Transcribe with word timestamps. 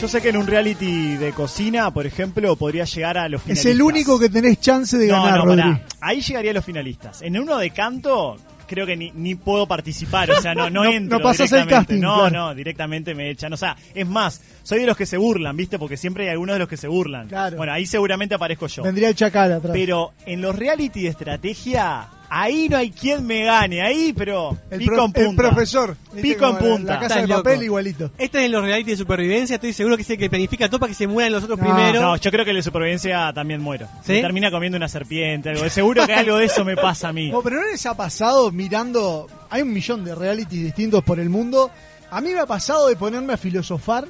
Yo 0.00 0.08
sé 0.08 0.22
que 0.22 0.30
en 0.30 0.38
un 0.38 0.46
reality 0.46 1.16
de 1.16 1.32
cocina, 1.32 1.90
por 1.92 2.06
ejemplo, 2.06 2.56
podría 2.56 2.84
llegar 2.84 3.18
a 3.18 3.28
los 3.28 3.40
Es 3.40 3.44
finalistas. 3.44 3.72
el 3.72 3.82
único 3.82 4.18
que 4.18 4.30
tenés 4.30 4.58
chance 4.58 4.96
de 4.96 5.08
no, 5.08 5.22
ganar, 5.22 5.38
no, 5.40 5.44
Rodri. 5.44 5.62
pará. 5.62 5.82
Ahí 6.00 6.20
llegaría 6.22 6.50
a 6.52 6.54
los 6.54 6.64
finalistas. 6.64 7.20
En 7.20 7.38
uno 7.38 7.58
de 7.58 7.68
canto, 7.70 8.38
creo 8.66 8.86
que 8.86 8.96
ni, 8.96 9.10
ni 9.10 9.34
puedo 9.34 9.66
participar. 9.68 10.30
O 10.30 10.40
sea, 10.40 10.54
no, 10.54 10.70
no, 10.70 10.84
No- 10.84 10.90
entro. 10.90 11.18
no 11.18 11.22
pasás 11.22 11.52
el 11.52 11.58
directamente. 11.66 11.76
casting, 11.94 12.00
No, 12.00 12.14
claro. 12.30 12.30
no, 12.48 12.54
directamente 12.54 13.14
me 13.14 13.28
echan. 13.28 13.52
O 13.52 13.58
sea, 13.58 13.76
es 13.94 14.06
más, 14.06 14.40
soy 14.62 14.80
de 14.80 14.86
los 14.86 14.96
que 14.96 15.04
se 15.04 15.18
burlan, 15.18 15.54
¿viste? 15.54 15.78
Porque 15.78 15.98
siempre 15.98 16.24
hay 16.24 16.30
algunos 16.30 16.54
de 16.54 16.60
los 16.60 16.68
que 16.68 16.78
se 16.78 16.88
burlan. 16.88 17.28
Claro. 17.28 17.58
Bueno, 17.58 17.72
ahí 17.74 17.84
seguramente 17.84 18.34
aparezco 18.34 18.68
yo. 18.68 18.82
Vendría 18.82 19.10
el 19.10 19.14
chacal 19.14 19.52
atrás. 19.52 19.72
Pero 19.74 20.12
en 20.24 20.40
los 20.40 20.56
reality 20.56 21.02
de 21.02 21.08
estrategia, 21.08 22.08
ahí 22.30 22.68
no 22.70 22.76
hay 22.78 22.90
quien 22.90 23.26
me 23.26 23.44
gane. 23.44 23.82
Ahí, 23.82 24.14
pero 24.16 24.56
el, 24.70 24.78
pico 24.78 24.94
pro- 24.94 25.04
en 25.04 25.12
punta. 25.12 25.30
el 25.30 25.36
profesor. 25.36 25.96
Pico 26.22 26.48
en 26.48 26.56
punta. 26.56 26.94
La, 26.94 27.00
casa 27.00 27.14
Estás 27.16 27.28
de 27.28 27.34
papel 27.34 27.52
loco. 27.54 27.64
igualito. 27.64 28.10
Este 28.16 28.38
es 28.38 28.44
en 28.46 28.52
los 28.52 28.62
reality 28.62 28.92
de 28.92 28.96
supervivencia, 28.96 29.56
estoy 29.56 29.72
seguro 29.72 29.96
que 29.96 30.02
es 30.02 30.10
el 30.10 30.16
que 30.18 30.30
planifica 30.30 30.68
todo 30.68 30.80
para 30.80 30.88
que 30.90 30.94
se 30.94 31.06
mueran 31.06 31.32
los 31.32 31.44
otros 31.44 31.58
No. 31.58 31.64
primero. 31.66 32.00
No, 32.00 32.16
yo 32.16 32.30
creo 32.30 32.44
que 32.44 32.50
en 32.52 32.56
la 32.58 32.62
supervivencia 32.62 33.32
también 33.34 33.60
muero. 33.60 33.86
¿Sí? 34.04 34.12
Me 34.12 34.20
termina 34.22 34.50
comiendo 34.50 34.76
una 34.76 34.88
serpiente, 34.88 35.50
algo. 35.50 35.68
Seguro 35.68 36.06
que 36.06 36.14
algo 36.14 36.36
de 36.36 36.46
eso 36.46 36.64
me 36.64 36.76
pasa 36.76 37.08
a 37.08 37.12
mí. 37.12 37.30
No, 37.32 37.42
pero 37.42 37.56
¿no 37.60 37.66
les 37.66 37.84
ha 37.84 37.96
pasado 37.96 38.50
mirando? 38.52 39.26
Hay 39.50 39.62
un 39.62 39.72
millón 39.72 40.04
de 40.04 40.14
realities 40.14 40.62
distintos 40.64 41.02
por 41.04 41.18
el 41.20 41.28
mundo. 41.28 41.70
A 42.10 42.20
mí 42.20 42.30
me 42.32 42.40
ha 42.40 42.46
pasado 42.46 42.88
de 42.88 42.96
ponerme 42.96 43.32
a 43.32 43.36
filosofar 43.36 44.06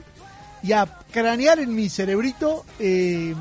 y 0.62 0.72
a 0.72 0.86
cranear 1.10 1.58
en 1.58 1.74
mi 1.74 1.88
cerebrito. 1.88 2.64
Eh, 2.78 3.34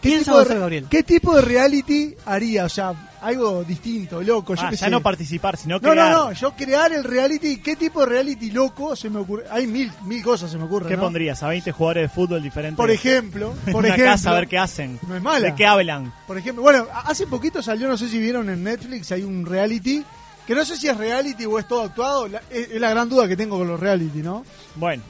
Piensa, 0.00 0.24
tipo 0.24 0.32
de, 0.38 0.38
Gonzalo 0.44 0.60
Gabriel. 0.60 0.86
¿Qué 0.88 1.02
tipo 1.02 1.36
de 1.36 1.42
reality 1.42 2.14
haría? 2.26 2.64
O 2.64 2.68
sea, 2.68 2.92
algo 3.20 3.62
distinto, 3.64 4.22
loco. 4.22 4.54
Yo 4.54 4.62
Ah, 4.64 4.70
qué 4.70 4.76
ya 4.76 4.86
sé. 4.86 4.90
no 4.90 5.02
participar, 5.02 5.56
sino 5.58 5.74
No, 5.76 5.80
crear. 5.92 6.10
no, 6.10 6.24
no, 6.26 6.32
yo 6.32 6.52
crear 6.52 6.92
el 6.92 7.04
reality, 7.04 7.58
¿qué 7.58 7.76
tipo 7.76 8.00
de 8.00 8.06
reality 8.06 8.50
loco 8.50 8.96
se 8.96 9.10
me 9.10 9.18
ocurre? 9.18 9.44
Hay 9.50 9.66
mil, 9.66 9.92
mil 10.06 10.22
cosas 10.22 10.50
se 10.50 10.56
me 10.56 10.64
ocurren, 10.64 10.88
¿Qué 10.88 10.96
¿no? 10.96 11.02
pondrías? 11.02 11.42
¿A 11.42 11.48
20 11.48 11.70
jugadores 11.72 12.04
de 12.04 12.08
fútbol 12.08 12.42
diferentes? 12.42 12.76
Por 12.76 12.90
ejemplo, 12.90 13.52
en 13.66 13.72
por 13.72 13.80
una 13.84 13.88
ejemplo, 13.88 14.12
casa 14.12 14.30
a 14.30 14.34
ver 14.34 14.48
qué 14.48 14.58
hacen. 14.58 14.98
No 15.06 15.16
es 15.16 15.22
mala. 15.22 15.48
¿De 15.48 15.54
qué 15.54 15.66
hablan? 15.66 16.12
Por 16.26 16.38
ejemplo, 16.38 16.62
bueno, 16.62 16.86
hace 17.04 17.26
poquito 17.26 17.62
salió, 17.62 17.86
no 17.88 17.98
sé 17.98 18.08
si 18.08 18.18
vieron 18.18 18.48
en 18.48 18.64
Netflix, 18.64 19.12
hay 19.12 19.22
un 19.22 19.44
reality, 19.44 20.02
que 20.46 20.54
no 20.54 20.64
sé 20.64 20.76
si 20.78 20.88
es 20.88 20.96
reality 20.96 21.44
o 21.44 21.58
es 21.58 21.68
todo 21.68 21.82
actuado, 21.82 22.26
la- 22.26 22.42
es, 22.50 22.70
es 22.70 22.80
la 22.80 22.88
gran 22.90 23.08
duda 23.08 23.28
que 23.28 23.36
tengo 23.36 23.58
con 23.58 23.68
los 23.68 23.78
reality, 23.78 24.22
¿no? 24.22 24.44
Bueno, 24.76 25.02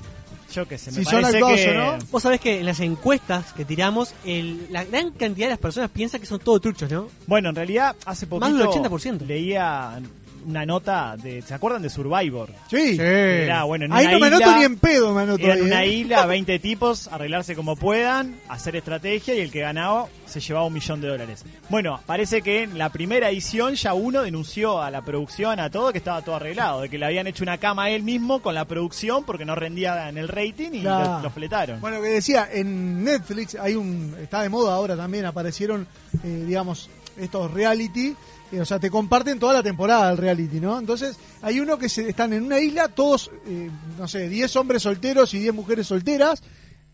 yo 0.52 0.66
qué 0.66 0.78
sé, 0.78 0.90
me 0.90 0.98
Si 0.98 1.04
son 1.04 1.20
parece 1.22 1.38
actuados 1.38 1.60
que... 1.60 1.70
o 1.70 1.74
no. 1.74 1.98
Vos 2.10 2.22
sabés 2.22 2.40
que 2.40 2.60
en 2.60 2.66
las 2.66 2.80
encuestas 2.80 3.52
que 3.52 3.64
tiramos, 3.64 4.14
el- 4.24 4.66
la 4.70 4.84
gran 4.84 5.10
cantidad 5.12 5.46
de 5.46 5.50
las 5.50 5.58
personas 5.58 5.90
piensa 5.90 6.18
que 6.18 6.26
son 6.26 6.38
todos 6.40 6.60
truchos, 6.60 6.90
¿no? 6.90 7.08
Bueno, 7.26 7.50
en 7.50 7.54
realidad, 7.56 7.96
hace 8.04 8.26
poquito 8.26 8.48
Más 8.50 8.58
del 8.58 8.66
80%. 8.66 9.26
leía 9.26 10.00
una 10.46 10.64
nota 10.66 11.16
de... 11.16 11.42
¿Se 11.42 11.54
acuerdan 11.54 11.82
de 11.82 11.90
Survivor? 11.90 12.50
Sí. 12.70 12.96
Era, 13.00 13.64
bueno, 13.64 13.84
en 13.86 13.92
Ahí 13.92 14.06
una 14.06 14.12
no 14.14 14.20
me 14.20 14.26
isla- 14.28 14.36
anoto 14.38 14.58
ni 14.58 14.64
en 14.64 14.76
pedo, 14.78 15.14
me 15.14 15.22
anoto 15.22 15.44
Era 15.44 15.54
en 15.56 15.64
una 15.64 15.84
¿eh? 15.84 15.88
isla, 15.88 16.26
20 16.26 16.58
tipos, 16.58 17.08
arreglarse 17.08 17.54
como 17.54 17.76
puedan, 17.76 18.36
hacer 18.48 18.76
estrategia 18.76 19.34
y 19.34 19.40
el 19.40 19.50
que 19.50 19.60
ganaba 19.60 20.06
se 20.26 20.40
llevaba 20.40 20.66
un 20.66 20.72
millón 20.74 21.00
de 21.00 21.08
dólares. 21.08 21.44
Bueno, 21.68 22.00
parece 22.06 22.42
que 22.42 22.62
en 22.62 22.78
la 22.78 22.90
primera 22.90 23.30
edición 23.30 23.74
ya 23.74 23.94
uno 23.94 24.22
denunció 24.22 24.80
a 24.80 24.90
la 24.90 25.02
producción, 25.02 25.58
a 25.60 25.70
todo, 25.70 25.90
que 25.92 25.98
estaba 25.98 26.22
todo 26.22 26.36
arreglado, 26.36 26.82
de 26.82 26.88
que 26.88 26.98
le 26.98 27.06
habían 27.06 27.26
hecho 27.26 27.42
una 27.42 27.58
cama 27.58 27.84
a 27.84 27.90
él 27.90 28.02
mismo 28.02 28.40
con 28.40 28.54
la 28.54 28.64
producción 28.64 29.24
porque 29.24 29.44
no 29.44 29.54
rendía 29.54 30.08
en 30.08 30.18
el 30.18 30.28
rating 30.28 30.70
y 30.72 30.80
Claro. 30.82 31.14
lo, 31.16 31.22
lo 31.24 31.30
fletaron. 31.30 31.80
Bueno, 31.80 32.00
que 32.00 32.08
decía, 32.08 32.48
en 32.52 33.02
Netflix 33.04 33.56
hay 33.56 33.74
un, 33.74 34.14
está 34.22 34.42
de 34.42 34.48
moda 34.48 34.74
ahora 34.74 34.96
también, 34.96 35.24
aparecieron, 35.26 35.86
eh, 36.22 36.44
digamos, 36.46 36.88
estos 37.18 37.50
reality, 37.52 38.14
o 38.58 38.64
sea, 38.64 38.78
te 38.78 38.90
comparten 38.90 39.38
toda 39.38 39.54
la 39.54 39.62
temporada 39.62 40.08
del 40.08 40.18
reality, 40.18 40.60
¿no? 40.60 40.78
Entonces, 40.78 41.16
hay 41.42 41.60
uno 41.60 41.78
que 41.78 41.88
se, 41.88 42.08
están 42.08 42.32
en 42.32 42.44
una 42.44 42.58
isla, 42.58 42.88
todos, 42.88 43.30
eh, 43.46 43.70
no 43.98 44.08
sé, 44.08 44.28
10 44.28 44.56
hombres 44.56 44.82
solteros 44.82 45.32
y 45.34 45.38
10 45.38 45.54
mujeres 45.54 45.86
solteras, 45.86 46.42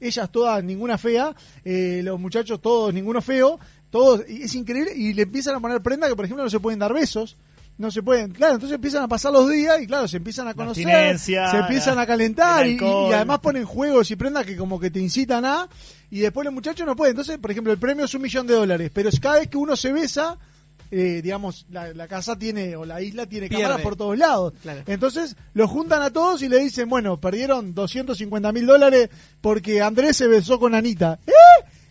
ellas 0.01 0.31
todas, 0.31 0.63
ninguna 0.63 0.99
fea, 0.99 1.35
eh, 1.65 2.01
los 2.05 2.21
muchachos 2.21 2.61
todos, 2.61 2.93
ninguno 2.93 3.23
feo, 3.23 3.59
todos, 3.91 4.23
y 4.29 4.43
es 4.43 4.55
increíble, 4.55 4.93
y 4.95 5.15
le 5.15 5.23
empiezan 5.23 5.55
a 5.55 5.61
poner 5.61 5.81
prenda 5.81 6.09
que, 6.09 6.17
por 6.17 6.25
ejemplo, 6.25 6.45
no 6.45 6.51
se 6.51 6.61
pueden 6.61 6.79
dar 6.79 6.93
besos. 6.93 7.37
No 7.79 7.91
se 7.91 8.03
pueden, 8.03 8.31
claro, 8.31 8.55
entonces 8.55 8.75
empiezan 8.75 9.03
a 9.03 9.09
pasar 9.09 9.33
los 9.33 9.51
días 9.51 9.83
y 9.83 9.87
claro, 9.87 10.09
se 10.09 10.17
empiezan 10.17 10.49
a 10.49 10.55
conocer, 10.55 11.19
se 11.19 11.35
empiezan 11.35 11.99
a 11.99 12.07
calentar 12.07 12.65
el 12.65 12.81
y, 12.81 13.13
además 13.13 13.41
ponen 13.41 13.67
juegos 13.67 14.11
y 14.11 14.17
prendas 14.17 14.47
que 14.47 14.57
como 14.57 14.81
que 14.81 14.91
te 14.91 14.99
incitan 14.99 15.45
a 15.45 15.69
y 16.11 16.21
después 16.21 16.47
los 16.47 16.55
muchachos 16.55 16.87
no 16.87 16.97
pueden. 16.97 17.11
Entonces, 17.11 17.37
por 17.37 17.51
ejemplo, 17.51 17.75
el 17.75 17.79
premio 17.79 18.07
es 18.07 18.15
un 18.15 18.23
millón 18.23 18.47
de 18.47 18.55
dólares, 18.55 18.91
pero 18.95 19.11
cada 19.21 19.41
vez 19.41 19.49
que 19.49 19.59
uno 19.59 19.77
se 19.77 19.93
besa, 19.93 20.39
eh, 20.91 21.21
digamos, 21.23 21.67
la, 21.71 21.93
la 21.95 22.09
casa 22.09 22.39
tiene 22.39 22.77
o 22.77 22.85
la 22.85 23.01
isla 23.03 23.27
tiene 23.27 23.49
Pierde. 23.49 23.65
cámaras 23.65 23.83
por 23.83 23.97
todos 23.97 24.17
lados. 24.19 24.53
Claro. 24.63 24.83
Entonces, 24.87 25.37
los 25.55 25.71
juntan 25.71 26.03
a 26.03 26.11
todos 26.11 26.43
y 26.43 26.49
le 26.49 26.59
dicen, 26.59 26.89
bueno, 26.89 27.21
perdieron 27.21 27.75
250 27.75 28.53
mil 28.53 28.67
dólares 28.67 29.11
porque 29.41 29.83
Andrés 29.83 30.17
se 30.17 30.27
besó 30.27 30.59
con 30.59 30.75
Anita. 30.75 31.19
¿Eh? 31.27 31.33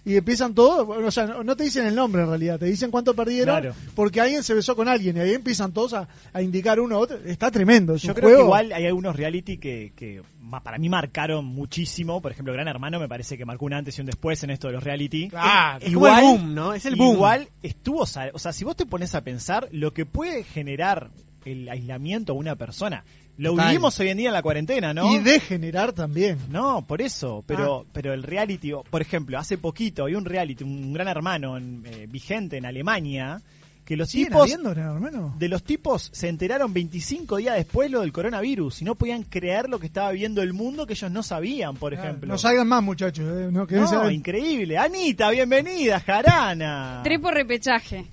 Y 0.06 0.18
empiezan 0.18 0.54
todos, 0.54 0.86
bueno, 0.86 1.08
o 1.08 1.12
sea, 1.12 1.26
no, 1.26 1.44
no 1.44 1.56
te 1.58 1.64
dicen 1.64 1.88
el 1.88 1.96
nombre 1.96 2.22
en 2.22 2.28
realidad, 2.30 2.60
te 2.60 2.66
dicen 2.68 2.92
cuánto 2.92 3.16
perdieron 3.16 3.60
Claro. 3.60 3.76
porque 3.96 4.22
alguien 4.22 4.44
se 4.44 4.54
besó 4.54 4.76
con 4.76 4.88
alguien 4.88 5.18
y 5.18 5.20
ahí 5.20 5.34
empiezan 5.34 5.72
todos 5.74 5.94
a, 5.96 6.08
a 6.32 6.42
indicar 6.44 6.80
uno 6.80 6.96
a 6.96 7.00
otro. 7.00 7.18
Está 7.26 7.50
tremendo. 7.50 7.96
es 7.96 8.04
Yo 8.04 8.14
creo 8.14 8.28
juego. 8.30 8.38
que 8.42 8.46
igual 8.46 8.72
hay 8.72 8.86
algunos 8.86 9.16
reality 9.16 9.58
que, 9.58 9.94
que 9.96 10.22
para 10.64 10.78
mí 10.78 10.90
marcaron 10.90 11.44
muchísimo. 11.46 12.22
Por 12.22 12.32
ejemplo, 12.32 12.54
Gran 12.54 12.68
Hermano 12.68 13.00
me 13.00 13.08
parece 13.10 13.36
que 13.36 13.46
marcó 13.46 13.66
un 13.66 13.74
antes 13.74 13.98
y 13.98 14.02
un 14.02 14.06
después 14.06 14.44
en 14.44 14.52
esto 14.52 14.68
de 14.68 14.74
los 14.74 14.84
reality. 14.84 15.28
Claro, 15.30 15.80
es 15.84 15.92
como 15.92 16.08
igual, 16.08 16.24
el 16.24 16.30
boom, 16.30 16.54
¿no? 16.54 16.74
Es 16.76 16.86
el 16.86 16.96
boom. 16.96 17.16
Igual 17.16 17.50
estuvo, 17.64 18.02
o 18.02 18.06
sea, 18.06 18.32
si 18.54 18.64
vos 18.64 18.76
te 18.76 18.86
pones 18.86 19.16
a 19.16 19.24
pensar 19.24 19.68
lo 19.72 19.92
que 19.92 20.06
puede 20.06 20.44
generar 20.44 21.10
el 21.46 21.68
aislamiento 21.68 22.34
a 22.34 22.36
una 22.36 22.56
persona, 22.56 23.04
lo 23.38 23.52
Total. 23.52 23.68
vivimos 23.70 24.00
hoy 24.00 24.10
en 24.10 24.18
día 24.18 24.28
en 24.30 24.34
la 24.34 24.42
cuarentena, 24.42 24.94
¿no? 24.94 25.14
Y 25.14 25.20
degenerar 25.20 25.92
también. 25.94 26.38
No, 26.50 26.86
por 26.86 27.02
eso, 27.02 27.44
pero 27.46 27.82
Ah. 27.86 27.90
pero 27.94 28.14
el 28.14 28.24
reality, 28.24 28.72
por 28.90 29.02
ejemplo, 29.02 29.38
hace 29.38 29.58
poquito 29.58 30.04
había 30.04 30.18
un 30.18 30.26
reality, 30.26 30.64
un 30.64 30.94
gran 30.94 31.08
hermano 31.08 31.58
en, 31.58 31.84
eh, 31.86 32.08
vigente 32.10 32.58
en 32.58 32.66
Alemania, 32.66 33.42
que 33.84 33.96
los 33.96 34.10
¿Siguen 34.10 34.30
tipos 34.30 34.42
habiendo, 34.44 34.72
hermano? 34.72 35.36
de 35.38 35.48
los 35.48 35.64
tipos 35.64 36.10
se 36.12 36.28
enteraron 36.28 36.74
25 36.74 37.38
días 37.38 37.56
después 37.56 37.92
lo 37.92 38.02
del 38.02 38.12
coronavirus 38.12 38.82
y 38.82 38.86
no 38.86 38.96
podían 38.96 39.22
creer 39.24 39.70
lo 39.70 39.78
que 39.80 39.86
estaba 39.86 40.10
viendo 40.12 40.42
el 40.42 40.54
mundo 40.54 40.88
que 40.88 40.94
ellos 40.94 41.12
no 41.12 41.22
sabían, 41.22 41.76
por 41.76 41.94
ejemplo. 41.94 42.28
No 42.28 42.38
salgan 42.40 42.68
más, 42.68 42.82
muchachos. 42.82 43.26
eh, 43.30 43.50
No, 43.52 43.68
No, 43.70 44.10
increíble. 44.10 44.78
Anita, 44.78 45.30
bienvenida, 45.30 46.00
Jarana. 46.00 47.02
Trepo 47.04 47.30
repechaje. 47.30 48.06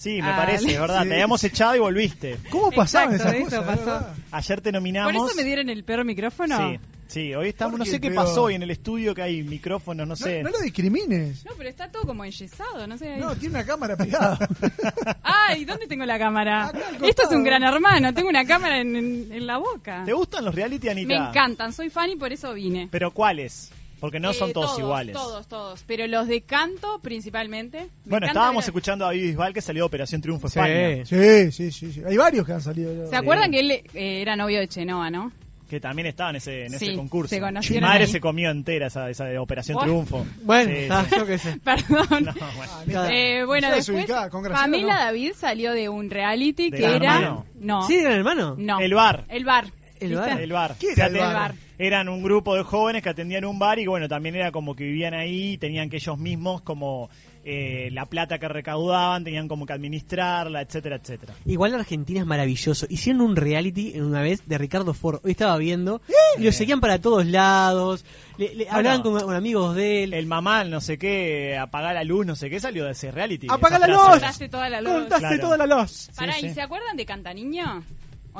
Sí, 0.00 0.22
me 0.22 0.30
Ah, 0.30 0.36
parece, 0.36 0.72
es 0.72 0.80
verdad. 0.80 1.02
sí. 1.02 1.08
Te 1.08 1.14
habíamos 1.14 1.44
echado 1.44 1.76
y 1.76 1.78
volviste. 1.78 2.38
¿Cómo 2.50 2.72
Exacto, 2.72 3.16
esas 3.16 3.34
eso 3.34 3.44
cosas? 3.62 3.64
pasó. 3.78 4.06
Ayer 4.30 4.60
te 4.62 4.70
¿Por 4.70 4.80
nominamos. 4.80 5.26
eso 5.30 5.36
me 5.36 5.44
dieron 5.44 5.68
el 5.68 5.84
peor 5.84 6.04
micrófono? 6.06 6.56
Sí. 6.70 6.80
Sí, 7.06 7.34
hoy 7.34 7.48
estamos, 7.48 7.72
no 7.72 7.78
¿Por 7.84 7.88
sé 7.88 8.00
qué 8.00 8.08
Pero- 8.08 8.22
pasó 8.22 8.44
hoy 8.44 8.54
en 8.54 8.62
el 8.62 8.70
estudio 8.70 9.14
que 9.16 9.20
hay 9.22 9.42
micrófonos, 9.42 10.06
no 10.06 10.14
sé. 10.16 10.42
no 10.44 10.50
lo 10.50 10.60
discrimines. 10.60 11.44
No, 11.44 11.50
pero 11.58 11.68
está 11.68 11.90
todo 11.90 12.04
como 12.04 12.24
enyesado, 12.24 12.86
no 12.86 12.96
sé. 12.96 13.14
ahí. 13.14 13.20
No, 13.20 13.34
tiene 13.34 13.56
una 13.56 13.66
cámara 13.66 13.96
pegada. 13.96 14.38
Ay, 15.22 15.64
¿dónde 15.64 15.86
tengo 15.88 16.04
la 16.06 16.18
cámara? 16.18 16.68
Acá 16.68 16.78
Esto 17.02 17.24
es 17.24 17.30
un 17.32 17.42
gran 17.44 17.62
hermano, 17.64 18.14
tengo 18.14 18.28
una 18.28 18.44
cámara 18.46 18.78
en, 18.80 18.94
en- 18.96 19.32
en 19.32 19.46
la 19.46 19.58
boca. 19.58 20.04
¿Te 20.06 20.12
gustan 20.12 20.44
los 20.44 20.54
reality, 20.54 20.88
Anita? 20.88 21.08
Me 21.08 21.16
encantan, 21.16 21.72
soy 21.72 21.90
fan 21.90 22.10
y 22.10 22.16
por 22.16 22.32
eso 22.32 22.54
vine. 22.54 22.88
¿Pero 22.90 23.10
cuáles? 23.10 23.70
Porque 24.00 24.18
no 24.18 24.30
Eh, 24.30 24.34
son 24.34 24.52
todos, 24.52 24.78
iguales. 24.78 25.12
Todos, 25.14 25.46
todos. 25.46 25.84
Pero 25.86 26.06
los 26.06 26.26
de 26.26 26.40
canto 26.42 26.98
principalmente. 27.02 27.80
Me 28.04 28.10
Bueno, 28.12 28.26
estábamos 28.26 28.64
ver- 28.64 28.70
escuchando 28.70 29.04
a 29.04 29.08
David 29.08 29.22
Bisbal 29.28 29.52
que 29.54 29.60
salió 29.60 29.82
de 29.82 29.86
Operación 29.86 30.20
Triunfo 30.22 30.48
Sí. 30.48 30.58
España. 30.58 31.04
Sí, 31.04 31.52
sí, 31.52 31.70
sí, 31.70 31.92
sí. 31.92 32.02
Hay 32.06 32.16
varios 32.16 32.46
que 32.46 32.52
han 32.52 32.62
salido. 32.62 33.06
¿Se 33.08 33.16
acuerdan 33.16 33.50
que 33.50 33.60
él 33.60 33.70
eh, 33.70 33.82
era 34.22 34.36
novio 34.36 34.58
de 34.58 34.68
Chenoa, 34.68 35.10
no? 35.10 35.30
Que 35.68 35.78
también 35.78 36.06
estaba 36.08 36.30
en 36.30 36.36
ese, 36.36 36.66
en 36.66 36.74
ese 36.74 36.86
Sí, 36.86 36.96
concurso. 36.96 37.28
se 37.28 37.36
Mi 37.40 37.80
madre 37.80 38.04
ahí. 38.04 38.10
se 38.10 38.20
comió 38.20 38.50
entera 38.50 38.88
esa, 38.88 39.08
esa 39.08 39.26
de 39.26 39.38
Operación 39.38 39.76
Buah. 39.76 39.84
Triunfo. 39.84 40.26
Bueno, 40.42 40.68
Sí, 40.74 40.86
ah, 40.90 41.04
sí. 41.08 41.14
yo 41.16 41.26
qué 41.26 41.38
sé. 41.38 41.60
Perdón. 41.64 42.06
No, 42.24 42.32
bueno. 42.56 42.72
Cada- 42.90 43.12
Eh, 43.14 43.44
bueno, 43.44 43.70
después 43.70 44.06
Pamela 44.50 44.94
no. 44.94 44.98
David 45.00 45.32
salió 45.36 45.72
de 45.72 45.88
un 45.88 46.10
reality 46.10 46.70
¿De 46.70 46.76
que 46.78 46.84
era... 46.86 46.96
Hermano? 46.96 47.46
No. 47.60 47.86
¿Sí, 47.86 48.00
gran 48.00 48.14
hermano? 48.14 48.56
No. 48.58 48.80
El 48.80 48.94
bar. 48.94 49.26
El 49.28 49.44
bar. 49.44 49.66
El 50.00 50.16
bar. 50.16 50.40
El 50.40 50.52
bar. 50.52 50.76
¿Qué 50.78 50.92
era 50.92 51.06
el 51.06 51.14
bar? 51.18 51.54
Eran 51.78 52.08
un 52.10 52.22
grupo 52.22 52.54
de 52.56 52.62
jóvenes 52.62 53.02
que 53.02 53.08
atendían 53.08 53.44
un 53.46 53.58
bar 53.58 53.78
y 53.78 53.86
bueno, 53.86 54.06
también 54.08 54.34
era 54.36 54.52
como 54.52 54.74
que 54.76 54.84
vivían 54.84 55.14
ahí, 55.14 55.56
tenían 55.56 55.88
que 55.88 55.96
ellos 55.96 56.18
mismos 56.18 56.60
como 56.60 57.08
eh, 57.42 57.88
la 57.92 58.04
plata 58.04 58.38
que 58.38 58.48
recaudaban, 58.48 59.24
tenían 59.24 59.48
como 59.48 59.64
que 59.64 59.72
administrarla, 59.72 60.60
etcétera, 60.60 60.96
etcétera. 60.96 61.32
Igual 61.46 61.74
Argentina 61.74 62.20
es 62.20 62.26
maravilloso. 62.26 62.84
Hicieron 62.90 63.22
un 63.22 63.34
reality 63.34 63.92
en 63.94 64.04
una 64.04 64.20
vez 64.20 64.42
de 64.46 64.58
Ricardo 64.58 64.92
Ford. 64.92 65.20
Hoy 65.24 65.30
estaba 65.30 65.56
viendo. 65.56 66.02
Y 66.38 66.42
lo 66.42 66.52
seguían 66.52 66.80
para 66.80 67.00
todos 67.00 67.24
lados. 67.24 68.04
Le, 68.36 68.54
le- 68.54 68.68
hablaban 68.68 69.00
con, 69.00 69.18
con 69.18 69.34
amigos 69.34 69.74
de 69.74 70.02
él. 70.04 70.12
El 70.12 70.26
mamá, 70.26 70.64
no 70.64 70.82
sé 70.82 70.98
qué, 70.98 71.56
apagar 71.56 71.94
la 71.94 72.04
luz, 72.04 72.26
no 72.26 72.36
sé 72.36 72.50
qué, 72.50 72.60
salió 72.60 72.84
de 72.84 72.92
ese 72.92 73.10
reality. 73.10 73.46
¡Apaga 73.48 73.76
Esa 73.76 73.86
la 73.86 73.94
frase. 73.94 74.02
luz! 74.02 74.10
Cortaste 74.20 74.48
toda 74.50 74.68
la 74.68 74.80
luz. 74.82 74.92
Cortaste 74.92 75.26
Claro. 75.28 75.40
toda 75.40 75.56
la 75.56 75.66
luz. 75.66 76.10
Pará, 76.14 76.34
Sí, 76.34 76.44
¿y 76.44 76.48
sí. 76.50 76.54
se 76.56 76.60
acuerdan 76.60 76.94
de 76.94 77.06
Cantaniño? 77.06 77.82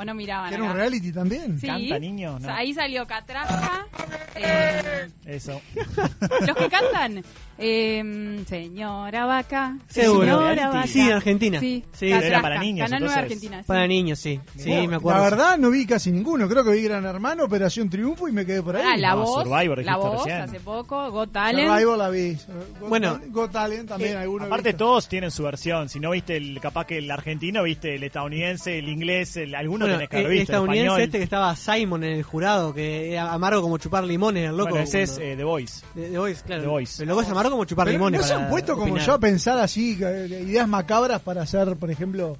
¿O 0.01 0.05
no 0.05 0.15
miraban 0.15 0.49
¿Que 0.49 0.55
era 0.55 0.63
un 0.63 0.69
acá? 0.71 0.79
reality 0.79 1.11
también? 1.11 1.59
Sí. 1.59 1.67
¿Canta 1.67 1.99
niño? 1.99 2.31
O 2.31 2.39
No. 2.39 2.45
sea, 2.47 2.57
ahí 2.57 2.73
salió 2.73 3.05
Catraja. 3.05 3.85
eh, 4.33 5.09
Eso. 5.27 5.61
los 6.47 6.57
que 6.57 6.69
cantan. 6.69 7.23
Eh, 7.61 8.43
señora 8.47 9.25
Vaca. 9.25 9.77
Seguro. 9.87 10.21
Señora. 10.25 10.67
Vaca. 10.69 10.87
Sí, 10.87 10.99
en 11.01 11.11
Argentina. 11.13 11.59
Sí, 11.59 11.83
Sí, 11.93 12.09
Catraja, 12.09 12.27
era 12.27 12.41
para 12.41 12.59
niños, 12.59 12.85
Canal 12.85 13.03
entonces. 13.03 13.23
Argentina. 13.23 13.57
sí. 13.59 13.63
Para 13.67 13.87
niños, 13.87 14.19
sí. 14.19 14.39
Sí, 14.57 14.69
Bueno, 14.69 14.87
me 14.89 14.95
acuerdo. 14.97 15.19
La 15.19 15.29
verdad 15.29 15.57
no 15.57 15.69
vi 15.69 15.85
casi 15.85 16.11
ninguno. 16.11 16.47
Creo 16.49 16.63
que 16.63 16.71
vi 16.71 16.81
Gran 16.83 17.05
Hermano, 17.05 17.43
Operación 17.45 17.89
Triunfo 17.89 18.27
y 18.27 18.31
me 18.31 18.45
quedé 18.45 18.61
por 18.63 18.75
ahí. 18.75 18.83
Ah, 18.85 18.97
la 18.97 19.11
No, 19.11 19.17
voz. 19.23 19.43
Survivor 19.43 19.83
la 19.83 19.97
voz, 19.97 20.17
recién. 20.25 20.41
hace 20.41 20.59
poco. 20.59 21.11
Got 21.11 21.31
Talent. 21.31 21.69
Survivor 21.69 21.97
la 21.97 22.09
vi. 22.09 22.33
Got 22.79 22.89
Bueno. 22.89 23.19
Got 23.29 23.51
Talent 23.51 23.89
también, 23.89 24.13
Eh, 24.13 24.17
algunos 24.17 24.45
he 24.45 24.47
Aparte 24.47 24.69
visto. 24.69 24.85
todos 24.85 25.07
tienen 25.07 25.31
su 25.31 25.43
versión. 25.43 25.89
Si 25.89 25.99
no 25.99 26.11
viste 26.11 26.37
el 26.37 26.59
capaz 26.59 26.85
que 26.85 26.97
el 26.97 27.09
argentino, 27.11 27.63
viste 27.63 27.95
el 27.95 28.03
estadounidense, 28.03 28.79
el 28.79 28.89
inglés, 28.89 29.37
el, 29.37 29.53
alguno 29.55 29.85
Bueno, 29.85 29.95
tenés 29.97 30.09
que 30.09 30.17
el, 30.17 30.25
haber 30.25 30.31
el 30.33 30.39
visto. 30.39 30.51
el 30.53 30.55
estadounidense 30.55 30.87
español. 30.87 31.01
este 31.05 31.17
que 31.19 31.23
estaba 31.23 31.55
Simon 31.55 32.03
en 32.03 32.13
el 32.13 32.23
jurado, 32.23 32.73
que 32.73 33.11
era 33.13 33.31
amargo 33.33 33.61
como 33.61 33.77
chupar 33.77 34.03
limones, 34.03 34.49
el 34.49 34.57
loco. 34.57 34.71
Bueno, 34.71 34.83
ese 34.83 35.03
es 35.03 35.17
eh, 35.19 35.35
The 35.37 35.43
Voice. 35.43 35.85
de, 35.93 36.09
de 36.09 36.17
Voice, 36.17 36.41
claro. 36.45 36.61
The 36.63 36.67
Voice. 36.67 37.03
El 37.03 37.09
loco 37.09 37.21
es 37.21 37.29
amargo 37.29 37.50
como 37.51 37.65
chupar 37.65 37.85
Pero 37.85 37.97
limones. 37.97 38.21
¿No 38.21 38.27
se 38.27 38.33
han 38.33 38.49
puesto 38.49 38.73
como 38.73 38.85
opinar. 38.93 39.05
yo 39.07 39.13
a 39.13 39.19
pensar 39.19 39.57
así, 39.59 39.97
eh, 40.01 40.43
ideas 40.47 40.67
macabras 40.67 41.21
para 41.21 41.43
hacer, 41.43 41.75
por 41.77 41.91
ejemplo, 41.91 42.37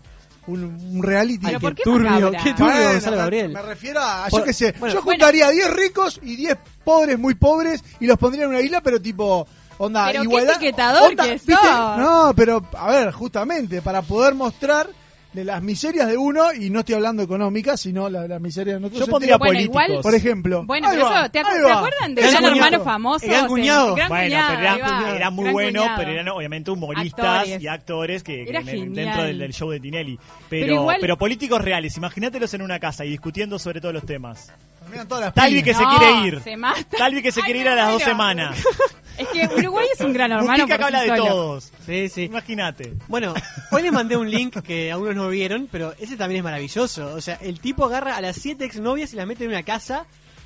un, 0.48 0.64
un 0.64 1.04
reality? 1.04 1.46
Pero 1.46 1.60
Qué 1.60 1.66
¿por 1.66 1.76
qué 1.76 1.84
turbio, 1.84 2.10
macabra? 2.12 2.44
qué 2.44 2.54
turbio, 2.54 2.66
Bueno, 2.74 2.92
Gonzalo 2.92 3.16
me- 3.16 3.22
Gabriel. 3.22 3.50
Me 3.52 3.62
refiero 3.62 4.00
a, 4.02 4.28
Por- 4.30 4.40
yo 4.40 4.46
qué 4.46 4.54
sé, 4.54 4.76
bueno, 4.80 4.96
yo 4.96 5.02
juntaría 5.02 5.50
10 5.50 5.72
ricos 5.74 6.20
y 6.24 6.36
10 6.36 6.58
pobres 6.84 7.20
muy 7.20 7.36
pobres 7.36 7.84
y 8.00 8.08
los 8.08 8.18
pondría 8.18 8.44
en 8.46 8.50
una 8.50 8.62
isla, 8.62 8.82
pero 8.82 9.02
tipo, 9.02 9.48
onda, 9.78 10.08
Pero 10.08 10.22
qué 10.22 10.28
igualdad. 10.28 10.56
etiquetador 10.56 11.10
onda, 11.12 11.24
que 11.26 11.32
¿viste? 11.34 11.54
No, 11.54 12.34
pero, 12.36 12.66
a 12.78 12.90
ver, 12.90 13.12
justamente, 13.12 13.82
para 13.82 14.02
poder 14.02 14.34
mostrar 14.36 14.88
de 15.34 15.46
las 15.46 15.64
miserias 15.64 16.08
de 16.10 16.18
uno, 16.18 16.54
y 16.54 16.70
no 16.70 16.80
estoy 16.82 16.96
hablando 16.96 17.24
económicas, 17.24 17.80
sino 17.80 18.10
la, 18.10 18.28
la 18.28 18.38
miseria 18.40 18.78
de 18.78 18.86
otro 18.86 19.00
Yo 19.00 19.08
pondría 19.08 19.38
Bueno, 19.38 19.54
políticos. 19.54 19.84
igual- 19.88 20.02
Por 20.02 20.14
ejemplo. 20.16 20.64
Bueno, 20.66 20.90
Ahí 20.90 20.96
pero 20.98 21.06
va, 21.10 21.22
eso, 21.22 21.32
¿te, 21.32 21.40
ahí 21.40 21.46
acu- 21.46 21.64
va. 21.64 21.68
¿se 21.68 21.72
acuerdan 21.74 22.16
de 22.16 22.22
El 22.22 22.28
Gran 22.32 22.44
cuñado. 22.44 22.66
Hermano 22.66 22.84
famoso? 22.84 23.26
Gran 23.28 23.48
cuñado. 23.48 23.96
Gran 23.96 24.10
bueno, 24.10 24.24
cuñado, 24.26 24.48
pero 24.50 24.62
era, 24.62 24.74
ahí 24.74 24.82
va. 24.82 25.16
era 25.16 25.30
muy 25.30 25.44
Gran 25.46 25.54
bueno, 25.54 25.80
cuñado. 25.82 25.98
pero 26.00 26.12
eran 26.12 26.28
obviamente 26.30 26.72
humoristas 26.72 27.26
Actores. 27.26 27.62
y 27.64 27.68
actores 27.68 28.24
que, 28.24 28.44
que 28.44 28.50
Era 28.50 28.60
en 28.60 28.68
el- 28.70 28.76
genial. 28.76 28.94
dentro 28.96 29.24
del, 29.24 29.38
del 29.40 29.54
show 29.54 29.70
de 29.72 29.80
Tinelli. 29.80 30.16
Pero, 30.18 30.28
Pero 30.50 30.66
pero, 30.88 31.02
igual- 31.14 31.18
políticos 31.18 31.62
reales, 31.62 31.96
imagínatelos 31.98 32.54
en 32.54 32.62
una 32.64 32.80
casa 32.80 33.06
y 33.06 33.10
discutiendo 33.12 33.58
sobre 33.58 33.80
todos 33.80 33.94
los 33.94 34.06
temas. 34.06 34.52
Terminan 34.82 35.08
todas 35.08 35.24
las 35.26 35.34
Talvi 35.34 35.64
que 35.64 35.74
se 35.74 35.82
No, 35.84 35.98
quiere 35.98 36.28
ir. 36.28 36.42
se 36.42 36.58
mata. 36.58 36.98
Talvi 36.98 37.22
que 37.22 37.32
se 37.32 37.40
Ay, 37.40 37.46
quiere 37.46 37.60
me 37.60 37.66
ir 37.66 37.70
a 37.72 37.76
las 37.76 37.86
dos 37.92 37.96
muero. 38.02 38.12
semanas. 38.12 38.64
Es 39.18 39.28
que 39.28 39.50
Uruguay 39.58 39.88
es 39.94 40.02
un 40.02 40.14
gran 40.14 40.32
hermano 40.32 40.50
Mujica 40.66 40.68
por 40.68 40.78
que 40.78 40.84
habla 40.84 41.02
sí 41.04 41.10
de 41.10 41.18
solo. 41.18 41.30
todos. 41.30 41.72
Sí, 41.86 42.10
sí. 42.10 42.22
Imagínate. 42.24 42.94
Bueno, 43.08 43.34
hoy 43.72 43.82
les 43.84 43.92
mandé 43.92 44.18
un 44.18 44.30
link 44.30 44.62
que 44.62 44.92
algunos 44.92 45.16
no 45.16 45.30
vieron, 45.30 45.68
pero 45.72 45.94
ese 46.00 46.18
también 46.18 46.40
es 46.40 46.44
maravilloso. 46.44 47.14
O 47.14 47.22
sea, 47.22 47.36
el 47.42 47.60
tipo 47.60 47.86
agarra 47.86 48.16
a 48.16 48.22
las 48.22 48.38
siete 48.38 48.66
exnovias 48.66 49.14
y 49.14 49.16
las 49.18 49.28
mete 49.28 49.44
en 49.44 49.52
una 49.52 49.64
casa, 49.64 50.06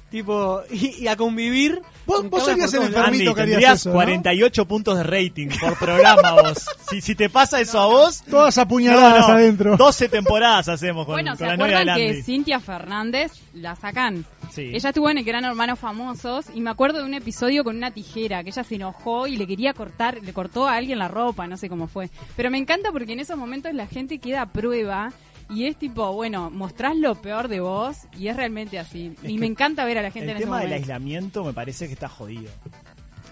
tipo, 0.10 0.62
y, 0.72 1.04
y 1.04 1.08
a 1.08 1.16
convivir. 1.16 1.82
Vos- 2.06 2.18
con 2.22 2.30
vos 2.30 2.46
serías 2.46 2.72
el 2.74 2.84
enfermito 2.84 3.08
Andy, 3.08 3.24
que 3.34 3.42
harías 3.42 3.46
tendrías 3.52 3.80
eso, 3.80 3.90
¿no? 3.90 3.96
48 3.96 4.66
puntos 4.68 4.98
de 4.98 5.04
rating 5.04 5.48
por 5.60 5.78
programa 5.80 6.34
vos. 6.34 6.66
Si, 6.90 7.02
si 7.02 7.16
te 7.16 7.30
pasa 7.30 7.60
eso 7.60 7.80
a 7.80 7.88
vos, 7.88 8.22
Todas 8.30 8.58
apuñaladas 8.60 9.22
no, 9.22 9.28
no, 9.30 9.34
adentro. 9.34 9.76
12 9.78 10.10
temporadas 10.10 10.70
hacemos 10.70 11.06
con, 11.06 11.16
Bueno, 11.16 11.32
con 11.32 11.38
¿se 11.40 11.46
la 11.48 11.58
novia 11.58 11.78
de 11.78 11.92
acuerdan 11.92 11.98
que. 12.16 12.24
Cintia 12.24 12.60
Fernández 12.60 13.32
la 13.54 13.76
sacan? 13.76 14.24
Sí. 14.52 14.70
Ella 14.74 14.90
estuvo 14.90 15.10
en 15.10 15.18
el 15.18 15.24
Gran 15.26 15.44
Hermano 15.44 15.76
Famosos 15.76 16.46
y 16.54 16.62
me 16.62 16.70
acuerdo 16.70 17.00
de 17.00 17.06
un 17.06 17.14
episodio 17.16 17.64
con 17.64 17.76
una 17.76 17.90
tijera 17.92 18.44
que 18.44 18.52
ella 18.52 18.64
se 18.64 18.76
enojó 18.76 19.26
y 19.28 19.36
le 19.38 19.48
quería 19.48 19.74
cortar, 19.74 20.20
le 20.22 20.32
cortó 20.32 20.68
a 20.68 20.76
alguien 20.76 21.00
la 21.00 21.08
ropa, 21.08 21.48
no 21.48 21.58
sé 21.58 21.68
cómo 21.68 21.88
fue. 21.88 22.10
Pero 22.38 22.52
me 22.52 22.58
encanta 22.60 22.92
porque 22.92 23.14
en 23.14 23.20
esos 23.20 23.36
momentos 23.38 23.74
la 23.74 23.88
gente 23.88 24.20
queda 24.20 24.44
a 24.44 24.46
prueba 24.46 25.12
y 25.50 25.66
es 25.66 25.78
tipo, 25.78 26.12
bueno, 26.14 26.50
mostrás 26.50 26.96
lo 26.96 27.16
peor 27.16 27.48
de 27.48 27.60
vos 27.60 27.98
y 28.18 28.28
es 28.28 28.36
realmente 28.36 28.80
así. 28.80 29.16
y 29.24 29.38
me 29.38 29.46
encanta 29.46 29.86
ver 29.86 29.98
a 29.98 30.02
la 30.02 30.12
gente 30.12 30.26
El 30.26 30.30
en 30.32 30.38
ese 30.38 30.46
tema 30.46 30.60
del 30.60 30.70
momento. 30.70 30.84
aislamiento 30.84 31.44
me 31.44 31.54
parece 31.54 31.88
que 31.88 31.94
está 31.94 32.10
jodido. 32.10 32.50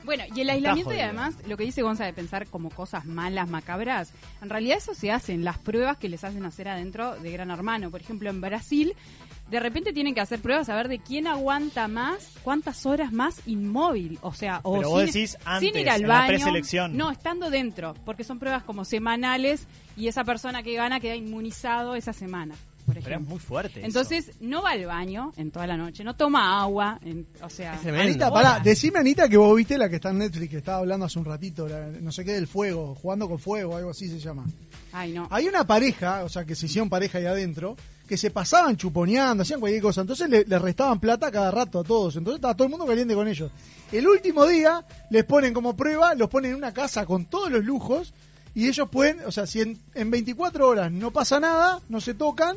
Bueno, 0.06 0.26
y 0.36 0.42
el 0.42 0.50
aislamiento 0.50 0.94
y 0.94 1.00
además 1.00 1.34
lo 1.48 1.56
que 1.56 1.64
dice 1.64 1.82
Gonza 1.82 2.04
de 2.06 2.12
pensar 2.12 2.46
como 2.48 2.70
cosas 2.70 3.06
malas, 3.06 3.50
macabras, 3.50 4.12
en 4.42 4.50
realidad 4.50 4.78
eso 4.78 4.94
se 4.94 5.12
hace 5.12 5.32
en 5.32 5.46
las 5.46 5.58
pruebas 5.58 5.98
que 5.98 6.10
les 6.10 6.26
hacen 6.26 6.44
hacer 6.46 6.68
adentro 6.68 7.16
de 7.16 7.32
Gran 7.32 7.52
Hermano. 7.52 7.90
Por 7.90 8.02
ejemplo, 8.02 8.30
en 8.30 8.42
Brasil, 8.42 8.94
de 9.50 9.60
repente 9.62 9.94
tienen 9.94 10.14
que 10.14 10.20
hacer 10.20 10.42
pruebas 10.42 10.68
a 10.68 10.76
ver 10.76 10.90
de 10.90 11.00
quién 11.00 11.26
aguanta 11.26 11.88
más, 11.88 12.32
cuántas 12.44 12.86
horas 12.86 13.14
más 13.14 13.40
inmóvil. 13.46 14.20
O 14.24 14.34
sea, 14.34 14.60
o 14.64 14.76
Pero 14.76 14.90
vos 14.90 15.00
sin, 15.04 15.06
decís 15.14 15.38
antes, 15.46 15.72
sin 15.72 15.80
ir 15.82 15.90
al 15.90 16.02
en 16.02 16.08
la 16.10 16.14
baño. 16.16 16.28
preselección. 16.28 16.98
No, 16.98 17.10
estando 17.10 17.50
dentro, 17.50 17.94
porque 18.04 18.26
son 18.26 18.40
pruebas 18.40 18.64
como 18.64 18.84
semanales 18.84 19.68
y 19.98 20.08
esa 20.08 20.24
persona 20.24 20.64
que 20.64 20.74
gana 20.76 21.00
queda 21.00 21.16
inmunizado 21.16 21.96
esa 21.96 22.14
semana. 22.14 22.56
Por 22.86 22.96
Pero 22.96 23.00
es 23.00 23.08
ejemplo. 23.12 23.30
muy 23.30 23.40
fuerte. 23.40 23.80
eso. 23.80 23.86
Entonces, 23.88 24.32
no 24.42 24.62
va 24.62 24.72
al 24.72 24.86
baño 24.86 25.32
en 25.38 25.52
toda 25.52 25.66
la 25.68 25.78
noche, 25.78 26.04
no 26.04 26.16
toma 26.18 26.62
agua, 26.62 27.00
en- 27.06 27.26
o 27.42 27.50
sea... 27.50 27.80
Anita, 27.82 28.30
pará, 28.30 28.60
decime 28.62 29.00
Anita 29.00 29.30
que 29.30 29.38
vos 29.38 29.56
viste 29.56 29.78
la 29.78 29.88
que 29.88 29.96
está 29.96 30.10
en 30.10 30.18
Netflix, 30.18 30.50
que 30.50 30.58
estaba 30.58 30.80
hablando 30.80 31.06
hace 31.06 31.18
un 31.18 31.24
ratito, 31.24 31.66
la- 31.70 31.88
no 31.88 32.12
sé 32.12 32.26
qué 32.26 32.34
del 32.34 32.46
fuego, 32.46 32.94
jugando 32.96 33.30
con 33.30 33.40
fuego, 33.40 33.78
algo 33.78 33.92
así 33.92 34.10
se 34.10 34.20
llama. 34.20 34.44
Ay, 34.92 35.14
no. 35.14 35.30
Hay 35.32 35.48
una 35.48 35.66
pareja, 35.66 36.26
o 36.26 36.30
sea, 36.30 36.44
que 36.44 36.56
se 36.56 36.66
hicieron 36.66 36.90
pareja 36.90 37.20
ahí 37.20 37.26
adentro, 37.26 37.78
que 38.06 38.18
se 38.18 38.32
pasaban 38.32 38.76
chuponeando, 38.76 39.44
hacían 39.44 39.62
cualquier 39.62 39.82
cosa, 39.82 40.02
entonces 40.02 40.30
le, 40.30 40.44
le 40.44 40.60
restaban 40.60 41.00
plata 41.00 41.32
cada 41.32 41.52
rato 41.52 41.80
a 41.80 41.84
todos, 41.86 42.18
entonces 42.18 42.36
estaba 42.40 42.54
todo 42.54 42.66
el 42.66 42.72
mundo 42.72 42.86
caliente 42.86 43.16
con 43.16 43.30
ellos. 43.30 43.50
El 43.94 44.06
último 44.10 44.46
día 44.46 44.84
les 45.10 45.24
ponen 45.24 45.54
como 45.54 45.74
prueba, 45.74 46.16
los 46.16 46.28
ponen 46.30 46.52
en 46.52 46.58
una 46.58 46.74
casa 46.74 47.06
con 47.06 47.28
todos 47.28 47.50
los 47.50 47.64
lujos 47.64 48.14
y 48.56 48.68
ellos 48.68 48.88
pueden, 48.90 49.20
o 49.26 49.32
sea, 49.32 49.46
si 49.48 49.62
en, 49.62 49.78
en 49.96 50.12
24 50.12 50.68
horas 50.68 50.92
no 50.92 51.12
pasa 51.12 51.40
nada, 51.40 51.80
no 51.90 52.00
se 52.02 52.14
tocan, 52.14 52.56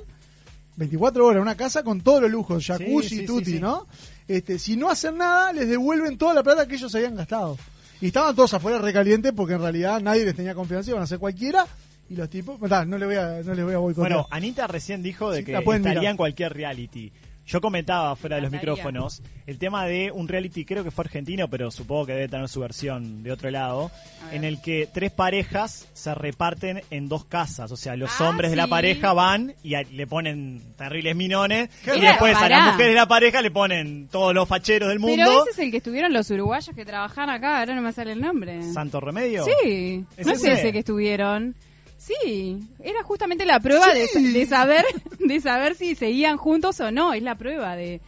24 0.77 1.27
horas, 1.27 1.43
una 1.43 1.57
casa 1.57 1.83
con 1.83 2.01
todos 2.03 2.23
los 2.23 2.31
lujos, 2.31 2.67
jacuzzi, 2.67 3.09
Sí, 3.09 3.19
sí, 3.21 3.27
tutti, 3.27 3.53
sí. 3.53 3.61
¿no? 3.61 3.87
Este, 4.29 4.59
si 4.59 4.77
no 4.77 4.91
hacen 4.91 5.17
nada, 5.17 5.53
les 5.53 5.69
devuelven 5.69 6.19
toda 6.19 6.35
la 6.35 6.43
plata 6.43 6.67
que 6.67 6.75
ellos 6.75 6.95
habían 6.95 7.17
gastado. 7.17 7.57
Y 8.01 8.09
estaban 8.09 8.35
todos 8.37 8.53
afuera 8.53 8.79
recalientes 8.79 9.33
porque 9.35 9.55
en 9.55 9.61
realidad 9.63 10.01
nadie 10.03 10.25
les 10.25 10.37
tenía 10.37 10.55
confianza, 10.55 10.91
iban 10.91 11.01
a 11.01 11.05
hacer 11.05 11.19
cualquiera. 11.19 11.67
Y 12.11 12.15
los 12.15 12.29
tipos, 12.29 12.61
ta, 12.69 12.85
no 12.85 12.99
le 12.99 13.07
voy 13.07 13.17
a, 13.17 13.41
no 13.43 13.55
les 13.55 13.65
voy 13.65 13.75
a 13.75 13.79
boicotear. 13.79 14.13
Bueno, 14.13 14.29
Anita 14.31 14.67
recién 14.67 15.03
dijo 15.03 15.31
de 15.31 15.45
que 15.45 15.55
estaría 15.57 15.79
mirar. 15.79 16.05
en 16.05 16.17
cualquier 16.17 16.53
reality. 16.53 17.11
Yo 17.47 17.61
comentaba 17.61 18.17
fuera 18.17 18.37
de 18.37 18.43
los 18.43 18.51
micrófonos 18.51 19.23
el 19.47 19.59
tema 19.59 19.87
de 19.87 20.11
un 20.11 20.27
reality, 20.27 20.65
creo 20.65 20.83
que 20.83 20.91
fue 20.91 21.05
argentino, 21.05 21.49
pero 21.49 21.71
supongo 21.71 22.07
que 22.07 22.13
debe 22.15 22.29
tener 22.29 22.49
su 22.49 22.59
versión 22.59 23.23
de 23.23 23.31
otro 23.31 23.49
lado, 23.53 23.93
en 24.33 24.43
el 24.43 24.61
que 24.61 24.89
tres 24.93 25.13
parejas 25.13 25.87
se 25.93 26.13
reparten 26.15 26.83
en 26.91 27.09
dos 27.09 27.25
casas. 27.25 27.71
O 27.71 27.77
sea, 27.77 27.95
los 27.95 28.11
Ah, 28.21 28.29
hombres 28.31 28.51
de 28.51 28.57
la 28.57 28.65
sí. 28.65 28.71
pareja 28.71 29.13
van 29.13 29.55
y 29.63 29.75
a- 29.75 29.83
le 29.85 30.07
ponen 30.09 30.61
terribles 30.77 31.15
minones 31.15 31.71
y 31.97 32.01
después 32.01 32.35
a 32.35 32.41
pará. 32.41 32.59
las 32.59 32.67
mujeres 32.73 32.91
de 32.93 32.97
la 32.97 33.07
pareja 33.07 33.41
le 33.43 33.51
ponen 33.53 34.09
todos 34.09 34.35
los 34.35 34.49
facheros 34.49 34.89
del 34.89 34.99
mundo. 34.99 35.17
Pero 35.25 35.43
ese 35.43 35.51
es 35.53 35.59
el 35.61 35.71
que 35.71 35.77
estuvieron 35.77 36.13
los 36.13 36.29
uruguayos 36.31 36.75
que 36.75 36.85
trabajan 36.85 37.31
acá, 37.31 37.61
ahora 37.61 37.77
no 37.77 37.83
me 37.83 37.93
sale 37.93 38.11
el 38.13 38.21
nombre. 38.21 38.61
Santo 38.73 39.01
Remedio. 39.01 39.45
Sí, 39.45 40.05
¿Es 40.17 40.27
no 40.27 40.33
es 40.33 40.39
ese? 40.41 40.53
ese 40.55 40.73
que 40.73 40.81
estuvieron. 40.81 41.55
Sí, 41.99 42.59
era 42.83 43.03
justamente 43.03 43.45
la 43.47 43.61
prueba 43.61 43.93
de, 43.93 44.07
de 44.07 44.47
saber 44.47 44.85
de 45.19 45.41
saber 45.41 45.75
si 45.75 45.95
seguían 45.95 46.37
juntos 46.37 46.79
o 46.81 46.91
no, 46.93 47.13
es 47.13 47.23
la 47.23 47.37
prueba 47.37 47.75
de 47.77 48.01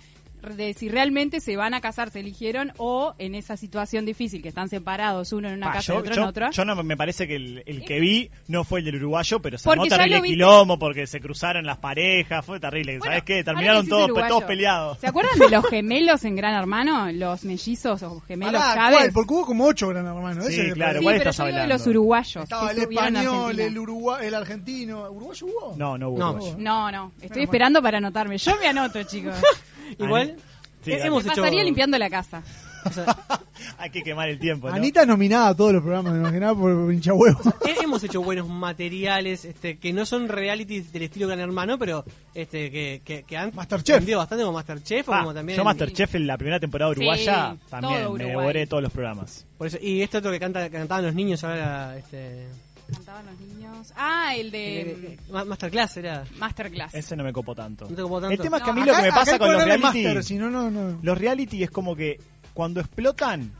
de 0.56 0.74
si 0.74 0.88
realmente 0.88 1.40
se 1.40 1.56
van 1.56 1.74
a 1.74 1.80
casar, 1.80 2.10
se 2.10 2.20
eligieron, 2.20 2.72
o 2.78 3.14
en 3.18 3.34
esa 3.34 3.56
situación 3.56 4.04
difícil 4.06 4.42
que 4.42 4.48
están 4.48 4.68
separados, 4.68 5.32
uno 5.32 5.48
en 5.48 5.54
una 5.54 5.66
Pa, 5.66 5.72
casa 5.74 5.94
y 5.94 5.96
otro 5.96 6.14
yo- 6.14 6.22
en 6.22 6.28
otra. 6.28 6.50
yo 6.50 6.64
no 6.64 6.82
me 6.82 6.96
parece 6.96 7.26
que 7.28 7.36
el, 7.36 7.62
el 7.66 7.84
que 7.84 8.00
vi 8.00 8.30
no 8.46 8.64
fue 8.64 8.80
el 8.80 8.86
del 8.86 8.96
uruguayo, 8.96 9.40
pero 9.40 9.58
se 9.58 9.64
Porque 9.64 9.80
armó 9.80 9.96
terrible 9.96 10.22
quilombo 10.22 10.78
porque 10.78 11.06
se 11.06 11.20
cruzaron 11.20 11.66
las 11.66 11.78
parejas, 11.78 12.44
fue 12.44 12.60
terrible. 12.60 12.98
Bueno, 12.98 13.04
¿Sabes 13.12 13.24
qué? 13.24 13.44
Terminaron 13.44 13.86
todos, 13.88 14.44
peleados. 14.44 14.98
¿Se 14.98 15.06
acuerdan 15.06 15.38
de 15.38 15.50
los 15.50 15.66
gemelos 15.68 16.24
en 16.24 16.36
Gran 16.36 16.54
Hermano? 16.54 17.10
Los 17.12 17.44
mellizos 17.44 18.02
o 18.02 18.20
gemelos 18.20 18.60
Pará, 18.60 18.74
Chávez. 18.74 18.98
¿cuál? 18.98 19.12
Porque 19.12 19.34
hubo 19.34 19.46
como 19.46 19.64
ocho 19.66 19.88
gran 19.88 20.06
hermanos. 20.06 20.46
Sí, 20.46 20.52
ese 20.54 20.68
es 20.68 20.74
claro, 20.74 20.98
Sí, 20.98 21.04
¿cuál 21.04 21.16
pero 21.18 21.30
estás 21.30 21.36
yo 21.36 21.44
digo 21.44 21.56
de 21.56 21.62
hablando? 21.62 21.84
los 21.84 21.86
uruguayos. 21.88 22.42
Estaba 22.44 22.70
el 22.70 22.78
español, 22.78 23.60
el 23.60 23.78
uruguay, 23.78 24.26
el 24.26 24.34
argentino. 24.34 25.10
¿Uruguayo 25.10 25.46
hubo? 25.46 25.74
No, 25.76 25.98
no 25.98 26.08
hubo 26.10 26.18
No. 26.18 26.30
uruguayo. 26.32 26.56
No, 26.58 26.90
no. 26.92 27.12
Estoy 27.16 27.28
Bueno, 27.28 27.42
esperando 27.44 27.82
para 27.82 27.98
anotarme. 27.98 28.38
Yo 28.38 28.56
me 28.56 28.66
anoto, 28.68 29.02
chicos. 29.04 29.34
Igual, 29.98 30.36
Sí, 30.84 30.92
hemos 30.92 31.24
hecho. 31.26 31.34
pasaría 31.36 31.62
limpiando 31.64 31.98
la 31.98 32.08
casa. 32.08 32.42
o 32.84 32.90
sea, 32.92 33.04
Hay 33.78 33.90
que 33.90 34.02
quemar 34.02 34.28
el 34.28 34.38
tiempo, 34.38 34.68
¿no? 34.68 34.74
Anita 34.74 35.04
nominada 35.04 35.48
a 35.48 35.54
todos 35.56 35.72
los 35.72 35.82
programas, 35.82 36.12
me 36.14 36.20
imaginaba 36.20 36.58
por 36.58 36.92
hincha 36.92 37.12
huevo. 37.12 37.40
hemos 37.82 38.02
hecho 38.04 38.22
buenos 38.22 38.48
materiales 38.48 39.44
este, 39.44 39.78
que 39.78 39.92
no 39.92 40.06
son 40.06 40.28
realities 40.28 40.92
del 40.92 41.02
estilo 41.02 41.26
Gran 41.26 41.40
Hermano, 41.40 41.78
pero 41.78 42.04
este 42.34 42.70
que, 42.70 43.00
que, 43.04 43.22
que 43.24 43.36
han 43.36 43.50
vendido 43.88 44.18
bastante 44.18 44.44
como 44.44 44.56
Masterchef 44.56 45.08
o 45.08 45.12
Ah, 45.14 45.18
como 45.20 45.34
también. 45.34 45.56
yo 45.56 45.64
Masterchef 45.64 46.14
en 46.14 46.26
la 46.26 46.36
primera 46.38 46.60
temporada 46.60 46.92
Sí, 46.94 47.00
uruguaya 47.00 47.56
todo 47.58 47.68
también 47.70 48.00
me 48.02 48.06
Uruguay. 48.08 48.28
devoré 48.28 48.66
todos 48.66 48.82
los 48.82 48.92
programas. 48.92 49.44
Por 49.58 49.66
eso, 49.66 49.78
y 49.80 50.02
este 50.02 50.18
otro 50.18 50.30
que 50.30 50.38
canta, 50.38 50.64
que 50.70 50.76
cantaban 50.76 51.04
los 51.06 51.14
niños 51.14 51.42
ahora, 51.44 51.96
este. 51.98 52.46
Cantaban 52.92 53.26
los 53.26 53.38
niños. 53.40 53.92
Ah, 53.96 54.34
el 54.36 54.50
de 54.50 54.80
eh, 54.92 55.18
Ma- 55.30 55.44
Masterclass 55.44 55.96
era. 55.98 56.24
mm, 56.24 56.38
Masterclass. 56.38 56.94
Ese 56.94 57.16
no 57.16 57.24
me 57.24 57.32
copó 57.32 57.54
tanto. 57.54 57.86
No 57.88 57.94
te 57.96 58.02
copó 58.02 58.20
tanto. 58.20 58.32
El 58.34 58.40
tema 58.40 58.56
es 58.58 58.62
que 58.62 58.70
a 58.70 58.72
mí 58.72 58.80
No, 58.80 58.86
lo 58.86 58.94
que 58.96 59.02
me 59.02 59.08
Acá- 59.08 59.16
pasa 59.16 59.38
con 59.38 59.52
los 59.52 59.64
reality, 59.64 59.82
Master, 60.04 60.24
si 60.24 60.34
no, 60.36 60.50
no, 60.50 60.70
no. 60.70 60.98
los 61.02 61.18
reality 61.18 61.62
es 61.62 61.70
como 61.70 61.94
que 61.94 62.18
cuando 62.54 62.80
explotan, 62.80 63.52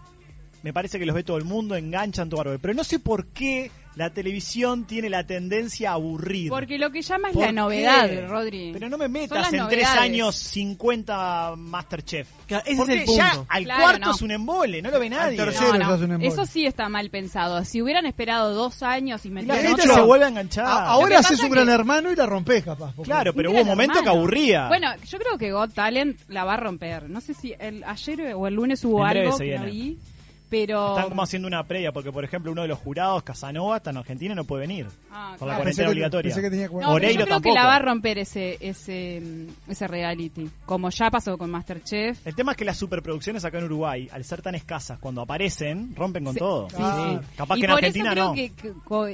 me 0.63 0.73
parece 0.73 0.99
que 0.99 1.07
los 1.07 1.15
ve 1.15 1.23
todo 1.25 1.37
el 1.37 1.45
mundo, 1.45 1.77
enganchan 1.77 2.29
todo 2.29 2.39
bárbaro. 2.39 2.59
Pero 2.59 2.75
no 2.75 2.85
sé 2.85 2.99
por 2.99 3.27
qué 3.29 3.71
la 3.97 4.11
televisión 4.11 4.85
tiene 4.85 5.11
la 5.11 5.27
tendencia 5.27 5.91
a 5.91 5.95
aburrir. 5.95 6.51
Porque 6.51 6.79
lo 6.79 6.91
que 6.91 7.03
llama 7.03 7.29
es 7.29 7.35
¿Por 7.35 7.43
la 7.43 7.49
qué? 7.49 7.53
novedad, 7.53 8.29
Rodri. 8.29 8.71
Pero 8.73 8.89
no 8.89 8.97
me 8.97 9.09
metas 9.09 9.53
en 9.53 9.67
tres 9.69 9.89
años 9.89 10.37
50 10.37 11.55
Masterchef. 11.57 12.29
Claro, 12.47 12.65
ese 12.67 12.77
Porque 12.77 12.95
es 13.03 13.09
el 13.09 13.17
ya 13.17 13.31
punto. 13.33 13.47
al 13.49 13.65
Claro, 13.65 13.83
cuarto 13.83 14.07
no. 14.09 14.15
es 14.15 14.23
un 14.23 14.31
embole, 14.31 14.83
no 14.83 14.91
lo 14.91 15.01
ve 15.01 15.11
nadie. 15.11 15.37
tercero. 15.37 15.79
No, 15.79 15.95
es 15.95 16.01
un 16.01 16.13
embole. 16.13 16.29
eso 16.29 16.47
sí 16.47 16.65
está 16.67 16.89
mal 16.89 17.11
pensado. 17.11 17.65
Si 17.65 17.83
hubieran 17.83 18.07
esperado 18.07 18.55
dos 18.55 18.83
años 18.83 19.25
y 19.25 19.29
Y 19.29 19.31
la 19.33 19.35
metieron 19.43 19.63
gente 19.67 19.83
hecho, 19.83 19.95
se 19.95 20.01
vuelve 20.03 20.25
a 20.25 20.29
enganchar. 20.29 20.65
A- 20.67 20.87
ahora 20.87 21.19
haces 21.19 21.41
un 21.41 21.47
que- 21.49 21.55
gran 21.57 21.69
hermano 21.69 22.13
y 22.13 22.17
la 22.17 22.27
rompes, 22.27 22.65
capaz. 22.65 22.93
porque- 22.95 23.09
Claro, 23.11 23.35
pero 23.35 23.51
hubo 23.51 23.61
un 23.63 23.67
momento 23.67 24.03
que 24.03 24.09
aburría. 24.09 24.69
Bueno, 24.69 24.89
yo 25.07 25.19
creo 25.19 25.37
que 25.39 25.51
Got 25.53 25.75
Talent 25.75 26.21
la 26.29 26.45
va 26.45 26.55
a 26.55 26.57
romper. 26.59 27.09
No 27.11 27.21
sé 27.21 27.35
si 27.35 27.55
el, 27.59 27.83
ayer 27.85 28.35
o 28.35 28.47
el 28.47 28.55
lunes 28.55 28.85
hubo 28.85 29.01
En 29.07 29.17
algo 29.19 29.37
que 29.39 29.59
no 29.59 29.65
vi, 29.65 29.99
pero... 30.49 30.97
Están 30.97 31.09
como 31.11 31.23
haciendo 31.23 31.49
una 31.49 31.63
previa, 31.65 31.93
porque 31.93 32.11
por 32.13 32.25
ejemplo 32.25 32.53
uno 32.53 32.63
de 32.63 32.69
los 32.69 32.79
jurados, 32.79 33.23
Casanova, 33.23 33.77
está 33.79 33.91
en 33.91 33.99
Argentina 33.99 34.33
y 34.33 34.37
no 34.37 34.45
puede 34.45 34.63
venir. 34.67 34.87
Ah, 35.11 35.35
por 35.39 35.49
la 35.49 35.55
claro. 35.55 35.65
pensé 35.65 35.83
cuarentena 35.83 35.87
que- 35.87 35.91
obligatoria. 35.93 36.35
que 36.35 36.51
tenía 36.51 36.67
No, 36.67 36.73
cuarenta. 36.73 36.95
pero 36.95 37.07
Oreiro 37.07 37.21
yo 37.21 37.27
creo 37.27 37.41
que 37.41 37.53
la 37.53 37.67
va 37.67 37.77
a 37.77 37.79
romper 37.81 38.19
ese, 38.19 38.57
ese, 38.61 39.23
ese 39.69 39.87
reality. 39.89 40.49
Como 40.67 40.91
ya 40.91 41.11
pasó 41.11 41.37
con 41.39 41.51
Masterchef. 41.51 42.27
El 42.27 42.35
tema 42.35 42.53
es 42.53 42.59
que 42.59 42.65
las 42.65 42.77
superproducciones 42.77 43.45
acá 43.45 43.59
en 43.59 43.65
Uruguay, 43.65 44.09
al 44.13 44.25
ser 44.25 44.43
tan 44.43 44.55
escasas, 44.55 44.99
cuando 44.99 45.23
aparecen, 45.23 45.95
rompen 45.97 46.25
con 46.25 46.33
Sí. 46.35 46.39
todo. 46.39 46.69
Sí, 46.71 46.77
Ah. 46.79 47.19
sí. 47.21 47.27
Capaz 47.37 47.57
y 47.57 47.61
que 47.61 47.67
en 47.67 47.71
por 47.73 47.79
Argentina 47.79 48.13
eso 48.13 48.13
creo 48.13 48.29
no. 48.29 48.35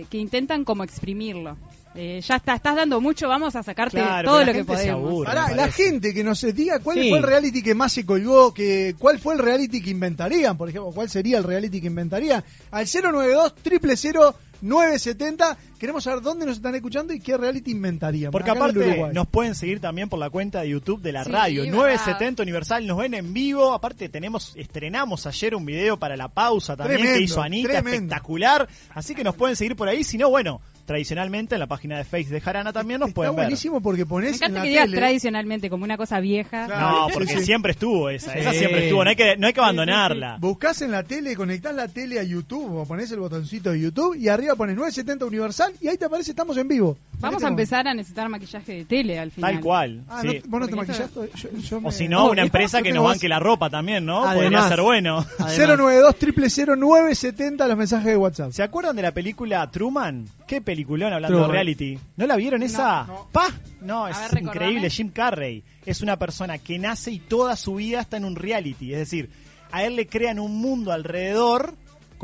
que, 0.00 0.06
que 0.06 0.18
intentan 0.18 0.64
como 0.64 0.84
exprimirlo. 0.84 1.56
Eh, 1.94 2.20
ya 2.26 2.36
está, 2.36 2.54
estás 2.56 2.74
dando 2.74 3.00
mucho, 3.00 3.28
vamos 3.28 3.54
a 3.54 3.62
sacarte 3.62 3.96
Claro, 3.98 4.28
todo 4.30 4.44
lo 4.44 4.52
que 4.52 4.64
podemos. 4.64 5.08
aburre. 5.10 5.26
Pará, 5.26 5.54
la 5.54 5.70
gente 5.70 6.12
que 6.12 6.24
nos 6.24 6.40
diga 6.54 6.80
cuál 6.80 6.98
Sí. 6.98 7.08
fue 7.08 7.18
el 7.18 7.24
reality 7.24 7.62
que 7.62 7.74
más 7.74 7.92
se 7.92 8.04
colgó, 8.04 8.52
que, 8.52 8.94
cuál 8.98 9.18
fue 9.20 9.34
el 9.34 9.40
reality 9.40 9.80
que 9.80 9.90
inventarían, 9.90 10.56
por 10.56 10.68
ejemplo, 10.68 10.90
cuál 10.92 11.08
sería 11.08 11.38
el 11.38 11.44
reality 11.44 11.80
que 11.80 11.86
inventarían. 11.86 12.42
Al 12.72 12.86
092 12.86 13.54
000 13.96 14.34
970 14.60 15.58
queremos 15.78 16.04
saber 16.04 16.22
dónde 16.22 16.46
nos 16.46 16.56
están 16.56 16.74
escuchando 16.74 17.12
y 17.12 17.20
qué 17.20 17.36
reality 17.36 17.72
inventarían. 17.72 18.30
Porque 18.32 18.50
acá 18.50 18.58
aparte 18.60 18.78
Uruguay. 18.78 19.12
nos 19.12 19.26
pueden 19.28 19.54
seguir 19.54 19.78
también 19.78 20.08
por 20.08 20.18
la 20.18 20.30
cuenta 20.30 20.62
de 20.62 20.70
YouTube 20.70 21.02
de 21.02 21.12
la 21.12 21.24
Sí, 21.24 21.30
radio, 21.30 21.62
verdad. 21.62 21.76
970 21.76 22.42
Universal, 22.42 22.86
nos 22.86 22.96
ven 22.98 23.14
en 23.14 23.32
vivo, 23.34 23.72
aparte 23.74 24.08
tenemos, 24.08 24.52
estrenamos 24.56 25.26
ayer 25.26 25.54
un 25.54 25.66
video 25.66 25.98
para 25.98 26.16
la 26.16 26.28
pausa 26.28 26.76
también 26.76 26.98
Tremendo, 27.00 27.18
que 27.18 27.24
hizo 27.24 27.42
Anita, 27.42 27.68
tremendo. 27.68 27.94
espectacular, 27.96 28.68
así 28.94 29.14
que 29.14 29.22
nos 29.22 29.34
pueden 29.34 29.54
seguir 29.56 29.76
por 29.76 29.88
ahí, 29.88 30.02
si 30.02 30.16
no, 30.16 30.30
bueno, 30.30 30.60
tradicionalmente 30.84 31.54
en 31.54 31.58
la 31.60 31.66
página 31.66 31.98
de 31.98 32.04
Face 32.04 32.28
de 32.28 32.40
Jarana 32.40 32.72
también 32.72 33.00
nos 33.00 33.08
Está 33.08 33.14
pueden 33.16 33.36
ver. 33.36 33.44
buenísimo 33.46 33.80
porque 33.80 34.02
Me 34.02 34.06
pones 34.06 34.28
en 34.30 34.34
encanta 34.36 34.58
la 34.58 34.62
que 34.62 34.68
digas 34.68 34.84
tele. 34.86 34.96
tradicionalmente, 34.98 35.70
como 35.70 35.84
una 35.84 35.96
cosa 35.96 36.20
vieja. 36.20 36.66
Claro. 36.66 36.90
No, 36.90 37.06
porque 37.12 37.38
sí. 37.38 37.44
siempre 37.44 37.72
estuvo 37.72 38.10
esa, 38.10 38.32
esa 38.34 38.52
Sí. 38.52 38.58
siempre 38.58 38.84
estuvo, 38.84 39.02
no 39.04 39.10
hay 39.10 39.16
que, 39.16 39.36
no 39.36 39.46
hay 39.46 39.52
que 39.52 39.60
abandonarla. 39.60 40.36
Buscás 40.40 40.82
en 40.82 40.90
la 40.90 41.02
tele, 41.02 41.34
conectás 41.36 41.74
la 41.74 41.88
tele 41.88 42.18
a 42.20 42.22
YouTube 42.22 42.76
o 42.76 42.84
ponés 42.86 43.10
el 43.12 43.20
botoncito 43.20 43.70
de 43.72 43.80
YouTube 43.80 44.16
y 44.16 44.28
arriba 44.28 44.54
pones 44.56 44.76
970 44.76 45.24
Universal 45.26 45.72
y 45.80 45.88
ahí 45.88 45.96
te 45.96 46.04
aparece 46.04 46.30
estamos 46.32 46.56
en 46.56 46.68
vivo. 46.68 46.96
Vamos 47.24 47.44
a 47.44 47.48
empezar 47.48 47.88
a 47.88 47.94
necesitar 47.94 48.28
maquillaje 48.28 48.72
de 48.72 48.84
tele 48.84 49.18
al 49.18 49.30
final. 49.30 49.52
Tal 49.54 49.60
cual. 49.62 50.04
Ah, 50.08 50.20
sí. 50.22 50.40
¿no, 50.44 50.50
¿Vos 50.50 50.60
no 50.60 50.68
te 50.68 50.76
maquillaste? 50.76 51.20
Yo- 51.34 51.50
yo 51.58 51.76
O 51.78 51.80
me- 51.80 51.92
si 51.92 52.08
no, 52.08 52.30
una 52.30 52.42
empresa 52.42 52.82
que 52.82 52.92
nos 52.92 53.04
banque 53.04 53.28
la 53.28 53.38
ropa 53.40 53.68
también, 53.70 54.04
¿no? 54.06 54.24
Además. 54.24 54.34
Podría 54.36 54.68
ser 54.68 54.80
bueno. 54.82 55.26
Además. 55.38 55.58
092 55.78 56.78
970 56.78 57.66
los 57.68 57.76
mensajes 57.76 58.06
de 58.06 58.16
WhatsApp. 58.16 58.52
¿Se 58.52 58.62
acuerdan 58.62 58.96
de 58.96 59.02
la 59.02 59.12
película 59.12 59.70
Truman? 59.70 60.26
¿Qué 60.46 60.60
peliculón 60.60 61.12
hablando 61.12 61.36
Truman. 61.38 61.48
de 61.50 61.52
reality? 61.52 61.98
¿No 62.16 62.26
la 62.26 62.36
vieron 62.36 62.62
esa? 62.62 63.04
no. 63.06 63.28
¿Pa? 63.32 63.48
No, 63.80 64.08
es 64.08 64.16
A 64.16 64.20
ver, 64.22 64.30
recordame. 64.32 64.56
increíble. 64.66 64.90
Jim 64.90 65.10
Carrey 65.10 65.62
es 65.84 66.00
una 66.02 66.16
persona 66.18 66.58
que 66.58 66.78
nace 66.78 67.10
y 67.10 67.18
toda 67.18 67.56
su 67.56 67.74
vida 67.76 68.00
está 68.00 68.16
en 68.16 68.24
un 68.24 68.36
reality. 68.36 68.92
Es 68.92 68.98
decir, 68.98 69.30
a 69.72 69.84
él 69.84 69.96
le 69.96 70.06
crean 70.06 70.38
un 70.38 70.56
mundo 70.56 70.92
alrededor 70.92 71.74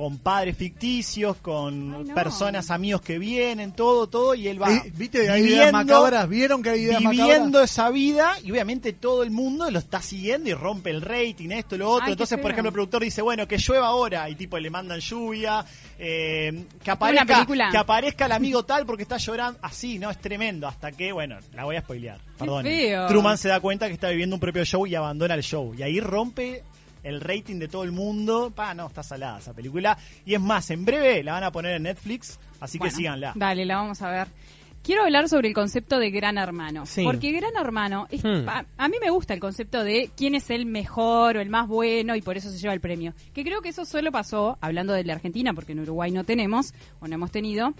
con 0.01 0.17
padres 0.17 0.57
ficticios, 0.57 1.37
con 1.37 1.95
Ay, 1.95 2.05
no. 2.05 2.15
personas, 2.15 2.71
amigos 2.71 3.03
que 3.03 3.19
vienen, 3.19 3.73
todo, 3.73 4.07
todo, 4.07 4.35
y 4.35 4.49
él 4.49 4.61
va 4.61 4.73
Eh, 4.73 4.91
¿Viste? 4.97 5.29
Hay 5.29 5.43
ideas 5.43 5.75
macabras. 5.75 6.27
¿Vieron 6.27 6.63
que 6.63 6.71
hay 6.71 6.81
ideas 6.85 7.01
viviendo 7.01 7.27
macabras? 7.27 7.71
esa 7.71 7.91
vida 7.91 8.33
y 8.43 8.51
obviamente 8.51 8.95
todo 8.95 9.23
el 9.23 9.31
mundo 9.31 9.71
lo 9.71 9.79
está 9.79 10.01
siguiendo 10.01 10.49
y 10.49 10.55
rompe 10.55 10.89
el 10.89 11.03
rating, 11.03 11.51
esto, 11.51 11.77
lo 11.77 11.91
otro. 11.91 12.07
Ay, 12.07 12.13
Entonces, 12.13 12.39
por 12.39 12.51
ejemplo, 12.51 12.71
el 12.71 12.73
productor 12.73 13.03
dice, 13.03 13.21
bueno, 13.21 13.47
que 13.47 13.59
llueva 13.59 13.89
ahora 13.89 14.31
y 14.31 14.37
tipo 14.37 14.59
le 14.59 14.71
mandan 14.71 15.01
lluvia, 15.01 15.67
eh, 15.99 16.65
que, 16.83 16.91
aparezca, 16.91 17.47
que 17.71 17.77
aparezca 17.77 18.25
el 18.25 18.33
amigo 18.33 18.65
tal 18.65 18.87
porque 18.87 19.03
está 19.03 19.19
llorando. 19.19 19.61
Así, 19.61 19.99
¿no? 19.99 20.09
Es 20.09 20.19
tremendo. 20.19 20.67
Hasta 20.67 20.93
que, 20.93 21.13
bueno, 21.13 21.37
la 21.53 21.65
voy 21.65 21.77
a 21.77 21.83
spoilear. 21.83 22.21
Perdón. 22.39 22.65
Truman 23.07 23.37
se 23.37 23.49
da 23.49 23.61
cuenta 23.61 23.87
que 23.89 23.93
está 23.93 24.09
viviendo 24.09 24.37
un 24.37 24.41
propio 24.41 24.65
show 24.65 24.87
y 24.87 24.95
abandona 24.95 25.35
el 25.35 25.43
show. 25.43 25.75
Y 25.77 25.83
ahí 25.83 26.01
rompe 26.01 26.65
el 27.03 27.21
rating 27.21 27.57
de 27.59 27.69
todo 27.69 27.85
el 27.85 27.93
mundo. 27.93 28.53
Pa, 28.55 28.75
no, 28.75 28.87
está 28.87 29.03
salada 29.03 29.39
esa 29.39 29.53
película. 29.55 29.97
Y 30.25 30.35
es 30.35 30.41
más, 30.41 30.71
en 30.71 30.85
breve 30.85 31.23
la 31.23 31.33
van 31.33 31.45
a 31.45 31.53
poner 31.53 31.77
en 31.77 31.85
Netflix, 31.85 32.39
así 32.61 32.79
Bueno, 32.79 32.91
que 32.91 32.97
síganla. 32.97 33.33
Dale, 33.37 33.65
la 33.65 33.77
vamos 33.77 34.01
a 34.03 34.11
ver. 34.11 34.29
Quiero 34.83 35.03
hablar 35.05 35.29
sobre 35.29 35.49
el 35.49 35.55
concepto 35.55 35.99
de 35.99 36.11
Gran 36.11 36.39
Hermano. 36.39 36.87
Sí. 36.87 37.05
Porque 37.05 37.33
Gran 37.33 37.55
Hermano, 37.55 38.07
es- 38.11 38.25
Hmm. 38.25 38.49
a, 38.49 38.65
a 38.79 38.89
mí 38.89 38.97
me 38.99 39.11
gusta 39.11 39.35
el 39.35 39.41
concepto 39.41 39.85
de 39.85 40.11
quién 40.17 40.35
es 40.35 40.49
el 40.49 40.65
mejor 40.65 41.37
o 41.37 41.41
el 41.43 41.51
más 41.51 41.69
bueno 41.69 42.17
y 42.17 42.23
por 42.23 42.39
eso 42.39 42.51
se 42.51 42.59
lleva 42.59 42.73
el 42.73 42.81
premio. 42.81 43.13
Que 43.35 43.45
creo 43.45 43.61
que 43.61 43.69
eso 43.69 43.85
solo 43.85 44.11
pasó, 44.11 44.57
hablando 44.63 44.95
de 44.95 45.05
la 45.05 45.13
Argentina, 45.13 45.53
porque 45.53 45.73
en 45.73 45.81
Uruguay 45.81 46.11
no 46.13 46.25
tenemos 46.25 46.73
o 47.01 47.09
no 47.09 47.15
hemos 47.15 47.31
tenido. 47.31 47.75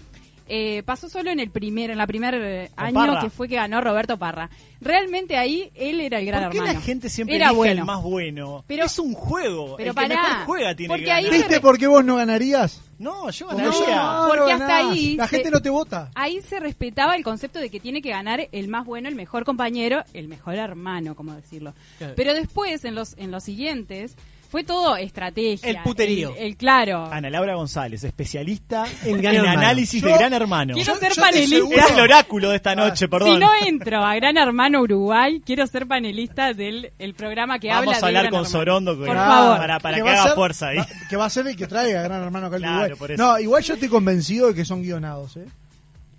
Eh, 0.47 0.83
pasó 0.83 1.07
solo 1.09 1.31
en 1.31 1.39
el 1.39 1.49
primer, 1.49 1.89
en 1.91 1.97
la 1.97 2.07
primer 2.07 2.35
eh, 2.35 2.71
año 2.75 2.93
Parra. 2.93 3.19
que 3.21 3.29
fue 3.29 3.47
que 3.47 3.55
ganó 3.55 3.81
Roberto 3.81 4.17
Parra. 4.17 4.49
Realmente 4.81 5.37
ahí 5.37 5.71
él 5.75 5.99
era 6.01 6.19
el 6.19 6.25
gran 6.25 6.43
¿Por 6.43 6.51
qué 6.51 6.57
hermano. 6.57 6.73
la 6.79 6.81
gente 6.85 7.09
siempre 7.09 7.35
era 7.35 7.45
elige 7.47 7.57
bueno. 7.57 7.81
el 7.81 7.85
más 7.85 8.01
bueno? 8.03 8.63
Pero- 8.67 8.85
es 8.85 8.99
un 8.99 9.13
juego. 9.13 9.75
pero 9.77 9.91
el 9.91 9.95
que 9.95 10.01
pará, 10.01 10.21
mejor 10.29 10.45
juega 10.45 10.75
tiene 10.75 10.89
porque 10.91 11.05
que 11.05 11.11
ahí 11.11 11.23
ganar. 11.25 11.37
¿Viste 11.39 11.55
re- 11.55 11.61
por 11.61 11.77
qué 11.77 11.87
vos 11.87 12.03
no 12.03 12.15
ganarías? 12.15 12.81
No, 12.99 13.29
yo 13.31 13.47
ganaría. 13.47 13.71
yo- 13.71 14.25
Porque 14.27 14.53
no 14.55 14.61
hasta 14.61 14.77
ahí 14.77 15.15
La 15.15 15.27
se- 15.27 15.35
gente 15.37 15.51
no 15.51 15.61
te 15.61 15.69
vota. 15.69 16.11
Ahí 16.15 16.41
se 16.41 16.59
respetaba 16.59 17.15
el 17.15 17.23
concepto 17.23 17.59
de 17.59 17.69
que 17.69 17.79
tiene 17.79 18.01
que 18.01 18.09
ganar 18.09 18.47
el 18.51 18.67
más 18.67 18.85
bueno, 18.85 19.07
el 19.09 19.15
mejor 19.15 19.43
compañero, 19.45 20.03
el 20.13 20.27
mejor 20.27 20.55
hermano, 20.55 21.15
como 21.15 21.33
decirlo. 21.33 21.73
Claro. 21.97 22.13
Pero 22.15 22.33
después, 22.33 22.83
en 22.85 22.95
los, 22.95 23.17
en 23.17 23.31
los 23.31 23.43
siguientes, 23.43 24.15
fue 24.51 24.63
todo 24.63 24.95
estrategia. 24.97 25.67
El 25.69 25.77
puterío. 25.81 26.35
El, 26.37 26.43
el 26.47 26.57
claro. 26.57 27.09
Ana 27.11 27.29
Laura 27.29 27.55
González, 27.55 28.03
especialista 28.03 28.85
En 29.05 29.21
Gran 29.21 29.45
análisis 29.47 30.01
de 30.03 30.11
Gran 30.11 30.33
Hermano. 30.33 30.73
Quiero 30.73 30.93
Yo- 30.93 30.99
ser 30.99 31.13
yo 31.13 31.21
panelista. 31.21 31.85
Es 31.85 31.91
el 31.91 31.99
oráculo 32.01 32.49
de 32.49 32.57
esta 32.57 32.75
noche, 32.75 33.07
perdón. 33.07 33.33
Si 33.33 33.39
no 33.39 33.49
entro 33.65 34.03
a 34.05 34.13
Gran 34.15 34.37
Hermano 34.37 34.81
Uruguay, 34.81 35.41
quiero 35.45 35.65
ser 35.67 35.87
panelista 35.87 36.53
del 36.53 36.91
el 36.99 37.13
programa 37.13 37.57
que 37.59 37.71
habla 37.71 37.87
Vamos 37.91 38.03
a 38.03 38.07
hablar 38.07 38.23
Gran 38.23 38.31
con 38.31 38.39
Hermano. 38.41 38.51
Sorondo 38.51 38.97
Por 38.97 39.17
Ah, 39.17 39.25
favor. 39.27 39.57
para, 39.57 39.79
para 39.79 39.95
que, 39.95 40.01
haga 40.09 40.23
ser- 40.23 40.33
fuerza 40.33 40.67
ahí. 40.67 40.77
va- 40.77 40.87
que 41.09 41.15
va 41.15 41.25
a 41.25 41.29
ser 41.29 41.47
el 41.47 41.55
que 41.55 41.67
traiga 41.67 42.01
a 42.01 42.03
Gran 42.03 42.21
Hermano 42.23 42.47
acá 42.47 42.57
Claro, 42.57 42.75
Uruguay. 42.79 42.95
por 42.99 43.11
eso. 43.11 43.23
No, 43.23 43.39
igual 43.39 43.63
yo 43.63 43.73
estoy 43.75 43.89
convencido 43.89 44.47
de 44.49 44.53
que 44.55 44.65
son 44.65 44.81
guionados, 44.83 45.37
¿eh? 45.37 45.45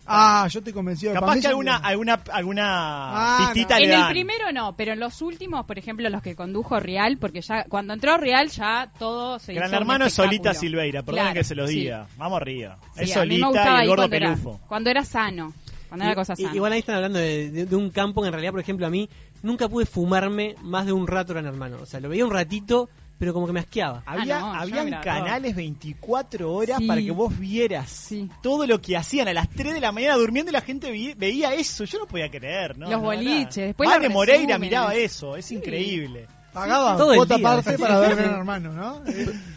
Ah, 0.06 0.46
yo 0.50 0.58
estoy 0.58 0.72
convencido 0.72 1.12
de 1.12 1.20
Capaz 1.20 1.40
que 1.40 1.46
alguna, 1.46 1.76
alguna, 1.76 2.20
alguna 2.32 2.62
Ah, 2.66 3.50
pistita 3.52 3.74
no. 3.78 3.80
le 3.86 3.94
En 3.94 4.00
el 4.00 4.08
primero 4.08 4.52
no, 4.52 4.76
pero 4.76 4.92
en 4.92 5.00
los 5.00 5.22
últimos, 5.22 5.64
por 5.64 5.78
ejemplo, 5.78 6.08
los 6.10 6.22
que 6.22 6.34
condujo 6.34 6.78
Real, 6.80 7.18
porque 7.18 7.40
ya 7.40 7.64
cuando 7.64 7.92
entró 7.94 8.16
Real 8.18 8.48
ya 8.48 8.90
todo 8.98 9.38
se 9.38 9.54
Gran 9.54 9.68
hizo 9.70 9.76
Hermano 9.76 10.06
es 10.06 10.14
Solita. 10.14 10.54
Silveira, 10.54 11.02
perdón 11.02 11.20
Claro, 11.22 11.34
que 11.34 11.44
se 11.44 11.54
lo 11.54 11.66
sí. 11.68 11.74
diga. 11.80 12.06
Vamos 12.16 12.40
arriba. 12.40 12.78
Sí, 12.94 13.02
es 13.04 13.12
Solita 13.12 13.78
y 13.78 13.82
el 13.82 13.88
gordo 13.88 14.02
cuando 14.02 14.16
era, 14.16 14.28
pelufo. 14.30 14.60
cuando 14.68 14.90
era 14.90 15.04
sano, 15.04 15.52
cuando 15.88 16.04
era 16.06 16.14
cosa 16.14 16.34
sana. 16.36 16.54
Igual 16.54 16.72
ahí 16.72 16.78
están 16.80 16.96
hablando 16.96 17.18
de, 17.18 17.50
de- 17.50 17.66
de 17.66 17.76
un 17.76 17.90
campo 17.90 18.22
que 18.22 18.26
en 18.28 18.32
realidad, 18.32 18.52
por 18.52 18.60
ejemplo, 18.60 18.86
a 18.86 18.90
mí 18.90 19.08
nunca 19.42 19.68
pude 19.68 19.86
fumarme 19.86 20.56
más 20.62 20.84
de 20.86 20.92
un 20.92 21.06
rato 21.06 21.32
Gran 21.32 21.46
Hermano. 21.46 21.78
O 21.80 21.86
sea, 21.86 22.00
lo 22.00 22.08
veía 22.08 22.24
un 22.24 22.32
ratito, 22.32 22.88
pero 23.22 23.32
como 23.32 23.46
que 23.46 23.52
me 23.52 23.60
asqueaba. 23.60 24.02
Había, 24.04 24.36
Ah, 24.38 24.40
no, 24.40 24.52
yo 24.54 24.60
habían 24.62 24.84
miraba 24.86 25.04
todo. 25.04 25.14
canales 25.14 25.54
24 25.54 26.52
horas 26.52 26.78
Sí. 26.78 26.86
para 26.88 27.00
que 27.00 27.10
vos 27.12 27.38
vieras 27.38 27.88
Sí. 27.88 28.28
todo 28.42 28.66
lo 28.66 28.80
que 28.80 28.96
hacían 28.96 29.28
a 29.28 29.32
las 29.32 29.48
3 29.48 29.74
de 29.74 29.80
la 29.80 29.92
mañana 29.92 30.16
durmiendo 30.16 30.50
y 30.50 30.52
la 30.54 30.60
gente 30.60 30.90
vi- 30.90 31.14
veía 31.14 31.54
eso. 31.54 31.84
Yo 31.84 32.00
no 32.00 32.06
podía 32.08 32.28
creer, 32.28 32.76
¿no? 32.76 32.90
Los 32.90 32.98
no, 33.00 33.04
boliches, 33.06 33.54
después 33.68 33.88
Vane 33.88 34.08
Moreira 34.08 34.38
resúmenes. 34.40 34.60
miraba 34.60 34.94
eso, 34.96 35.36
es 35.36 35.52
increíble. 35.52 36.26
Pagaba 36.52 36.96
todo 36.98 37.14
cuota 37.14 37.36
día, 37.36 37.48
aparte 37.50 37.78
para 37.78 37.98
ver 38.00 38.16
Gran 38.16 38.34
Hermano, 38.38 38.72
¿no? 38.72 39.00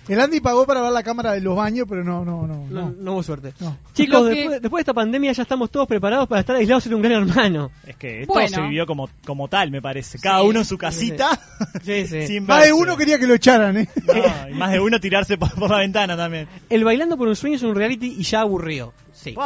El 0.08 0.20
Andy 0.22 0.40
pagó 0.40 0.66
para 0.66 0.82
ver 0.82 0.92
la 0.92 1.04
cámara 1.04 1.34
de 1.34 1.42
los 1.42 1.56
baños, 1.56 1.86
pero 1.90 2.04
no, 2.04 2.24
no, 2.24 2.48
no. 2.48 2.66
No, 2.70 2.82
no. 2.90 2.94
no 2.98 3.14
hubo 3.14 3.24
suerte. 3.24 3.54
No. 3.60 3.78
Chicos, 3.94 4.30
que- 4.30 4.36
después, 4.36 4.62
después 4.62 4.80
de 4.80 4.82
esta 4.84 4.94
pandemia 4.94 5.32
ya 5.34 5.42
estamos 5.42 5.70
todos 5.72 5.88
preparados 5.88 6.28
para 6.28 6.42
estar 6.42 6.56
aislados 6.56 6.86
en 6.88 6.94
un 6.94 7.02
gran 7.02 7.28
hermano. 7.28 7.72
Es 7.86 7.96
que 7.98 8.22
esto 8.22 8.34
Bueno. 8.34 8.48
se 8.50 8.62
vivió 8.62 8.86
como, 8.86 9.10
como 9.26 9.48
tal, 9.48 9.72
me 9.72 9.82
parece. 9.82 10.20
Cada 10.20 10.44
uno 10.44 10.60
en 10.60 10.66
su 10.66 10.78
casita. 10.78 11.38
Sí, 11.84 12.08
sí. 12.08 12.28
sin 12.28 12.46
Más 12.46 12.64
de 12.66 12.72
uno 12.74 12.96
quería 12.96 13.20
que 13.20 13.28
lo 13.28 13.34
echaran, 13.34 13.76
¿eh? 13.78 13.90
No, 14.06 14.50
y 14.50 14.54
más 14.54 14.72
de 14.72 14.80
uno 14.80 15.00
tirarse 15.00 15.38
por, 15.38 15.52
por 15.54 15.70
la 15.72 15.80
ventana 15.80 16.16
también. 16.16 16.48
El 16.70 16.84
Bailando 16.84 17.18
por 17.18 17.28
un 17.28 17.36
Sueño 17.36 17.56
es 17.58 17.64
un 17.64 17.76
reality 17.76 18.16
y 18.20 18.24
ya 18.24 18.42
aburrió. 18.42 18.94
Sí. 19.16 19.32
Por 19.32 19.44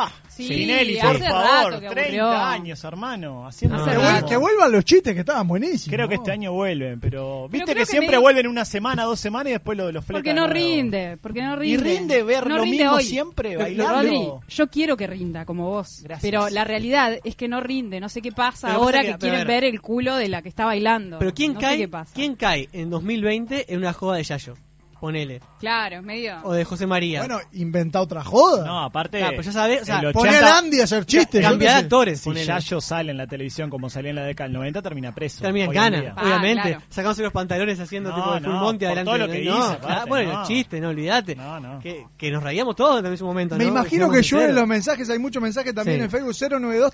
hace 1.15 1.29
favor, 1.29 1.71
rato 1.73 1.79
que 1.79 1.87
30 1.89 2.01
aburrió. 2.23 2.31
años, 2.31 2.83
hermano, 2.83 3.47
haciendo 3.47 3.77
Hace 3.77 4.25
Que, 4.25 4.35
vuelvan 4.37 4.71
los 4.71 4.83
chistes 4.83 5.13
que 5.13 5.19
estaban 5.19 5.47
buenísimos. 5.47 5.95
Creo 5.95 6.07
que 6.09 6.15
este 6.15 6.31
año 6.31 6.51
vuelven, 6.53 6.99
pero 6.99 7.47
viste 7.49 7.73
que, 7.73 7.81
que 7.81 7.85
siempre 7.85 8.17
vuelven 8.17 8.47
una 8.47 8.65
semana, 8.65 9.03
dos 9.03 9.19
semanas 9.19 9.51
y 9.51 9.53
después 9.53 9.77
lo, 9.77 9.91
lo 9.91 10.01
fletan 10.01 10.21
Porque 10.21 10.33
no 10.33 10.47
de 10.47 10.53
rinde, 10.53 11.17
porque 11.21 11.41
no 11.43 11.53
Y 11.63 11.77
rinde. 11.77 11.83
rinde 11.97 12.23
ver 12.23 12.47
No 12.47 12.57
lo 12.57 12.63
rinde 12.63 12.77
mismo 12.77 12.91
hoy. 12.93 13.03
siempre, 13.03 13.57
bailando. 13.57 13.93
Rodri, 13.95 14.29
yo 14.49 14.67
quiero 14.69 14.97
que 14.97 15.07
rinda 15.07 15.45
como 15.45 15.69
vos, 15.69 16.01
Gracias. 16.03 16.21
pero 16.21 16.49
la 16.49 16.63
realidad 16.63 17.19
es 17.23 17.35
que 17.35 17.47
no 17.47 17.61
rinde. 17.61 17.99
No 17.99 18.09
sé 18.09 18.21
qué 18.21 18.31
pasa 18.31 18.67
Pero 18.67 18.79
ahora 18.79 19.01
que, 19.03 19.17
quieren 19.17 19.45
ver. 19.47 19.63
el 19.63 19.81
culo 19.81 20.15
de 20.15 20.27
la 20.29 20.41
que 20.41 20.49
está 20.49 20.65
bailando. 20.65 21.19
Pero 21.19 21.33
¿quién 21.33 21.53
No 21.53 21.59
sé 21.59 21.65
cae? 21.65 21.77
qué 21.77 21.87
pasa. 21.87 22.11
¿Quién 22.15 22.35
cae 22.35 22.69
en 22.73 22.89
2020 22.89 23.71
en 23.71 23.77
una 23.79 23.93
joda 23.93 24.17
de 24.17 24.23
Yayo? 24.23 24.55
Ponele. 24.99 25.41
Claro, 25.59 26.01
medio. 26.01 26.37
O 26.43 26.53
de 26.53 26.63
José 26.65 26.85
María. 26.87 27.19
Bueno, 27.19 27.39
inventa 27.53 28.01
otra 28.01 28.23
joda. 28.23 28.65
No, 28.65 28.83
aparte. 28.83 29.23
Ah, 29.23 29.27
pero 29.29 29.41
ya 29.43 29.51
sabés, 29.51 29.81
o 29.83 29.85
sea, 29.85 29.99
el 29.99 30.11
Poné 30.13 30.29
80 30.31 30.47
al 30.57 30.65
Andy 30.65 30.81
a 30.81 30.83
hacer 30.83 31.05
chistes. 31.05 31.41
Cambiar 31.41 31.73
de 31.73 31.79
actores. 31.79 32.21
Si. 32.21 32.33
Yayo 32.33 32.81
sale 32.81 33.11
en 33.11 33.17
la 33.17 33.27
televisión 33.27 33.69
como 33.69 33.89
salía 33.89 34.09
en 34.09 34.15
la 34.17 34.23
década 34.23 34.47
del 34.47 34.53
90, 34.57 34.81
termina 34.81 35.13
preso. 35.13 35.41
Termina 35.41 35.65
en 35.65 35.71
cana. 35.71 36.13
Ah, 36.15 36.23
obviamente. 36.23 36.69
claro. 36.69 36.83
Sacándose 36.89 37.23
los 37.23 37.33
pantalones 37.33 37.79
haciendo 37.79 38.09
No, 38.09 38.15
tipo 38.15 38.33
de 38.33 38.39
full 38.41 38.49
no, 38.53 38.59
monte 38.59 38.85
por 38.85 38.97
adelante. 38.97 39.09
todo 39.09 39.27
lo 39.27 39.33
que 39.33 39.45
no, 39.45 39.55
dice, 39.55 39.67
claro, 39.67 39.79
aparte, 39.93 40.09
bueno, 40.09 40.31
no. 40.33 40.39
los 40.39 40.47
chistes, 40.47 40.81
no 40.81 41.59
no. 41.59 41.79
Que, 41.79 42.05
que 42.17 42.31
nos 42.31 42.43
reíamos 42.43 42.75
todos 42.75 43.03
en 43.03 43.13
ese 43.13 43.23
momento, 43.23 43.55
Me 43.55 43.65
¿no? 43.65 43.71
imagino 43.71 44.09
que 44.09 44.21
llueven 44.21 44.55
los 44.55 44.67
mensajes, 44.67 45.09
hay 45.09 45.19
muchos 45.19 45.41
mensajes 45.41 45.73
también 45.73 45.99
Sí. 45.99 46.03
en 46.03 46.09
Facebook 46.11 46.35
092 46.59 46.93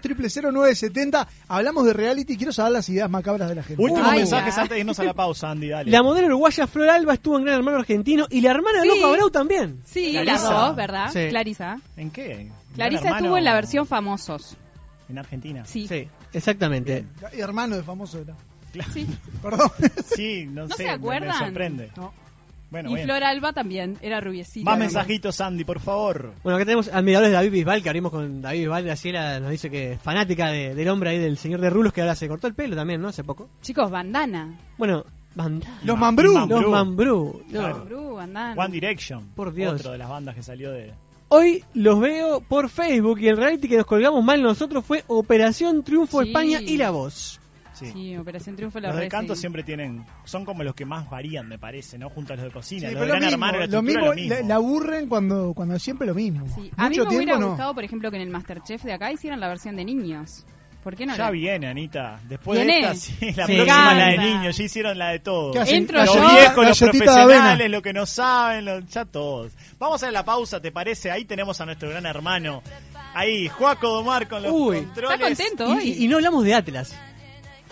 0970 0.53 1.27
Hablamos 1.47 1.85
de 1.85 1.93
reality, 1.93 2.37
quiero 2.37 2.51
saber 2.51 2.73
las 2.73 2.89
ideas 2.89 3.09
macabras 3.09 3.49
de 3.49 3.55
la 3.55 3.63
gente. 3.63 3.81
Últimos 3.81 4.11
mensajes 4.11 4.57
antes 4.57 4.71
de 4.75 4.79
irnos 4.79 4.99
a 4.99 5.03
la 5.03 5.13
pausa, 5.13 5.51
Andy, 5.51 5.69
dale. 5.69 5.91
La 5.91 6.01
modelo 6.03 6.27
uruguaya 6.27 6.67
Flor 6.67 6.89
Alba 6.89 7.13
estuvo 7.13 7.37
en 7.37 7.45
Gran 7.45 7.57
Hermano 7.57 7.77
Argentino 7.95 8.27
y 8.29 8.41
la 8.41 8.51
hermana 8.51 8.81
de 8.81 8.89
Sí. 8.89 8.95
Loco 8.99 9.07
Abreu 9.13 9.29
también. 9.29 9.81
Sí, 9.85 10.11
Clarisa. 10.11 10.31
las 10.33 10.43
dos, 10.43 10.75
¿verdad? 10.75 11.09
Sí. 11.11 11.27
Clarisa. 11.29 11.79
¿En 11.97 12.11
qué? 12.11 12.49
Clarisa 12.75 13.03
Gran 13.03 13.15
estuvo 13.17 13.37
en 13.37 13.43
la 13.43 13.49
Hermano 13.51 13.61
versión 13.61 13.85
famosos. 13.87 14.57
En 15.09 15.17
Argentina. 15.19 15.65
Sí. 15.65 15.87
Sí, 15.87 16.07
exactamente. 16.33 17.05
Y 17.35 17.39
hermano 17.41 17.75
de 17.75 17.83
famoso 17.83 18.19
era. 18.19 18.35
Sí. 18.93 19.07
Perdón. 19.41 19.69
Sí, 20.15 20.45
no, 20.47 20.63
¿No 20.63 20.69
sé, 20.69 20.77
se 20.77 20.83
me- 20.85 20.89
acuerdan? 20.91 21.39
Me, 21.39 21.45
sorprende. 21.45 21.91
No. 21.95 22.13
Bueno, 22.71 22.89
y 22.89 22.95
bien. 22.95 23.05
Flor 23.05 23.23
Alba 23.23 23.53
también, 23.53 23.97
era 24.01 24.19
rubiecita. 24.19 24.69
Más 24.69 24.77
mensajitos, 24.79 25.39
Andy, 25.39 25.63
por 25.63 25.79
favor. 25.79 26.33
Bueno, 26.43 26.57
acá 26.57 26.65
tenemos 26.65 26.89
admiradores 26.89 27.29
de 27.29 27.35
David 27.35 27.51
Bisbal, 27.51 27.81
que 27.83 27.89
abrimos 27.89 28.11
con 28.11 28.41
David 28.41 28.59
Bisbal. 28.61 28.83
Graciela 28.83 29.39
nos 29.39 29.51
dice 29.51 29.69
que 29.69 29.93
es 29.93 30.01
fanática 30.01 30.47
de- 30.49 30.73
del 30.75 30.89
hombre 30.89 31.11
ahí, 31.11 31.19
del 31.19 31.37
señor 31.37 31.61
de 31.61 31.69
Rulos, 31.69 31.93
que 31.93 32.01
ahora 32.01 32.15
se 32.15 32.27
cortó 32.27 32.47
el 32.47 32.55
pelo 32.55 32.75
también, 32.75 32.99
¿no? 33.01 33.07
Hace 33.09 33.23
poco. 33.23 33.49
Chicos, 33.61 33.89
bandana. 33.89 34.59
Bueno. 34.77 35.05
Los 35.35 35.97
Mambrú. 35.97 36.33
Mambrú. 36.33 36.47
Los 36.47 36.69
Mambrú. 36.71 37.41
No. 37.49 38.53
One 38.55 38.69
Direction. 38.71 39.27
Por 39.35 39.53
Dios. 39.53 39.79
Otro 39.81 39.91
de 39.91 39.97
las 39.97 40.09
bandas 40.09 40.35
que 40.35 40.41
salió 40.43 40.71
de. 40.71 40.93
Hoy 41.27 41.63
los 41.73 41.99
veo 41.99 42.39
por 42.41 42.69
Facebook 42.69 43.19
y 43.19 43.27
el 43.27 43.37
reality 43.37 43.67
que 43.67 43.77
nos 43.77 43.85
colgamos 43.85 44.23
mal 44.23 44.41
nosotros 44.41 44.85
fue 44.85 45.03
Operación 45.07 45.83
Triunfo 45.83 46.21
Sí. 46.21 46.27
España 46.29 46.61
y 46.61 46.77
La 46.77 46.91
Voz. 46.91 47.39
Sí. 47.73 47.87
Sí, 47.91 48.15
Operación 48.15 48.55
Triunfo 48.55 48.79
la 48.79 48.89
Los 48.89 48.99
de 49.01 49.07
canto 49.09 49.35
siempre 49.35 49.61
tienen. 49.63 50.05
Son 50.23 50.45
como 50.45 50.63
los 50.63 50.73
que 50.75 50.85
más 50.85 51.09
varían, 51.09 51.49
me 51.49 51.59
parece, 51.59 51.97
¿no? 51.97 52.09
Junto 52.09 52.31
a 52.31 52.35
los 52.37 52.45
de 52.45 52.51
cocina. 52.51 52.87
Sí, 52.87 52.93
los 52.93 53.03
pero 53.03 53.05
de 53.05 53.07
lo 53.07 53.13
Gran 53.13 53.21
mismo, 53.23 53.45
Hermano, 53.45 53.59
la 53.59 53.67
lo 53.67 53.81
mismo, 53.81 54.05
lo 54.05 54.13
mismo. 54.13 54.35
la, 54.35 54.41
la 54.43 54.55
aburren 54.55 55.09
cuando, 55.09 55.53
cuando 55.53 55.77
siempre 55.79 56.07
lo 56.07 56.13
mismo. 56.15 56.45
Sí. 56.55 56.71
A 56.77 56.83
mí 56.89 56.95
me 56.97 57.01
tiempo 57.01 57.15
hubiera 57.15 57.37
no. 57.37 57.49
gustado, 57.49 57.73
por 57.73 57.83
ejemplo, 57.83 58.09
que 58.11 58.15
en 58.17 58.23
el 58.23 58.29
Masterchef 58.29 58.83
de 58.83 58.93
acá 58.93 59.11
hicieran 59.11 59.41
la 59.41 59.49
versión 59.49 59.75
de 59.75 59.83
niños. 59.83 60.45
¿Por 60.85 60.95
qué 60.95 61.07
no? 61.07 61.17
Ya 61.17 61.23
la- 61.25 61.31
viene, 61.31 61.67
Anita. 61.67 62.19
Después 62.29 62.59
¿Viene? 62.63 62.73
de 62.87 62.93
esta, 62.93 62.95
sí, 62.95 63.31
la 63.35 63.47
Sí. 63.47 63.55
próxima 63.55 63.93
la 63.95 64.05
de 64.05 64.17
niños. 64.19 64.55
Ya 64.55 64.63
hicieron 64.63 64.97
la 64.99 65.09
de 65.09 65.17
todos. 65.19 65.55
Los 65.55 65.67
yo. 65.67 66.29
viejos, 66.29 66.67
los 66.67 66.79
profesionales, 66.79 67.71
los 67.71 67.81
que 67.81 67.91
no 67.91 68.05
saben, 68.05 68.65
los- 68.65 68.85
ya 68.87 69.03
todos. 69.03 69.51
Vamos 69.79 70.03
a 70.03 70.11
la 70.11 70.23
pausa, 70.23 70.61
¿te 70.61 70.71
parece? 70.71 71.09
Ahí 71.09 71.25
tenemos 71.25 71.59
a 71.59 71.65
nuestro 71.65 71.89
gran 71.89 72.05
hermano. 72.05 72.61
Ahí, 73.15 73.47
Juaco 73.47 73.87
Domar 73.89 74.27
con 74.27 74.43
los 74.43 74.51
Uy. 74.51 74.83
controles. 74.83 75.11
Está 75.13 75.25
contento 75.27 75.65
hoy. 75.69 75.89
Y, 75.89 76.05
y 76.05 76.07
no 76.07 76.17
hablamos 76.17 76.43
de 76.43 76.53
Atlas. 76.53 76.95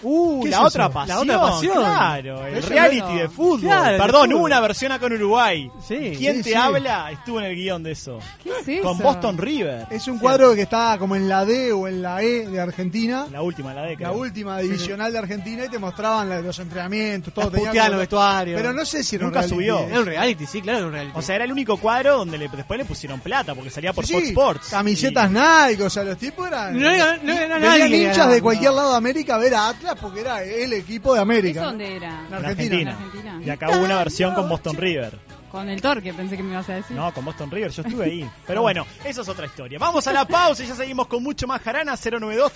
Uh, 0.04 0.44
¿Qué 0.44 0.50
la 0.50 0.58
es 0.58 0.64
otra 0.64 0.90
pasión. 0.90 1.28
La 1.28 1.36
otra 1.38 1.50
pasión. 1.52 1.74
Claro, 1.78 2.46
el 2.48 2.58
Eso 2.58 2.70
reality 2.70 3.00
no- 3.02 3.16
de 3.16 3.30
fútbol. 3.30 3.62
Claro, 3.62 3.98
Perdón, 3.98 4.34
hubo 4.34 4.44
una 4.44 4.60
versión 4.60 4.92
acá 4.92 5.06
en 5.08 5.14
Uruguay. 5.14 5.72
Sí. 5.88 6.14
¿Quién 6.18 6.38
Sí, 6.38 6.44
te 6.44 6.50
sí. 6.50 6.56
habla? 6.56 7.12
Estuvo 7.12 7.40
en 7.40 7.46
el 7.46 7.56
guion 7.56 7.84
de 7.84 7.92
eso. 7.92 8.20
¿Qué 8.44 8.50
es 8.62 8.68
eso? 8.68 8.84
Con 8.88 8.98
Boston 9.00 9.38
River. 9.38 9.88
Es 9.90 10.08
un 10.08 10.20
cuadro 10.20 10.54
que 10.56 10.64
está 10.64 10.98
como 10.98 11.16
en 11.16 11.28
la 11.30 11.46
D 11.46 11.72
o 11.72 11.88
en 11.88 12.02
la 12.02 12.22
E 12.22 12.48
de 12.48 12.60
Argentina. 12.60 13.28
La 13.32 13.42
última, 13.42 13.74
la 13.74 13.84
de 13.84 13.96
La 13.98 14.12
última 14.12 14.60
divisional 14.60 15.12
de 15.12 15.20
Argentina 15.20 15.66
y 15.66 15.70
te 15.70 15.80
mostraban 15.80 16.28
la- 16.30 16.42
los 16.42 16.58
entrenamientos, 16.60 17.34
todo. 17.34 17.50
Tenían 17.52 17.92
los 17.92 18.00
vestuarios. 18.00 18.60
Pero 18.60 18.74
no 18.74 18.86
sé 18.86 19.04
si 19.04 19.16
era 19.16 19.26
un 19.26 19.32
Nunca 19.32 19.42
reality. 19.42 19.56
subió. 19.56 19.80
Era 19.88 20.00
un 20.00 20.06
reality, 20.06 20.46
sí, 20.46 20.62
claro, 20.62 20.78
era 20.80 20.88
un 20.88 20.94
reality. 20.94 21.18
O 21.18 21.22
sea, 21.22 21.36
era 21.36 21.46
el 21.46 21.52
único 21.52 21.78
cuadro 21.78 22.18
donde 22.18 22.38
le- 22.38 22.50
después 22.50 22.78
le 22.78 22.86
pusieron 22.86 23.20
plata 23.20 23.54
porque 23.56 23.70
salía 23.70 23.94
por 23.94 24.06
Sí, 24.06 24.14
Fox 24.14 24.24
sí, 24.26 24.30
Sports. 24.30 24.68
Camisetas 24.70 25.32
Y- 25.32 25.34
Nike, 25.70 25.84
o 25.84 25.90
sea, 25.90 26.04
los 26.04 26.18
tipos 26.18 26.48
eran. 26.48 26.78
No 26.80 26.90
no 27.24 27.60
nadie, 27.60 28.04
hinchas 28.04 28.30
de 28.30 28.42
cualquier 28.42 28.74
lado 28.74 28.92
de 28.92 28.98
América 28.98 29.36
a 29.36 29.38
ver 29.38 29.54
a 29.56 29.70
Atlas 29.70 29.93
porque 29.96 30.22
era 30.22 30.44
el 30.44 30.74
equipo 30.74 31.14
de 31.14 31.22
América. 31.22 31.60
¿Eso 31.60 31.62
¿no? 31.62 31.68
dónde 31.70 31.96
era? 31.96 32.20
En 32.20 32.28
en 32.28 32.34
Argentina. 32.34 32.48
Argentina. 32.48 32.92
En 32.92 32.98
Argentina. 32.98 33.42
Y 33.46 33.50
acá 33.50 33.70
hubo 33.70 33.86
una 33.86 33.98
versión 33.98 34.34
con 34.34 34.50
Boston 34.50 34.78
River. 34.78 35.20
Con 35.54 35.70
el 35.70 35.80
torque 35.80 36.12
pensé 36.16 36.36
que 36.36 36.42
me 36.42 36.54
ibas 36.54 36.68
a 36.68 36.74
decir. 36.74 36.98
No, 36.98 37.14
con 37.14 37.24
Boston 37.26 37.52
River, 37.52 37.70
yo 37.70 37.84
estuve 37.84 38.06
ahí. 38.06 38.30
Pero 38.48 38.64
bueno, 38.64 38.88
eso 39.06 39.22
es 39.22 39.30
otra 39.30 39.46
historia. 39.46 39.78
Vamos 39.78 40.08
a 40.08 40.12
la 40.12 40.26
pausa 40.26 40.64
y 40.64 40.68
ya 40.68 40.74
seguimos 40.74 41.06
con 41.06 41.22
mucho 41.22 41.46
más 41.46 41.62
Jarana. 41.62 41.94
092 41.96 42.52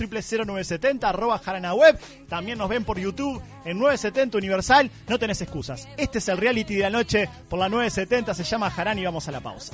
0970 0.48 1.08
arroba 1.08 1.38
Jarana 1.38 1.76
Web. 1.76 2.00
También 2.28 2.58
nos 2.58 2.68
ven 2.68 2.84
por 2.84 2.98
YouTube 2.98 3.40
en 3.66 3.78
970 3.78 4.40
Universal. 4.40 4.90
No 5.08 5.20
tenés 5.20 5.40
excusas. 5.42 5.88
Este 5.96 6.18
es 6.18 6.28
el 6.28 6.40
reality 6.40 6.74
de 6.74 6.82
la 6.82 6.90
noche 6.90 7.30
por 7.48 7.60
la 7.60 7.70
970. 7.70 8.34
Se 8.34 8.44
llama 8.44 8.72
Jarana 8.72 9.00
y 9.00 9.06
vamos 9.06 9.28
a 9.28 9.32
la 9.32 9.42
pausa. 9.42 9.74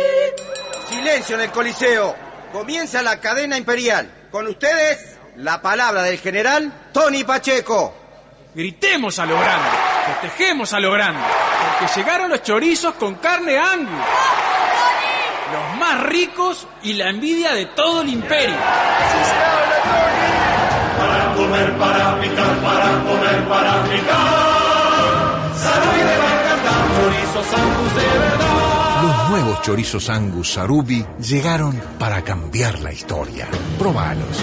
Silencio 1.01 1.35
en 1.35 1.41
el 1.41 1.51
Coliseo. 1.51 2.15
Comienza 2.53 3.01
la 3.01 3.19
cadena 3.19 3.57
imperial. 3.57 4.27
Con 4.29 4.45
ustedes, 4.45 5.17
la 5.37 5.59
palabra 5.59 6.03
del 6.03 6.19
general 6.19 6.71
Tony 6.93 7.23
Pacheco. 7.23 7.91
Gritemos 8.53 9.17
a 9.17 9.25
lo 9.25 9.33
grande, 9.39 9.69
festejemos 10.05 10.71
a 10.73 10.79
lo 10.79 10.91
grande, 10.91 11.21
porque 11.79 11.91
llegaron 11.95 12.29
los 12.29 12.43
chorizos 12.43 12.93
con 12.93 13.15
carne 13.15 13.57
angus. 13.57 13.89
Los 15.51 15.79
más 15.79 16.03
ricos 16.03 16.67
y 16.83 16.93
la 16.93 17.09
envidia 17.09 17.53
de 17.53 17.65
todo 17.65 18.03
el 18.03 18.09
imperio. 18.09 18.57
Para 20.99 21.33
comer, 21.33 21.77
para 21.79 22.21
picar, 22.21 22.55
para 22.61 23.03
comer, 23.03 23.43
para 23.49 23.83
picar. 23.85 25.51
Sarubi 25.57 25.97
le 25.97 26.17
va 26.19 26.29
a 26.29 26.41
encantar, 26.43 26.73
chorizos 26.95 27.53
Angus 27.59 27.90
de 27.90 27.90
verdad. 27.90 27.90
Los 27.90 27.90
nuevos 29.31 29.61
chorizos 29.61 30.09
Angus 30.09 30.51
Sarubi 30.51 31.05
llegaron 31.17 31.81
para 31.97 32.21
cambiar 32.21 32.79
la 32.81 32.91
historia. 32.91 33.47
Probalos. 33.79 34.37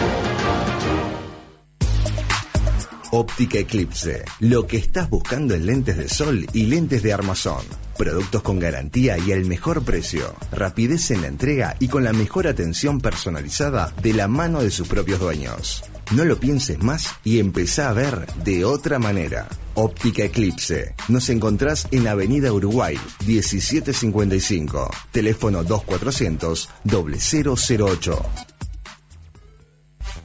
Óptica 3.11 3.59
Eclipse. 3.59 4.25
Lo 4.41 4.67
que 4.67 4.77
estás 4.77 5.09
buscando 5.09 5.55
en 5.55 5.65
lentes 5.65 5.97
de 5.97 6.09
sol 6.09 6.47
y 6.53 6.67
lentes 6.67 7.03
de 7.03 7.13
armazón. 7.13 7.65
Productos 7.97 8.43
con 8.43 8.59
garantía 8.59 9.17
y 9.19 9.33
el 9.33 9.47
mejor 9.47 9.83
precio. 9.83 10.35
Rapidez 10.53 11.11
en 11.11 11.23
la 11.23 11.29
entrega 11.29 11.75
y 11.81 11.89
con 11.89 12.05
la 12.05 12.13
mejor 12.13 12.47
atención 12.47 13.01
personalizada 13.01 13.95
de 14.03 14.13
la 14.13 14.29
mano 14.29 14.63
de 14.63 14.71
sus 14.71 14.89
propios 14.89 15.21
dueños. 15.21 15.83
No 16.15 16.25
lo 16.25 16.39
pienses 16.39 16.83
más 16.83 17.15
y 17.25 17.39
empezá 17.39 17.89
a 17.89 17.95
ver 17.95 18.27
de 18.45 18.65
otra 18.65 18.99
manera. 18.99 19.49
Óptica 19.75 20.25
Eclipse. 20.25 20.95
Nos 21.09 21.31
encontrás 21.31 21.89
en 21.91 22.09
Avenida 22.09 22.53
Uruguay, 22.53 22.99
1755. 23.27 24.91
Teléfono 25.13 25.65
2400 25.65 26.69
0008. 26.85 28.58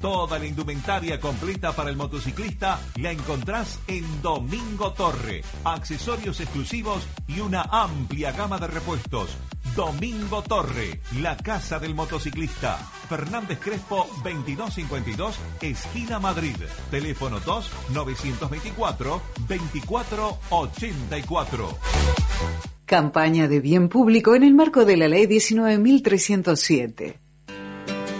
Toda 0.04 0.38
la 0.38 0.46
indumentaria 0.46 1.18
completa 1.18 1.72
para 1.72 1.90
el 1.90 1.96
motociclista 1.96 2.78
la 2.98 3.14
encontrás 3.14 3.80
en 3.88 4.22
Domingo 4.22 4.92
Torre. 4.92 5.42
Accesorios 5.64 6.42
exclusivos 6.42 7.08
y 7.26 7.40
una 7.40 7.62
amplia 7.62 8.34
gama 8.34 8.58
de 8.58 8.68
repuestos. 8.68 9.38
Domingo 9.78 10.42
Torre, 10.42 11.00
la 11.22 11.38
casa 11.38 11.80
del 11.80 11.96
motociclista. 11.96 12.80
Fernández 13.08 13.60
Crespo 13.60 14.06
2252, 14.26 15.40
esquina 15.62 16.20
Madrid. 16.20 16.58
Teléfono 16.92 17.40
2 17.40 17.72
924 17.94 19.22
2484. 19.48 21.78
Campaña 22.86 23.48
de 23.48 23.62
bien 23.62 23.88
público 23.88 24.36
en 24.36 24.44
el 24.44 24.54
marco 24.54 24.84
de 24.84 24.98
la 24.98 25.08
Ley 25.08 25.28
19.307. 25.28 27.23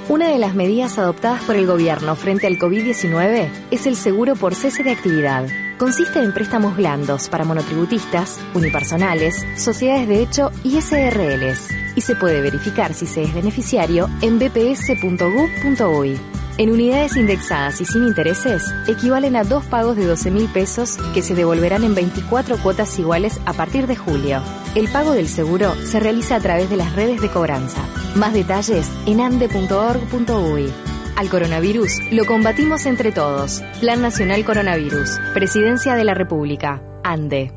Una 0.10 0.28
de 0.28 0.38
las 0.38 0.54
medidas 0.54 0.98
adoptadas 0.98 1.44
por 1.44 1.56
el 1.56 1.66
gobierno 1.66 2.18
frente 2.18 2.46
al 2.46 2.60
COVID-19 2.60 3.50
es 3.72 3.88
el 3.88 3.96
seguro 3.96 4.36
por 4.36 4.54
cese 4.54 4.84
de 4.84 4.92
actividad. 4.92 5.48
Consiste 5.78 6.20
en 6.20 6.34
préstamos 6.34 6.76
blandos 6.76 7.30
para 7.30 7.46
monotributistas, 7.46 8.38
unipersonales, 8.54 9.46
sociedades 9.56 10.10
de 10.10 10.22
hecho 10.22 10.52
y 10.62 10.82
SRLs. 10.82 11.70
Y 11.96 12.02
se 12.02 12.18
puede 12.18 12.42
verificar 12.42 12.94
si 12.94 13.06
se 13.06 13.24
es 13.24 13.34
beneficiario 13.34 14.10
en 14.22 14.40
bps.gov.uy. 14.40 16.20
En 16.60 16.70
unidades 16.70 17.18
indexadas 17.18 17.82
y 17.82 17.86
sin 17.86 18.04
intereses, 18.04 18.64
equivalen 18.88 19.36
a 19.36 19.44
dos 19.44 19.66
pagos 19.66 19.98
de 19.98 20.06
12 20.06 20.30
mil 20.30 20.48
pesos 20.50 20.98
que 21.16 21.24
se 21.24 21.34
devolverán 21.34 21.84
en 21.84 21.96
24 21.96 22.58
cuotas 22.58 23.00
iguales 23.00 23.42
a 23.48 23.54
partir 23.54 23.88
de 23.88 23.96
julio. 23.96 24.40
El 24.76 24.88
pago 24.88 25.14
del 25.14 25.28
seguro 25.28 25.74
se 25.74 26.00
realiza 26.00 26.36
a 26.36 26.40
través 26.40 26.70
de 26.70 26.78
las 26.78 26.96
redes 26.96 27.22
de 27.22 27.32
cobranza. 27.32 27.84
Más 28.16 28.34
detalles 28.34 28.88
en 29.08 29.20
ande.org.uy. 29.20 30.72
Al 31.16 31.30
coronavirus 31.30 31.92
lo 32.12 32.26
combatimos 32.26 32.86
entre 32.86 33.12
todos. 33.12 33.64
Plan 33.80 34.04
Nacional 34.04 34.46
Coronavirus. 34.46 35.20
Presidencia 35.34 35.96
de 35.96 36.04
la 36.04 36.14
República. 36.14 36.84
ANDE. 37.04 37.52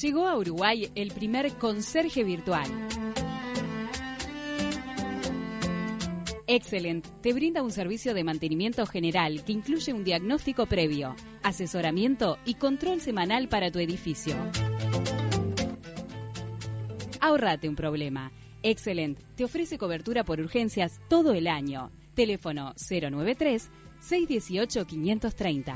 Llegó 0.00 0.26
a 0.26 0.38
Uruguay 0.38 0.90
el 0.94 1.12
primer 1.12 1.52
conserje 1.52 2.24
virtual. 2.24 2.64
Excellent 6.54 7.06
te 7.22 7.32
brinda 7.32 7.62
un 7.62 7.70
servicio 7.70 8.12
de 8.12 8.24
mantenimiento 8.24 8.84
general 8.84 9.42
que 9.42 9.52
incluye 9.52 9.94
un 9.94 10.04
diagnóstico 10.04 10.66
previo, 10.66 11.16
asesoramiento 11.42 12.36
y 12.44 12.56
control 12.56 13.00
semanal 13.00 13.48
para 13.48 13.70
tu 13.70 13.78
edificio. 13.78 14.34
Ahorrate 17.22 17.70
un 17.70 17.74
problema. 17.74 18.32
Excellent 18.62 19.18
te 19.34 19.44
ofrece 19.44 19.78
cobertura 19.78 20.24
por 20.24 20.40
urgencias 20.40 21.00
todo 21.08 21.32
el 21.32 21.46
año. 21.46 21.90
Teléfono 22.12 22.74
093 22.76 23.70
618 24.00 24.86
530. 24.86 25.74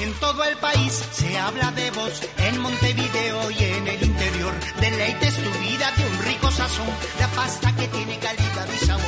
En 0.00 0.12
todo 0.14 0.44
el 0.44 0.56
país 0.58 1.04
se 1.10 1.36
habla 1.38 1.72
de 1.72 1.90
vos, 1.90 2.22
en 2.38 2.60
Montevideo 2.60 3.50
y 3.50 3.64
en 3.64 3.88
el 3.88 4.02
interior. 4.04 4.54
Deleites 4.80 5.34
tu 5.34 5.58
vida 5.58 5.90
de 5.96 6.06
un 6.06 6.18
rico 6.24 6.50
sazón, 6.52 6.86
la 7.18 7.26
pasta 7.28 7.74
que 7.74 7.88
tiene 7.88 8.16
calidad 8.18 8.68
y 8.80 8.86
sabor. 8.86 9.07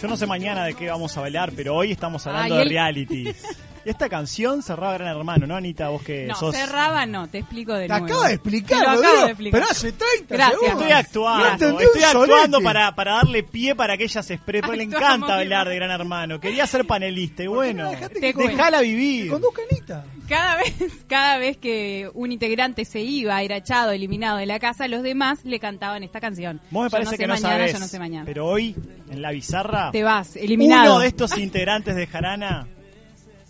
Yo 0.00 0.08
no 0.08 0.16
sé 0.16 0.26
mañana 0.26 0.64
de 0.64 0.74
qué 0.74 0.88
vamos 0.88 1.16
a 1.16 1.20
bailar, 1.20 1.52
pero 1.54 1.74
hoy 1.76 1.92
estamos 1.92 2.26
hablando 2.26 2.54
Ay, 2.54 2.58
de 2.58 2.62
él- 2.64 2.68
reality. 2.70 3.28
Esta 3.82 4.10
canción 4.10 4.62
cerraba 4.62 4.92
Gran 4.92 5.16
Hermano, 5.16 5.46
¿no, 5.46 5.56
Anita? 5.56 5.88
Vos 5.88 6.02
que 6.02 6.26
No, 6.26 6.34
sos... 6.34 6.54
cerraba 6.54 7.06
no, 7.06 7.28
te 7.28 7.38
explico 7.38 7.72
de 7.72 7.86
Te 7.86 7.88
nuevo. 7.88 8.04
acaba 8.04 8.28
de 8.28 8.34
explicar, 8.34 8.78
Te 8.78 8.84
lo 8.84 8.90
acabo 8.90 9.20
de 9.24 9.30
explicar. 9.30 9.60
pero 9.60 9.70
hace 9.72 9.92
30 9.92 10.34
Gracias. 10.34 10.60
segundos. 10.60 10.82
Estoy 10.82 10.92
actuando, 10.92 11.72
No 11.72 11.80
estoy 11.80 12.02
actuando 12.02 12.60
para, 12.60 12.94
para 12.94 13.12
darle 13.14 13.42
pie 13.42 13.74
para 13.74 13.96
que 13.96 14.04
ella 14.04 14.22
se 14.22 14.34
exprese, 14.34 14.62
porque 14.64 14.76
le 14.76 14.82
encanta 14.84 15.34
hablar 15.38 15.66
de 15.68 15.76
Gran 15.76 15.90
Hermano. 15.90 16.38
Quería 16.40 16.66
ser 16.66 16.86
panelista 16.86 17.42
y 17.42 17.46
bueno, 17.46 17.90
Te 18.20 18.32
déjala 18.34 18.82
vivir. 18.82 19.30
Conduzca 19.30 19.62
Anita. 19.70 20.04
Cada 20.30 20.56
vez, 20.56 20.74
cada 21.08 21.38
vez 21.38 21.56
que 21.58 22.08
un 22.14 22.30
integrante 22.32 22.84
se 22.84 23.00
iba, 23.00 23.42
era 23.42 23.56
echado, 23.56 23.90
eliminado 23.90 24.38
de 24.38 24.46
la 24.46 24.58
casa, 24.60 24.86
los 24.88 25.02
demás 25.02 25.40
le 25.44 25.58
cantaban 25.60 26.02
esta 26.04 26.20
canción. 26.20 26.60
Vos 26.70 26.84
me 26.84 26.88
Yo 26.88 26.90
parece 26.92 27.04
no 27.04 27.10
sé 27.10 27.16
que 27.18 27.26
no 27.26 27.34
mañana, 27.34 27.50
sabés, 27.58 27.72
yo 27.72 27.78
no 27.80 27.86
sé 27.88 27.98
mañana. 27.98 28.24
pero 28.26 28.46
hoy, 28.46 28.74
en 29.10 29.20
la 29.20 29.32
bizarra, 29.32 29.90
Te 29.90 30.02
vas, 30.04 30.36
eliminado. 30.36 30.92
uno 30.94 31.00
de 31.00 31.08
estos 31.08 31.36
integrantes 31.36 31.96
de 31.96 32.06
Jarana 32.06 32.68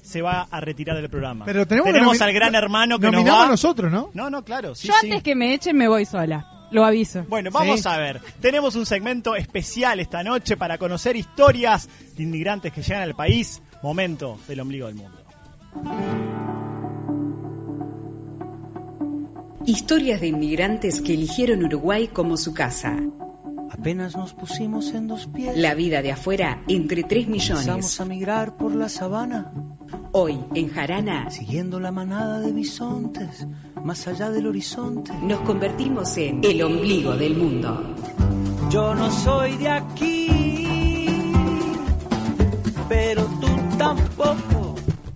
se 0.03 0.23
va 0.23 0.49
a 0.51 0.61
retirar 0.61 0.97
del 0.97 1.11
programa. 1.11 1.45
Pero 1.45 1.67
tenemos 1.67 2.21
al 2.21 2.33
gran 2.33 2.55
hermano 2.55 2.99
que 2.99 3.11
nos 3.11 3.25
va... 3.27 3.45
a 3.45 3.49
nosotros, 3.49 3.93
¿no? 3.93 4.11
No, 4.15 4.31
no, 4.31 4.43
claro, 4.43 4.75
sí, 4.75 4.89
Yo 4.89 4.95
sí. 5.01 5.07
antes 5.09 5.23
que 5.23 5.35
me 5.37 5.53
echen 5.55 5.77
me 5.77 5.87
voy 5.87 6.05
sola. 6.07 6.47
Lo 6.73 6.85
aviso. 6.85 7.25
Bueno, 7.29 7.51
vamos 7.51 7.81
Sí. 7.83 7.89
a 7.89 7.99
ver. 7.99 8.21
Tenemos 8.41 8.75
un 8.77 8.87
segmento 8.87 9.35
especial 9.37 10.01
esta 10.01 10.23
noche 10.23 10.57
para 10.57 10.79
conocer 10.79 11.15
historias 11.17 11.89
de 12.17 12.23
inmigrantes 12.23 12.73
que 12.73 12.81
llegan 12.83 13.03
al 13.03 13.15
país. 13.15 13.61
Momento 13.83 14.39
del 14.49 14.61
ombligo 14.61 14.87
del 14.87 14.95
mundo. 14.97 15.19
Historias 19.67 20.21
de 20.21 20.29
inmigrantes 20.29 21.01
que 21.01 21.15
eligieron 21.15 21.65
Uruguay 21.65 22.09
como 22.09 22.37
su 22.37 22.55
casa. 22.55 22.97
Apenas 23.71 24.17
nos 24.17 24.33
pusimos 24.35 24.93
en 24.95 25.07
dos 25.07 25.27
pies. 25.27 25.57
La 25.57 25.75
vida 25.75 26.03
de 26.03 26.13
afuera 26.13 26.63
entre 26.67 27.05
3 27.05 27.29
millones. 27.29 27.67
Empezamos 27.67 28.01
a 28.01 28.05
migrar 28.05 28.57
por 28.57 28.75
la 28.75 28.89
sabana. 28.89 29.53
Hoy, 30.13 30.41
en 30.55 30.69
Jarana, 30.71 31.31
Siguiendo 31.31 31.79
la 31.79 31.93
manada 31.93 32.41
de 32.41 32.53
bisontes, 32.53 33.47
más 33.85 34.09
allá 34.09 34.31
del 34.31 34.47
horizonte. 34.49 35.13
nos 35.23 35.41
convertimos 35.43 36.17
en 36.17 36.41
el 36.43 36.63
ombligo 36.63 37.13
del 37.17 37.37
mundo. 37.37 37.95
Yo 38.71 38.95
no 38.95 39.11
soy 39.11 39.57
de 39.57 39.69
aquí, 39.69 41.33
pero 42.89 43.25
tú 43.41 43.47
tampoco. 43.79 44.60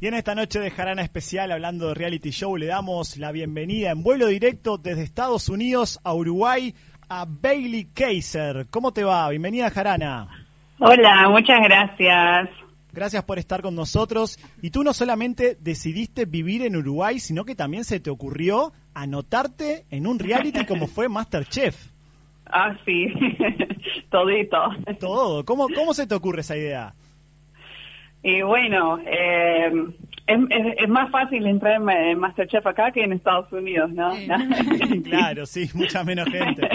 Y 0.05 0.07
en 0.07 0.13
esta 0.13 0.35
noche 0.35 0.61
de 0.61 0.71
Jarana 0.71 1.01
especial, 1.01 1.51
hablando 1.51 1.89
de 1.89 1.95
reality 1.95 2.29
show, 2.29 2.59
le 2.59 2.67
damos 2.67 3.17
la 3.17 3.33
bienvenida 3.33 3.91
en 3.91 4.03
vuelo 4.03 4.27
directo 4.27 4.77
desde 4.77 5.03
Estados 5.03 5.49
Unidos 5.49 5.99
a 6.05 6.13
Uruguay 6.13 6.75
a 7.09 7.25
Bailey 7.27 7.87
Kaiser. 7.87 8.67
¿Cómo 8.69 8.93
te 8.93 9.03
va? 9.03 9.27
Bienvenida 9.31 9.71
Jarana. 9.71 10.29
Hola, 10.79 11.31
muchas 11.31 11.59
gracias. 11.63 12.51
Gracias 12.93 13.25
por 13.25 13.39
estar 13.39 13.63
con 13.63 13.75
nosotros. 13.75 14.39
Y 14.61 14.69
tú 14.69 14.85
no 14.85 14.93
solamente 14.93 15.57
decidiste 15.59 16.27
vivir 16.27 16.61
en 16.67 16.77
Uruguay, 16.77 17.19
sino 17.19 17.47
que 17.47 17.55
también 17.55 17.85
se 17.85 17.99
te 17.99 18.11
ocurrió 18.11 18.75
anotarte 18.93 19.87
en 19.89 20.07
un 20.07 20.19
reality 20.19 20.67
como 20.69 20.87
fue 20.87 21.09
Masterchef. 21.09 21.95
Ah, 22.45 22.77
sí, 22.85 23.07
todito. 24.11 24.59
Todo. 25.01 25.47
¿Cómo, 25.47 25.67
¿Cómo 25.75 25.95
se 25.95 26.07
te 26.07 26.15
ocurre 26.15 26.43
esa 26.43 26.59
idea? 26.59 26.95
Y 28.25 28.41
bueno, 28.43 28.99
eh, 29.07 29.71
es, 30.27 30.39
es- 30.51 30.75
es 30.79 30.89
más 30.89 31.11
fácil 31.11 31.47
entrar 31.47 31.75
en 31.75 31.85
Ma- 31.85 32.11
en 32.11 32.19
Masterchef 32.19 32.67
acá 32.67 32.91
que 32.91 33.05
en 33.05 33.13
Estados 33.13 33.53
Unidos, 33.53 33.91
¿no? 33.93 34.11
Claro, 35.05 35.45
sí, 35.47 35.69
mucha 35.75 36.03
menos 36.05 36.27
gente. 36.29 36.69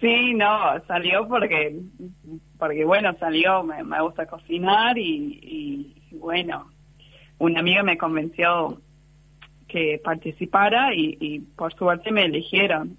Sí, 0.00 0.34
no, 0.34 0.58
salió 0.86 1.26
porque, 1.28 1.76
porque 2.58 2.84
bueno, 2.84 3.14
salió, 3.18 3.62
me, 3.62 3.82
me 3.84 4.00
gusta 4.02 4.26
cocinar 4.26 4.98
y, 4.98 5.94
y, 6.10 6.16
bueno, 6.16 6.70
una 7.38 7.60
amiga 7.60 7.82
me 7.82 7.96
convenció 7.96 8.80
que 9.68 10.00
participara 10.02 10.94
y, 10.94 11.16
y 11.20 11.40
por 11.40 11.72
suerte 11.74 12.10
me 12.12 12.24
eligieron. 12.24 12.96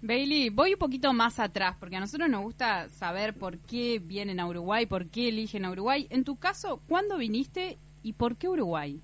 Bailey, 0.00 0.50
voy 0.50 0.74
un 0.74 0.78
poquito 0.78 1.12
más 1.12 1.40
atrás, 1.40 1.76
porque 1.80 1.96
a 1.96 2.00
nosotros 2.00 2.28
nos 2.28 2.42
gusta 2.42 2.88
saber 2.88 3.34
por 3.34 3.58
qué 3.58 4.00
vienen 4.02 4.38
a 4.38 4.46
Uruguay, 4.46 4.86
por 4.86 5.10
qué 5.10 5.28
eligen 5.28 5.64
a 5.64 5.70
Uruguay. 5.72 6.06
En 6.10 6.24
tu 6.24 6.36
caso, 6.36 6.80
¿cuándo 6.88 7.18
viniste 7.18 7.78
y 8.02 8.12
por 8.12 8.36
qué 8.36 8.48
Uruguay? 8.48 9.00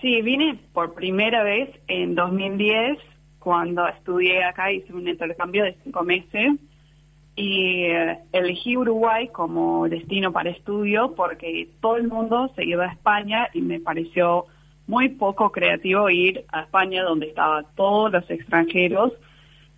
Sí, 0.00 0.20
vine 0.20 0.60
por 0.74 0.94
primera 0.94 1.42
vez 1.42 1.70
en 1.88 2.14
2010, 2.14 2.98
cuando 3.38 3.86
estudié 3.88 4.44
acá, 4.44 4.70
hice 4.70 4.92
un 4.92 5.08
intercambio 5.08 5.64
de 5.64 5.76
cinco 5.82 6.02
meses 6.02 6.54
y 7.36 7.84
eh, 7.84 8.18
elegí 8.32 8.76
Uruguay 8.76 9.28
como 9.28 9.88
destino 9.88 10.32
para 10.32 10.50
estudio 10.50 11.14
porque 11.14 11.68
todo 11.80 11.96
el 11.96 12.08
mundo 12.08 12.50
se 12.56 12.64
iba 12.64 12.84
a 12.84 12.92
España 12.92 13.48
y 13.52 13.60
me 13.60 13.78
pareció 13.78 14.46
muy 14.86 15.10
poco 15.10 15.52
creativo 15.52 16.08
ir 16.10 16.44
a 16.50 16.62
España 16.62 17.02
donde 17.02 17.28
estaban 17.28 17.66
todos 17.76 18.10
los 18.12 18.28
extranjeros. 18.30 19.12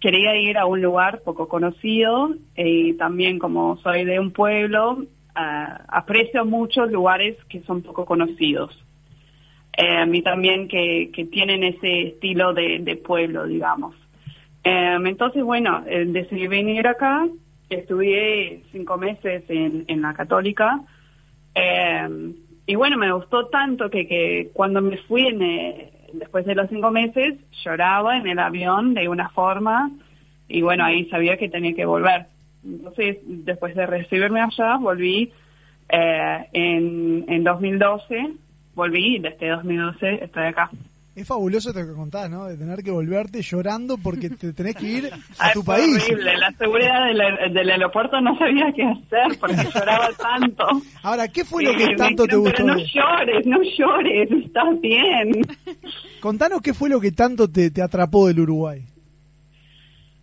Quería 0.00 0.36
ir 0.36 0.58
a 0.58 0.66
un 0.66 0.80
lugar 0.80 1.22
poco 1.22 1.48
conocido 1.48 2.34
y 2.56 2.94
también 2.94 3.38
como 3.38 3.76
soy 3.78 4.04
de 4.04 4.20
un 4.20 4.30
pueblo, 4.30 5.04
ah, 5.34 5.82
aprecio 5.88 6.44
mucho 6.44 6.86
lugares 6.86 7.36
que 7.48 7.60
son 7.62 7.82
poco 7.82 8.04
conocidos. 8.04 8.70
Eh, 9.76 10.06
y 10.12 10.22
también 10.22 10.68
que, 10.68 11.10
que 11.12 11.24
tienen 11.24 11.62
ese 11.62 12.08
estilo 12.08 12.52
de, 12.52 12.80
de 12.80 12.96
pueblo, 12.96 13.46
digamos. 13.46 13.94
Eh, 14.64 14.98
entonces, 15.04 15.42
bueno, 15.42 15.84
eh, 15.86 16.04
decidí 16.06 16.48
venir 16.48 16.86
acá, 16.86 17.28
estudié 17.70 18.62
cinco 18.72 18.96
meses 18.96 19.44
en, 19.48 19.84
en 19.86 20.02
la 20.02 20.14
católica, 20.14 20.80
eh, 21.54 22.32
y 22.66 22.74
bueno, 22.74 22.98
me 22.98 23.10
gustó 23.12 23.46
tanto 23.46 23.88
que, 23.88 24.06
que 24.06 24.50
cuando 24.52 24.82
me 24.82 24.98
fui 24.98 25.26
en, 25.26 25.42
eh, 25.42 25.90
después 26.12 26.46
de 26.46 26.54
los 26.54 26.68
cinco 26.68 26.90
meses, 26.90 27.34
lloraba 27.64 28.16
en 28.16 28.26
el 28.26 28.38
avión 28.38 28.94
de 28.94 29.08
una 29.08 29.28
forma, 29.30 29.90
y 30.48 30.62
bueno, 30.62 30.84
ahí 30.84 31.06
sabía 31.06 31.36
que 31.36 31.48
tenía 31.48 31.74
que 31.74 31.84
volver. 31.84 32.26
Entonces, 32.64 33.18
después 33.24 33.74
de 33.74 33.86
recibirme 33.86 34.40
allá, 34.40 34.76
volví 34.76 35.32
eh, 35.90 36.46
en, 36.52 37.24
en 37.28 37.44
2012 37.44 38.34
volví 38.78 39.16
y 39.16 39.18
desde 39.18 39.48
2012 39.48 40.24
estoy 40.24 40.44
acá. 40.44 40.70
Es 41.18 41.26
fabuloso 41.26 41.70
esto 41.70 41.84
que 41.84 41.94
contás, 41.94 42.30
¿no? 42.30 42.44
De 42.46 42.56
tener 42.56 42.80
que 42.80 42.92
volverte 42.92 43.42
llorando 43.42 43.98
porque 43.98 44.30
te 44.30 44.52
tenés 44.54 44.76
que 44.76 44.86
ir 44.86 45.10
a 45.40 45.52
tu 45.52 45.64
fue 45.64 45.78
país. 45.78 46.04
horrible. 46.04 46.36
La 46.36 46.52
seguridad 46.52 47.06
del, 47.06 47.54
del 47.54 47.70
aeropuerto 47.70 48.20
no 48.20 48.38
sabía 48.38 48.72
qué 48.72 48.84
hacer 48.84 49.36
porque 49.40 49.56
lloraba 49.74 50.10
tanto. 50.18 50.64
Ahora, 51.02 51.26
¿qué 51.26 51.44
fue 51.44 51.64
lo 51.64 51.74
que 51.74 51.96
tanto 51.96 52.24
te 52.26 52.36
gustó? 52.36 52.54
Pero 52.64 52.68
no 52.68 52.78
llores, 52.78 53.46
no 53.46 53.58
llores, 53.76 54.30
estás 54.30 54.80
bien. 54.80 55.32
Contanos 56.20 56.60
qué 56.62 56.72
fue 56.72 56.88
lo 56.88 57.00
que 57.00 57.10
tanto 57.10 57.50
te, 57.50 57.72
te 57.72 57.82
atrapó 57.82 58.28
del 58.28 58.38
Uruguay. 58.38 58.84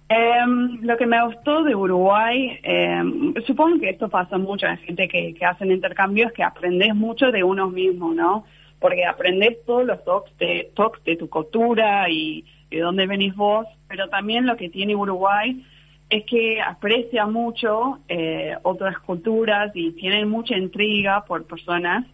Em, 0.07 0.81
lo 0.81 0.95
que 0.97 1.07
me 1.07 1.21
gustó 1.25 1.63
de 1.63 1.75
Uruguay, 1.75 2.59
em, 2.63 3.33
supongo 3.45 3.79
que 3.79 3.89
esto 3.89 4.07
pasa 4.07 4.37
mucho 4.37 4.65
la 4.65 4.77
gente 4.77 5.09
que, 5.09 5.33
que 5.33 5.45
hacen 5.45 5.71
intercambios, 5.71 6.31
que 6.31 6.43
aprendes 6.43 6.95
mucho 6.95 7.31
de 7.31 7.43
uno 7.43 7.69
mismo, 7.69 8.13
¿no? 8.13 8.45
Porque 8.79 9.05
aprendes 9.05 9.63
todos 9.65 9.85
los 9.85 10.03
toques 10.03 10.37
de, 10.37 10.71
toques 10.75 11.03
de 11.03 11.15
tu 11.15 11.29
cultura 11.29 12.09
y 12.09 12.45
de 12.69 12.79
dónde 12.79 13.07
venís 13.07 13.35
vos, 13.35 13.65
pero 13.87 14.09
también 14.09 14.45
lo 14.45 14.57
que 14.57 14.69
tiene 14.69 14.95
Uruguay 14.95 15.65
es 16.09 16.23
que 16.25 16.61
aprecia 16.61 17.25
mucho 17.25 17.99
eh, 18.07 18.55
otras 18.63 18.99
culturas 18.99 19.71
y 19.73 19.91
tienen 19.93 20.29
mucha 20.29 20.55
intriga 20.57 21.25
por 21.25 21.45
personas, 21.45 22.05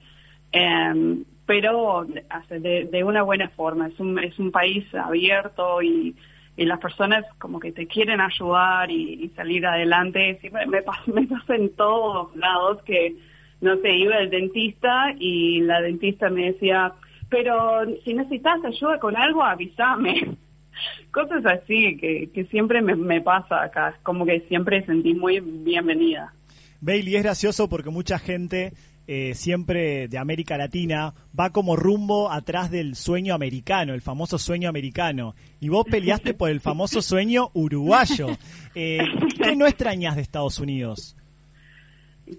em, 0.51 1.23
pero 1.45 2.05
de, 2.49 2.85
de 2.85 3.03
una 3.03 3.23
buena 3.23 3.49
forma. 3.49 3.87
Es 3.87 3.99
un, 3.99 4.17
es 4.19 4.37
un 4.39 4.51
país 4.51 4.85
abierto 4.95 5.81
y, 5.81 6.15
y 6.55 6.65
las 6.65 6.79
personas 6.79 7.25
como 7.37 7.59
que 7.59 7.71
te 7.71 7.87
quieren 7.87 8.21
ayudar 8.21 8.89
y, 8.91 9.13
y 9.25 9.29
salir 9.29 9.65
adelante. 9.65 10.37
Sí, 10.41 10.49
me, 10.49 10.65
me, 10.67 10.83
pas- 10.83 11.05
me 11.07 11.25
pasa 11.27 11.55
en 11.55 11.75
todos 11.75 12.33
lados 12.35 12.81
que, 12.83 13.15
no 13.61 13.77
sé, 13.77 13.95
iba 13.95 14.15
al 14.15 14.29
dentista 14.29 15.13
y 15.17 15.61
la 15.61 15.81
dentista 15.81 16.29
me 16.29 16.51
decía, 16.51 16.93
pero 17.29 17.85
si 18.03 18.13
necesitas 18.13 18.63
ayuda 18.65 18.99
con 18.99 19.15
algo, 19.15 19.43
avísame. 19.43 20.35
Cosas 21.11 21.45
así 21.45 21.97
que, 21.97 22.29
que 22.33 22.45
siempre 22.45 22.81
me, 22.81 22.95
me 22.95 23.21
pasa 23.21 23.63
acá, 23.63 23.97
como 24.03 24.25
que 24.25 24.41
siempre 24.47 24.85
sentí 24.85 25.13
muy 25.13 25.39
bienvenida. 25.39 26.33
Bailey, 26.79 27.15
es 27.15 27.23
gracioso 27.23 27.69
porque 27.69 27.91
mucha 27.91 28.17
gente 28.17 28.73
eh, 29.07 29.33
siempre 29.35 30.07
de 30.07 30.17
América 30.17 30.57
Latina 30.57 31.13
va 31.37 31.49
como 31.49 31.75
rumbo 31.75 32.31
atrás 32.31 32.71
del 32.71 32.95
sueño 32.95 33.33
americano, 33.33 33.93
el 33.93 34.01
famoso 34.01 34.37
sueño 34.37 34.69
americano. 34.69 35.35
Y 35.59 35.69
vos 35.69 35.85
peleaste 35.89 36.33
por 36.33 36.49
el 36.49 36.61
famoso 36.61 37.01
sueño 37.01 37.49
uruguayo. 37.53 38.27
Eh, 38.73 38.99
¿Qué 39.43 39.53
no 39.57 39.67
extrañas 39.67 40.15
de 40.15 40.21
Estados 40.21 40.57
Unidos? 40.57 41.17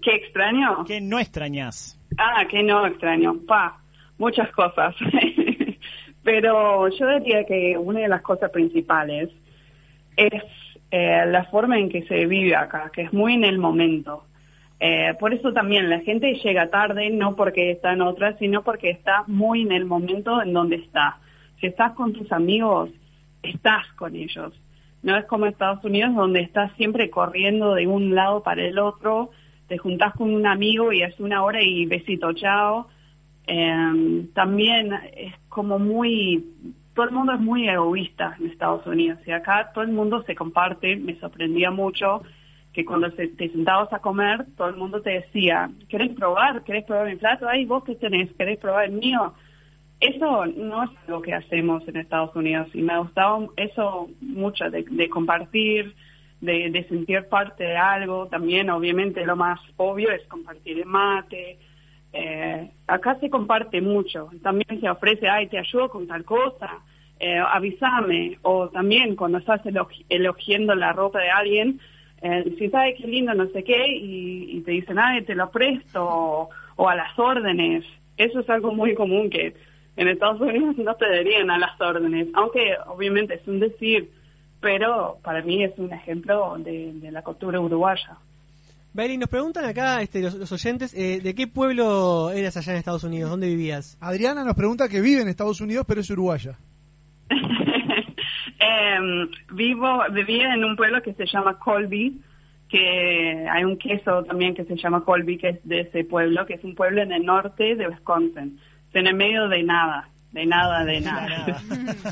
¿Qué 0.01 0.15
extraño? 0.15 0.83
¿Qué 0.85 1.01
no 1.01 1.19
extrañas? 1.19 1.99
Ah, 2.17 2.45
que 2.49 2.63
no 2.63 2.85
extraño. 2.85 3.35
Pa, 3.47 3.77
muchas 4.17 4.51
cosas. 4.51 4.95
Pero 6.23 6.87
yo 6.89 7.19
diría 7.19 7.45
que 7.45 7.77
una 7.77 7.99
de 7.99 8.07
las 8.07 8.21
cosas 8.21 8.49
principales 8.51 9.29
es 10.15 10.43
eh, 10.91 11.25
la 11.27 11.45
forma 11.45 11.77
en 11.77 11.89
que 11.89 12.03
se 12.03 12.25
vive 12.25 12.55
acá, 12.55 12.91
que 12.93 13.03
es 13.03 13.13
muy 13.13 13.33
en 13.33 13.43
el 13.43 13.57
momento. 13.57 14.25
Eh, 14.79 15.13
por 15.19 15.33
eso 15.33 15.53
también 15.53 15.89
la 15.89 15.99
gente 15.99 16.33
llega 16.35 16.69
tarde, 16.69 17.09
no 17.09 17.35
porque 17.35 17.71
está 17.71 17.93
en 17.93 18.01
otra, 18.01 18.37
sino 18.37 18.63
porque 18.63 18.89
está 18.89 19.23
muy 19.27 19.61
en 19.61 19.71
el 19.71 19.85
momento 19.85 20.41
en 20.41 20.53
donde 20.53 20.77
está. 20.77 21.19
Si 21.59 21.67
estás 21.67 21.93
con 21.93 22.13
tus 22.13 22.31
amigos, 22.31 22.89
estás 23.41 23.87
con 23.95 24.15
ellos. 24.15 24.53
No 25.01 25.17
es 25.17 25.25
como 25.25 25.45
Estados 25.45 25.83
Unidos, 25.83 26.15
donde 26.15 26.41
estás 26.41 26.71
siempre 26.77 27.09
corriendo 27.09 27.75
de 27.75 27.87
un 27.87 28.15
lado 28.15 28.43
para 28.43 28.63
el 28.63 28.79
otro, 28.79 29.31
te 29.67 29.77
juntás 29.77 30.13
con 30.13 30.33
un 30.33 30.45
amigo 30.47 30.91
y 30.91 31.01
es 31.03 31.19
una 31.19 31.43
hora 31.43 31.61
y 31.61 31.85
besito, 31.85 32.33
chao. 32.33 32.87
Eh, 33.47 34.25
también 34.33 34.93
es 35.15 35.33
como 35.49 35.79
muy, 35.79 36.45
todo 36.95 37.05
el 37.07 37.11
mundo 37.11 37.33
es 37.33 37.39
muy 37.39 37.67
egoísta 37.67 38.35
en 38.39 38.47
Estados 38.47 38.85
Unidos 38.87 39.19
y 39.25 39.31
acá 39.31 39.71
todo 39.73 39.83
el 39.83 39.91
mundo 39.91 40.23
se 40.23 40.35
comparte, 40.35 40.95
me 40.95 41.15
sorprendía 41.19 41.69
mucho 41.71 42.21
que 42.71 42.85
cuando 42.85 43.11
se- 43.11 43.27
te 43.27 43.49
sentabas 43.49 43.91
a 43.93 43.99
comer, 43.99 44.45
todo 44.57 44.69
el 44.69 44.77
mundo 44.77 45.01
te 45.01 45.11
decía, 45.11 45.69
¿querés 45.89 46.09
probar? 46.15 46.63
¿Querés 46.63 46.85
probar 46.85 47.07
mi 47.07 47.15
plato? 47.17 47.47
Ay, 47.47 47.65
vos 47.65 47.83
qué 47.83 47.95
tenés, 47.95 48.31
¿querés 48.33 48.57
probar 48.59 48.85
el 48.85 48.93
mío? 48.93 49.33
Eso 49.99 50.45
no 50.47 50.83
es 50.83 50.89
lo 51.07 51.21
que 51.21 51.33
hacemos 51.33 51.87
en 51.87 51.97
Estados 51.97 52.35
Unidos 52.35 52.67
y 52.73 52.81
me 52.81 52.93
ha 52.93 52.97
gustado 52.99 53.53
eso 53.57 54.09
mucho 54.21 54.69
de 54.69 55.09
compartir, 55.09 55.95
de, 56.45 56.69
de 56.69 56.83
sentir 56.87 57.25
parte 57.29 57.63
de 57.63 57.77
algo. 57.77 58.27
También, 58.27 58.69
obviamente, 58.69 59.25
lo 59.25 59.35
más 59.35 59.59
obvio 59.77 60.11
es 60.11 60.21
compartir 60.27 60.79
el 60.79 60.85
mate. 60.85 61.57
Eh, 62.11 62.69
acá 62.87 63.17
se 63.19 63.29
comparte 63.29 63.81
mucho. 63.81 64.29
También 64.43 64.79
se 64.79 64.89
ofrece, 64.89 65.27
ay, 65.29 65.47
te 65.47 65.57
ayudo 65.59 65.89
con 65.89 66.07
tal 66.07 66.23
cosa. 66.23 66.69
eh, 67.19 67.39
avísame. 67.39 68.37
O 68.41 68.67
también 68.69 69.15
cuando 69.15 69.37
estás 69.37 69.61
elogi- 69.65 70.05
elogiando 70.09 70.75
la 70.75 70.91
ropa 70.93 71.19
de 71.19 71.29
alguien, 71.29 71.79
eh, 72.21 72.43
decís, 72.45 72.71
ay, 72.73 72.95
qué 72.95 73.07
lindo, 73.07 73.33
no 73.33 73.47
sé 73.47 73.63
qué, 73.63 73.87
y, 73.87 74.57
y 74.57 74.61
te 74.61 74.71
dicen, 74.71 74.99
ay, 74.99 75.21
te 75.23 75.35
lo 75.35 75.49
presto, 75.49 76.03
o, 76.05 76.49
o 76.75 76.89
a 76.89 76.95
las 76.95 77.17
órdenes. 77.17 77.85
Eso 78.17 78.39
es 78.41 78.49
algo 78.49 78.73
muy 78.73 78.93
común 78.95 79.29
que 79.29 79.53
en 79.95 80.07
Estados 80.07 80.41
Unidos 80.41 80.77
no 80.87 80.95
te 80.95 81.09
darían 81.09 81.49
a 81.51 81.57
las 81.57 81.79
órdenes, 81.79 82.27
aunque 82.33 82.75
obviamente 82.87 83.35
es 83.35 83.47
un 83.47 83.59
decir, 83.59 84.09
pero 84.63 85.17
para 85.21 85.41
mí 85.41 85.61
es 85.61 85.77
un 85.77 85.91
ejemplo 85.91 86.55
de, 86.57 86.93
de 86.93 87.11
la 87.11 87.21
cultura 87.21 87.59
uruguaya. 87.59 88.17
Bailey, 88.93 89.17
nos 89.17 89.27
preguntan 89.27 89.65
acá 89.65 90.01
este, 90.01 90.21
los, 90.21 90.35
los 90.35 90.51
oyentes, 90.53 90.93
eh, 90.93 91.19
¿de 91.21 91.35
qué 91.35 91.47
pueblo 91.47 92.31
eras 92.31 92.55
allá 92.55 92.71
en 92.71 92.77
Estados 92.77 93.03
Unidos? 93.03 93.29
¿Dónde 93.29 93.47
vivías? 93.47 93.97
Adriana 93.99 94.45
nos 94.45 94.55
pregunta 94.55 94.87
que 94.87 95.01
vive 95.01 95.21
en 95.21 95.27
Estados 95.27 95.59
Unidos, 95.59 95.85
pero 95.85 95.99
es 96.01 96.09
uruguaya. 96.09 96.57
Em, 98.59 99.29
vivo, 99.51 99.99
vivía 100.11 100.53
en 100.53 100.63
un 100.63 100.77
pueblo 100.77 101.01
que 101.01 101.13
se 101.13 101.25
llama 101.25 101.59
Colby, 101.59 102.21
que 102.69 103.45
hay 103.51 103.65
un 103.65 103.77
queso 103.77 104.23
también 104.23 104.55
que 104.55 104.63
se 104.63 104.77
llama 104.77 105.03
Colby, 105.03 105.37
que 105.37 105.49
es 105.49 105.67
de 105.67 105.81
ese 105.81 106.05
pueblo, 106.05 106.45
que 106.45 106.53
es 106.53 106.63
un 106.63 106.73
pueblo 106.73 107.01
en 107.01 107.11
el 107.11 107.25
norte 107.25 107.75
de 107.75 107.89
Wisconsin, 107.89 108.57
en 108.93 109.07
el 109.07 109.15
medio 109.15 109.49
de 109.49 109.63
nada, 109.63 110.07
de 110.33 110.47
nada, 110.47 110.83
de 110.83 110.99
nada. 110.99 111.61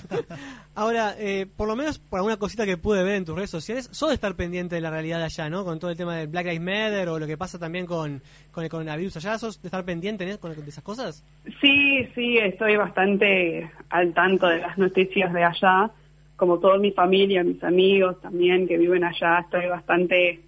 Ahora, 0.76 1.16
eh, 1.18 1.48
por 1.58 1.68
lo 1.68 1.76
menos 1.76 1.98
por 1.98 2.20
alguna 2.20 2.38
cosita 2.38 2.66
que 2.66 2.78
pude 2.78 3.04
ver 3.04 3.16
en 3.16 3.26
tus 3.26 3.36
redes 3.36 3.50
sociales, 3.50 3.90
sos 3.92 4.10
de 4.10 4.16
estar 4.16 4.36
pendiente 4.36 4.76
de 4.76 4.82
la 4.82 4.92
realidad 4.92 5.18
de 5.18 5.26
allá, 5.26 5.50
¿no? 5.50 5.66
Con 5.66 5.80
todo 5.80 5.90
el 5.90 5.98
tema 5.98 6.16
del 6.16 6.28
Black 6.28 6.46
Lives 6.46 6.62
Matter 6.62 7.10
o 7.10 7.18
lo 7.18 7.26
que 7.26 7.36
pasa 7.36 7.58
también 7.58 7.88
con, 7.88 8.22
con 8.52 8.64
el 8.64 8.70
coronavirus 8.70 9.18
allá, 9.18 9.40
¿sos 9.40 9.60
de 9.62 9.68
estar 9.68 9.84
pendiente 9.84 10.30
¿eh? 10.30 10.38
con, 10.38 10.54
con 10.54 10.64
esas 10.68 10.84
cosas? 10.84 11.26
Sí, 11.60 12.08
sí, 12.14 12.38
estoy 12.38 12.78
bastante 12.78 13.72
al 13.90 14.14
tanto 14.14 14.48
de 14.48 14.60
las 14.60 14.78
noticias 14.78 15.34
de 15.34 15.44
allá, 15.44 15.90
como 16.36 16.60
toda 16.60 16.78
mi 16.78 16.92
familia, 16.92 17.44
mis 17.44 17.64
amigos 17.64 18.22
también 18.22 18.68
que 18.68 18.78
viven 18.78 19.04
allá, 19.04 19.40
estoy 19.40 19.66
bastante 19.66 20.42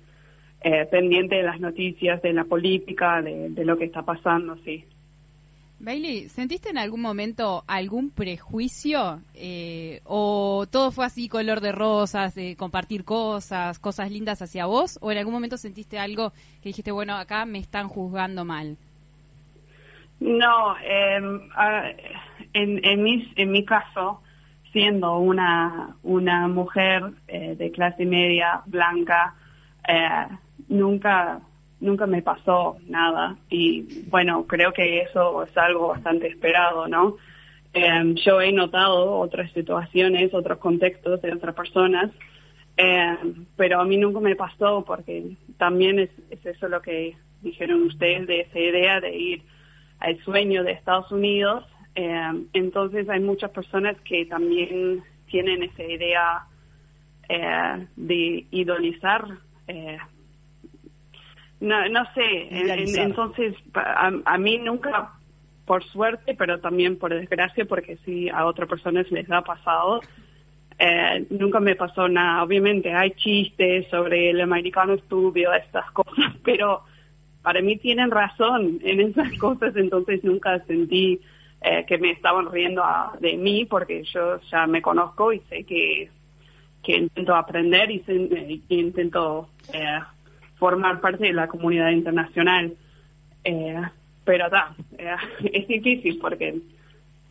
eh, 0.62 0.86
pendiente 0.92 1.38
de 1.38 1.44
las 1.44 1.60
noticias, 1.60 2.22
de 2.22 2.34
la 2.34 2.44
política, 2.44 3.20
de, 3.24 3.50
de 3.50 3.66
lo 3.66 3.78
que 3.78 3.86
está 3.86 4.04
pasando, 4.04 4.58
sí. 4.64 4.86
Bailey, 5.80 6.30
¿sentiste 6.30 6.70
en 6.70 6.78
algún 6.78 7.02
momento 7.02 7.64
algún 7.68 8.10
prejuicio? 8.10 9.22
Eh, 9.34 10.00
¿O 10.06 10.66
todo 10.72 10.92
fue 10.92 11.06
así, 11.06 11.28
color 11.28 11.60
de 11.60 11.72
rosas, 11.72 12.36
de 12.36 12.56
compartir 12.56 13.04
cosas, 13.04 13.80
cosas 13.80 14.10
lindas 14.10 14.42
hacia 14.42 14.66
vos? 14.66 14.98
¿O 15.02 15.12
en 15.12 15.18
algún 15.18 15.34
momento 15.34 15.58
sentiste 15.58 16.00
algo 16.00 16.32
que 16.62 16.70
dijiste, 16.70 16.92
bueno, 16.92 17.16
acá 17.16 17.46
me 17.46 17.60
están 17.60 17.90
juzgando 17.90 18.46
mal? 18.46 18.78
No, 20.20 20.78
em, 20.78 21.42
en, 22.54 22.86
en, 22.86 23.04
mis, 23.04 23.28
en 23.36 23.52
mi 23.52 23.66
caso, 23.66 24.22
siendo 24.72 25.18
una, 25.18 25.98
una 26.02 26.48
mujer 26.48 27.12
eh, 27.28 27.56
de 27.58 27.72
clase 27.72 28.06
media, 28.06 28.62
blanca, 28.66 29.36
eh, 29.88 30.28
nunca, 30.70 31.42
nunca 31.84 32.08
me 32.08 32.22
pasó 32.22 32.78
nada. 32.88 33.36
Y 33.50 34.06
bueno, 34.10 34.46
creo 34.48 34.74
que 34.74 35.02
eso 35.02 35.44
es 35.44 35.56
algo 35.58 35.90
bastante 35.90 36.28
esperado, 36.28 36.88
¿no? 36.88 37.18
Em, 37.74 38.16
yo 38.16 38.42
he 38.42 38.52
notado 38.52 39.20
otras 39.20 39.52
situaciones, 39.52 40.34
otros 40.34 40.60
contextos 40.60 41.22
de 41.22 41.34
otras 41.34 41.56
personas, 41.56 42.12
em, 42.78 43.46
pero 43.58 43.82
a 43.82 43.86
mí 43.86 43.98
nunca 43.98 44.20
me 44.20 44.36
pasó 44.36 44.84
porque 44.86 45.36
también 45.58 46.00
es, 46.00 46.10
es 46.30 46.46
eso 46.46 46.68
lo 46.68 46.82
que 46.82 47.16
dijeron 47.42 47.84
ustedes 47.84 48.28
de 48.28 48.42
esa 48.42 48.60
idea 48.60 49.02
de 49.02 49.16
ir 49.16 49.42
al 50.00 50.18
sueño 50.24 50.64
de 50.64 50.72
Estados 50.72 51.12
Unidos. 51.12 51.66
Eh, 51.96 52.46
entonces 52.54 53.10
hay 53.10 53.20
muchas 53.20 53.52
personas 53.52 54.00
que 54.02 54.26
también 54.26 55.04
tienen 55.30 55.64
esa 55.64 55.84
idea 55.84 56.46
eh, 57.30 57.88
de 57.96 58.46
idolizar. 58.52 59.26
eh, 59.68 59.98
no, 61.64 61.90
no 61.90 62.04
sé, 62.14 62.48
en- 62.74 62.94
entonces 63.04 63.56
a, 63.74 64.12
a 64.26 64.38
mí 64.38 64.58
nunca, 64.58 65.14
por 65.66 65.84
suerte, 65.86 66.36
pero 66.36 66.60
también 66.60 66.98
por 66.98 67.14
desgracia, 67.14 67.66
porque 67.66 67.98
sí 68.06 68.30
a 68.30 68.46
otras 68.46 68.68
personas 68.70 69.10
les 69.12 69.30
ha 69.32 69.42
pasado, 69.42 70.02
eh, 70.80 71.26
nunca 71.30 71.60
me 71.60 71.76
pasó 71.76 72.08
nada. 72.10 72.44
Obviamente 72.44 72.94
hay 72.94 73.12
chistes 73.12 73.88
sobre 73.90 74.30
el 74.32 74.42
americano 74.42 74.94
estúpido, 74.94 75.54
estas 75.54 75.90
cosas, 75.92 76.36
pero 76.44 76.84
para 77.42 77.62
mí 77.62 77.78
tienen 77.78 78.12
razón 78.12 78.80
en 78.84 79.00
esas 79.00 79.32
cosas, 79.40 79.76
entonces 79.76 80.24
nunca 80.24 80.60
sentí 80.66 81.20
eh, 81.62 81.86
que 81.88 81.98
me 81.98 82.12
estaban 82.12 82.52
riendo 82.52 82.84
a- 82.84 83.16
de 83.22 83.38
mí 83.38 83.66
porque 83.66 84.04
yo 84.04 84.40
ya 84.52 84.68
me 84.68 84.82
conozco 84.82 85.32
y 85.32 85.40
sé 85.50 85.64
que, 85.64 86.10
que 86.84 86.98
intento 86.98 87.34
aprender 87.36 87.90
y, 87.90 88.00
se- 88.02 88.14
y 88.14 88.62
intento 88.68 89.48
eh, 89.72 90.00
formar 90.58 91.02
parte 91.02 91.26
de 91.26 91.34
la 91.34 91.48
comunidad 91.48 91.90
internacional. 91.92 92.74
Eh, 93.44 93.82
pero 94.24 94.50
ta, 94.50 94.76
eh, 94.98 95.16
es 95.54 95.68
difícil 95.68 96.18
porque 96.20 96.60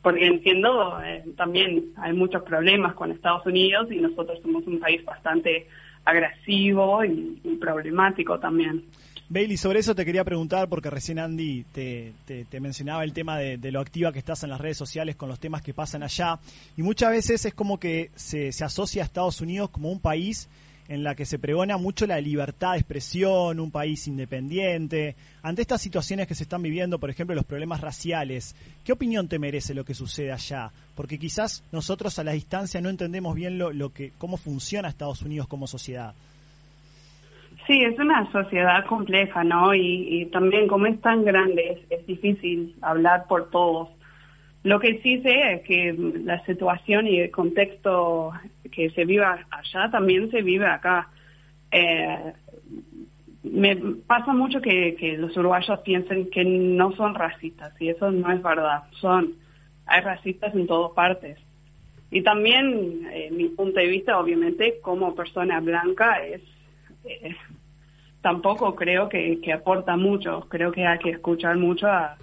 porque 0.03 0.27
entiendo 0.27 1.01
eh, 1.05 1.25
también 1.37 1.93
hay 1.97 2.13
muchos 2.13 2.43
problemas 2.43 2.95
con 2.95 3.13
Estados 3.13 3.47
Unidos 3.47 3.87
y 3.93 3.97
nosotros 4.01 4.41
somos 4.43 4.67
un 4.67 4.81
país 4.81 5.05
bastante 5.05 5.69
agresivo 6.05 7.05
y, 7.05 7.39
problemático 7.61 8.39
también. 8.41 8.85
Bailey, 9.29 9.57
sobre 9.57 9.79
eso 9.79 9.95
te 9.95 10.05
quería 10.05 10.25
preguntar, 10.25 10.69
porque 10.69 10.91
recién 10.91 11.19
Andy 11.21 11.65
te, 11.73 12.13
te- 12.27 12.45
te 12.45 12.61
mencionaba 12.61 13.05
el 13.05 13.13
tema 13.13 13.39
de, 13.39 13.57
de 13.57 13.71
lo 13.73 13.79
activa 13.81 14.13
que 14.13 14.19
estás 14.19 14.43
en 14.43 14.51
las 14.51 14.61
redes 14.61 14.77
sociales 14.77 15.15
con 15.17 15.29
los 15.29 15.39
temas 15.39 15.63
que 15.63 15.73
pasan 15.73 16.03
allá. 16.03 16.39
Y 16.77 16.83
muchas 16.83 17.13
veces 17.13 17.45
es 17.47 17.55
como 17.55 17.79
que 17.79 18.11
se, 18.17 18.51
se 18.53 18.65
asocia 18.65 19.03
a 19.03 19.07
Estados 19.07 19.41
Unidos 19.41 19.71
como 19.71 19.91
un 19.91 20.01
país 20.01 20.51
en 20.93 21.03
la 21.03 21.15
que 21.15 21.25
se 21.25 21.39
pregona 21.39 21.79
mucho 21.79 22.07
la 22.07 22.21
libertad 22.21 22.73
de 22.73 22.81
expresión, 22.81 23.61
un 23.61 23.71
país 23.71 24.07
independiente. 24.09 25.17
Ante 25.43 25.63
estas 25.63 25.81
situaciones 25.81 26.27
que 26.27 26.35
se 26.35 26.43
están 26.43 26.61
viviendo, 26.61 26.99
por 26.99 27.09
ejemplo, 27.09 27.35
los 27.35 27.47
problemas 27.47 27.81
raciales, 27.81 28.55
¿qué 28.85 28.93
opinión 28.93 29.27
te 29.27 29.39
merece 29.39 29.73
lo 29.73 29.87
que 29.87 29.95
sucede 29.95 30.33
allá? 30.33 30.71
Porque 30.95 31.19
quizás 31.19 31.65
nosotros 31.73 32.19
a 32.19 32.25
la 32.25 32.33
distancia 32.33 32.83
no 32.83 32.91
entendemos 32.91 33.35
bien 33.35 33.57
lo, 33.57 33.73
lo 33.73 33.91
que, 33.95 34.13
cómo 34.19 34.37
funciona 34.37 34.91
Estados 34.91 35.23
Unidos 35.23 35.49
como 35.49 35.67
sociedad. 35.67 36.13
Sí, 37.67 37.83
es 37.83 37.99
una 37.99 38.31
sociedad 38.31 38.85
compleja, 38.85 39.45
¿no? 39.45 39.75
Y, 39.75 40.21
y 40.21 40.27
también 40.27 40.69
como 40.69 40.85
es 40.89 41.01
tan 41.01 41.25
grande, 41.25 41.71
es, 41.71 42.01
es 42.01 42.07
difícil 42.07 42.77
hablar 42.83 43.27
por 43.29 43.49
todos. 43.51 43.89
Lo 44.63 44.79
que 44.79 45.01
sí 45.03 45.23
sé 45.23 45.55
es 45.55 45.63
que 45.63 45.95
la 46.25 46.45
situación 46.45 47.07
y 47.07 47.19
el 47.19 47.31
contexto 47.31 48.33
que 48.73 48.91
se 48.91 49.05
vive 49.05 49.25
allá 49.25 49.91
también 49.91 50.31
se 50.31 50.43
vive 50.43 50.67
acá. 50.67 51.09
Eh, 51.71 52.33
me 53.45 53.77
pasa 54.07 54.33
mucho 54.33 54.61
que, 54.61 55.17
los 55.19 55.37
uruguayos 55.37 55.81
piensen 55.81 56.31
que 56.31 56.45
no 56.45 56.93
son 56.97 57.15
racistas 57.15 57.73
y 57.81 57.91
eso 57.91 58.11
no 58.11 58.33
es 58.33 58.43
verdad. 58.43 58.83
Son, 59.01 59.35
hay 59.87 60.01
racistas 60.01 60.55
en 60.55 60.67
todas 60.67 60.93
partes. 60.93 61.39
Y 62.11 62.23
también, 62.23 63.09
eh, 63.13 63.31
mi 63.31 63.49
punto 63.49 63.79
de 63.79 63.87
vista, 63.87 64.19
obviamente, 64.19 64.81
como 64.83 65.15
persona 65.15 65.61
blanca, 65.61 66.25
es 66.25 66.43
tampoco 68.21 68.75
creo 68.75 69.09
que, 69.09 69.41
que 69.41 69.53
aporta 69.53 69.97
mucho. 69.97 70.47
Creo 70.49 70.73
que 70.73 70.87
hay 70.87 70.99
que 70.99 71.11
escuchar 71.11 71.57
mucho 71.57 71.89
a, 71.89 72.17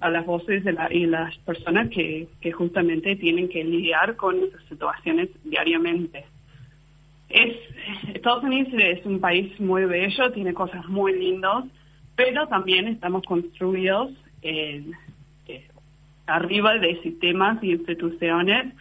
a 0.00 0.10
las 0.10 0.26
voces 0.26 0.64
de 0.64 0.72
la- 0.72 0.92
y 0.92 1.06
las 1.06 1.36
personas 1.38 1.88
que, 1.88 2.28
justamente 2.52 3.16
tienen 3.16 3.48
que 3.48 3.64
lidiar 3.64 4.16
con 4.16 4.36
esas 4.42 4.62
situaciones 4.68 5.28
diariamente. 5.44 6.24
Es, 7.28 7.56
Estados 8.14 8.44
Unidos 8.44 8.72
es 8.74 9.04
un 9.04 9.20
país 9.20 9.58
muy 9.58 9.84
bello, 9.84 10.32
tiene 10.32 10.54
cosas 10.54 10.86
muy 10.86 11.12
lindas, 11.18 11.64
pero 12.14 12.46
también 12.46 12.86
estamos 12.88 13.24
construidos 13.24 14.12
eh, 14.42 14.84
arriba 16.26 16.74
de 16.78 17.00
sistemas 17.02 17.62
y 17.62 17.72
instituciones 17.72 18.74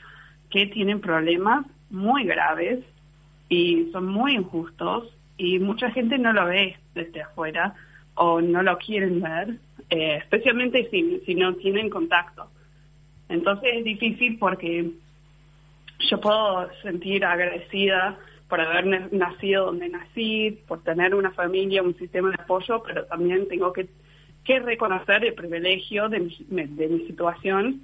que 0.49 0.67
tienen 0.67 0.99
problemas 0.99 1.65
muy 1.89 2.23
graves 2.25 2.79
y 3.49 3.89
son 3.91 4.07
muy 4.07 4.35
injustos 4.35 5.09
y 5.37 5.59
mucha 5.59 5.91
gente 5.91 6.17
no 6.17 6.33
lo 6.33 6.45
ve 6.45 6.77
desde 6.93 7.21
afuera 7.21 7.75
o 8.15 8.41
no 8.41 8.63
lo 8.63 8.77
quieren 8.77 9.21
ver, 9.21 9.57
eh, 9.89 10.17
especialmente 10.17 10.89
si, 10.89 11.21
si 11.25 11.35
no 11.35 11.55
tienen 11.55 11.89
contacto. 11.89 12.49
Entonces 13.29 13.69
es 13.75 13.83
difícil 13.83 14.37
porque 14.37 14.91
yo 16.09 16.21
puedo 16.21 16.69
sentir 16.81 17.25
agradecida 17.25 18.17
por 18.47 18.61
haber 18.61 18.85
na- 18.85 19.09
nacido 19.11 19.65
donde 19.65 19.89
nací, 19.89 20.59
por 20.67 20.83
tener 20.83 21.15
una 21.15 21.31
familia, 21.31 21.81
un 21.81 21.97
sistema 21.97 22.29
de 22.29 22.41
apoyo, 22.41 22.83
pero 22.83 23.05
también 23.05 23.47
tengo 23.47 23.73
que, 23.73 23.87
que 24.43 24.59
reconocer 24.59 25.25
el 25.25 25.33
privilegio 25.33 26.09
de 26.09 26.19
mi, 26.19 26.37
de 26.49 26.87
mi 26.87 27.07
situación 27.07 27.81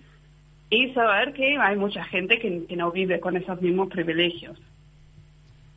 y 0.70 0.94
saber 0.94 1.34
que 1.34 1.58
hay 1.58 1.76
mucha 1.78 2.04
gente 2.04 2.40
que, 2.40 2.66
que 2.66 2.76
no 2.76 2.92
vive 2.92 3.20
con 3.20 3.36
esos 3.36 3.62
mismos 3.62 3.90
privilegios. 3.90 4.58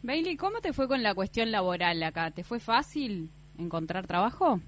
Bailey, 0.03 0.37
¿cómo 0.37 0.61
te 0.61 0.75
fue 0.75 0.87
con 0.87 1.03
la 1.03 1.15
cuestión 1.15 1.51
laboral 1.51 2.03
acá? 2.03 2.31
¿Te 2.31 2.45
fue 2.45 2.61
fácil 2.61 3.31
encontrar 3.59 4.07
trabajo? 4.07 4.61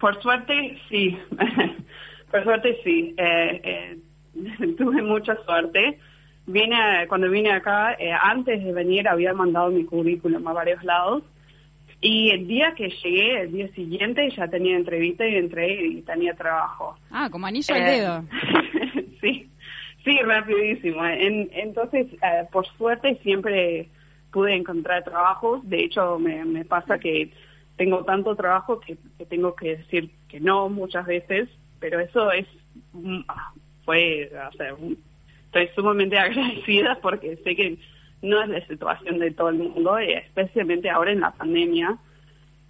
Por 0.00 0.20
suerte, 0.22 0.78
sí. 0.88 1.16
Por 2.30 2.42
suerte, 2.44 2.78
sí. 2.82 3.14
Eh, 3.16 3.60
eh, 3.64 3.98
tuve 4.78 5.02
mucha 5.02 5.36
suerte. 5.44 5.98
vine, 6.46 7.06
cuando 7.08 7.28
vine 7.30 7.52
acá, 7.52 7.94
eh, 7.98 8.10
antes 8.12 8.64
de 8.64 8.72
venir 8.72 9.06
había 9.08 9.32
mandado 9.34 9.70
mi 9.70 9.84
currículum 9.84 10.46
a 10.48 10.52
varios 10.52 10.82
lados. 10.84 11.22
Y 12.02 12.30
el 12.30 12.46
día 12.46 12.72
que 12.74 12.88
llegué, 12.88 13.42
el 13.42 13.52
día 13.52 13.68
siguiente, 13.74 14.30
ya 14.34 14.48
tenía 14.48 14.74
entrevista 14.76 15.26
y 15.28 15.36
entré 15.36 15.84
y 15.84 16.00
tenía 16.02 16.32
trabajo. 16.34 16.96
Ah, 17.10 17.28
como 17.30 17.46
anillo 17.46 17.74
al 17.74 17.82
Eh, 17.82 17.84
dedo. 17.84 18.24
sí, 19.20 19.50
sí, 20.02 20.18
rapidísimo. 20.24 21.04
En- 21.04 21.50
entonces, 21.52 22.06
eh, 22.22 22.46
por 22.50 22.66
suerte, 22.78 23.18
siempre 23.22 23.88
pude 24.32 24.54
encontrar 24.54 25.04
trabajos. 25.04 25.60
De 25.68 25.84
hecho, 25.84 26.18
me, 26.18 26.42
me 26.46 26.64
pasa 26.64 26.98
que 26.98 27.30
tengo 27.80 28.04
tanto 28.04 28.36
trabajo 28.36 28.78
que, 28.78 28.98
tengo 29.30 29.56
que 29.56 29.78
decir 29.78 30.10
que 30.28 30.38
no 30.38 30.68
muchas 30.68 31.06
veces, 31.06 31.48
pero 31.78 31.98
eso 31.98 32.30
es, 32.30 32.46
mm, 32.92 33.20
ah, 33.26 33.54
fue, 33.86 34.30
o 34.34 34.92
estoy 35.46 35.68
sumamente 35.74 36.18
agradecida 36.18 36.98
porque 37.00 37.36
sé 37.36 37.56
que 37.56 37.78
no 38.20 38.42
es 38.42 38.50
la 38.50 38.66
situación 38.66 39.18
de 39.18 39.30
todo 39.30 39.48
el 39.48 39.56
mundo, 39.56 39.98
y 39.98 40.12
especialmente 40.12 40.90
ahora 40.90 41.12
en 41.12 41.20
la 41.20 41.30
pandemia. 41.30 41.96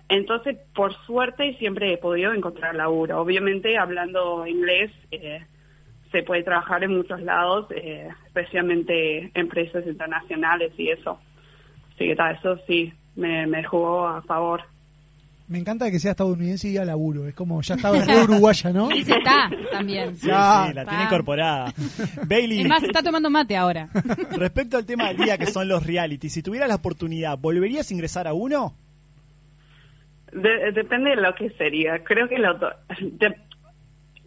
Entonces, 0.09 0.59
por 0.77 0.95
suerte, 1.07 1.57
siempre 1.59 1.93
he 1.93 1.99
podido 1.99 2.33
encontrar 2.33 2.77
laburo. 2.77 3.21
Obviamente, 3.21 3.79
hablando 3.79 4.47
inglés, 4.47 4.93
eh, 5.11 5.45
se 6.13 6.23
puede 6.23 6.45
trabajar 6.45 6.85
en 6.85 6.97
muchos 6.97 7.21
lados, 7.21 7.67
eh, 7.73 8.11
especialmente 8.27 9.33
empresas 9.35 9.85
internacionales 9.89 10.71
y 10.79 10.91
eso. 10.91 11.19
Así 11.95 12.07
que 12.07 12.15
tal, 12.15 12.37
eso 12.37 12.59
sí, 12.69 12.93
me 13.17 13.65
jugó 13.65 14.07
a 14.07 14.23
favor. 14.23 14.70
Me 15.51 15.59
encanta 15.59 15.91
que 15.91 15.99
sea 15.99 16.13
estadounidense 16.13 16.69
y 16.69 16.77
a 16.79 16.85
laburo. 16.85 17.27
Es 17.27 17.35
como, 17.35 17.61
ya 17.61 17.75
estaba 17.75 17.99
re 18.05 18.23
uruguaya, 18.23 18.71
¿no? 18.73 18.89
Y 18.95 19.03
se 19.05 19.13
está 19.15 19.51
también. 19.73 20.17
Sí, 20.17 20.29
la 20.29 20.69
Está. 20.71 20.85
tiene 20.87 21.03
incorporada. 21.05 21.75
Bailey, 22.27 22.61
Es 22.61 22.69
más, 22.69 22.83
está 22.85 23.03
tomando 23.03 23.29
mate 23.31 23.57
ahora. 23.57 23.89
respecto 24.37 24.77
al 24.77 24.87
tema 24.87 25.09
del 25.09 25.17
día 25.17 25.37
que 25.39 25.47
son 25.47 25.67
los 25.69 25.85
reality, 25.85 26.29
si 26.31 26.41
tuvieras 26.43 26.69
la 26.69 26.77
oportunidad, 26.77 27.37
¿volverías 27.37 27.91
a 27.91 27.95
ingresar 27.95 28.29
a 28.29 28.33
uno? 28.33 28.75
De- 30.33 30.71
depende 30.73 31.11
de 31.11 31.17
lo 31.17 31.35
que 31.35 31.51
sería. 31.51 32.05
Creo 32.05 32.29
que 32.29 32.39
lo, 32.39 32.57
to- 32.57 32.71
de- 33.01 33.35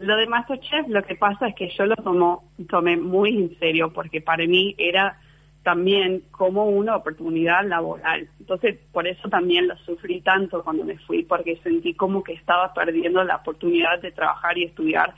lo 0.00 0.16
de 0.18 0.26
Masterchef, 0.26 0.88
lo 0.88 1.02
que 1.04 1.14
pasa 1.14 1.48
es 1.48 1.54
que 1.54 1.70
yo 1.70 1.86
lo 1.86 1.96
tomo, 1.96 2.52
tomé 2.68 2.98
muy 2.98 3.30
en 3.34 3.58
serio 3.58 3.90
porque 3.94 4.20
para 4.20 4.46
mí 4.46 4.74
era 4.76 5.18
también 5.64 6.22
como 6.30 6.66
una 6.66 6.94
oportunidad 6.94 7.66
laboral. 7.66 8.28
Entonces, 8.38 8.78
por 8.92 9.08
eso 9.08 9.28
también 9.28 9.66
lo 9.66 9.76
sufrí 9.78 10.20
tanto 10.20 10.62
cuando 10.62 10.84
me 10.84 10.98
fui, 10.98 11.24
porque 11.24 11.56
sentí 11.62 11.94
como 11.94 12.22
que 12.22 12.34
estaba 12.34 12.72
perdiendo 12.72 13.24
la 13.24 13.36
oportunidad 13.36 14.00
de 14.00 14.12
trabajar 14.12 14.56
y 14.58 14.64
estudiar 14.64 15.14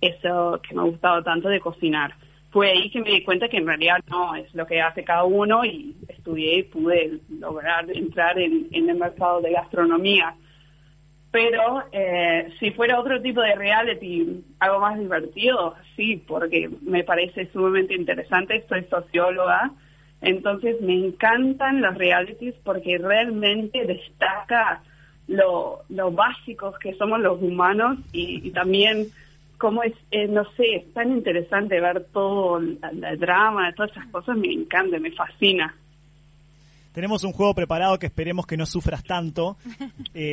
eso 0.00 0.60
que 0.68 0.74
me 0.74 0.82
gustaba 0.82 1.22
tanto 1.22 1.48
de 1.48 1.60
cocinar. 1.60 2.14
Fue 2.50 2.70
ahí 2.70 2.90
que 2.90 3.00
me 3.00 3.10
di 3.10 3.22
cuenta 3.22 3.48
que 3.48 3.58
en 3.58 3.66
realidad 3.66 3.98
no 4.08 4.34
es 4.34 4.52
lo 4.54 4.66
que 4.66 4.80
hace 4.80 5.04
cada 5.04 5.24
uno 5.24 5.64
y 5.64 5.94
estudié 6.08 6.58
y 6.58 6.62
pude 6.64 7.20
lograr 7.38 7.86
entrar 7.90 8.38
en, 8.38 8.68
en 8.72 8.90
el 8.90 8.96
mercado 8.96 9.40
de 9.40 9.52
gastronomía. 9.52 10.34
Pero 11.36 11.82
eh, 11.92 12.48
si 12.58 12.70
fuera 12.70 12.98
otro 12.98 13.20
tipo 13.20 13.42
de 13.42 13.54
reality, 13.54 14.42
algo 14.58 14.80
más 14.80 14.98
divertido, 14.98 15.74
sí, 15.94 16.24
porque 16.26 16.70
me 16.80 17.04
parece 17.04 17.52
sumamente 17.52 17.92
interesante. 17.92 18.64
Soy 18.70 18.84
socióloga, 18.84 19.70
entonces 20.22 20.80
me 20.80 20.94
encantan 20.94 21.82
los 21.82 21.94
realities 21.94 22.54
porque 22.64 22.96
realmente 22.96 23.84
destaca 23.84 24.80
lo, 25.28 25.82
lo 25.90 26.10
básicos 26.10 26.78
que 26.78 26.94
somos 26.94 27.20
los 27.20 27.42
humanos 27.42 27.98
y, 28.12 28.50
también 28.52 29.08
cómo 29.58 29.82
es, 29.82 29.92
eh, 30.12 30.28
no 30.28 30.50
sé, 30.52 30.76
es 30.76 30.94
tan 30.94 31.10
interesante 31.12 31.78
ver 31.82 32.06
todo 32.14 32.56
el, 32.56 32.78
el 32.82 33.18
drama, 33.18 33.74
todas 33.74 33.90
esas 33.90 34.06
cosas, 34.06 34.38
me 34.38 34.50
encanta, 34.50 34.98
me 34.98 35.10
fascina. 35.10 35.74
Tenemos 36.96 37.24
un 37.24 37.32
juego 37.34 37.52
preparado 37.54 37.98
que 37.98 38.06
esperemos 38.06 38.46
que 38.46 38.56
no 38.56 38.64
sufras 38.64 39.04
tanto, 39.04 39.58
eh, 40.14 40.32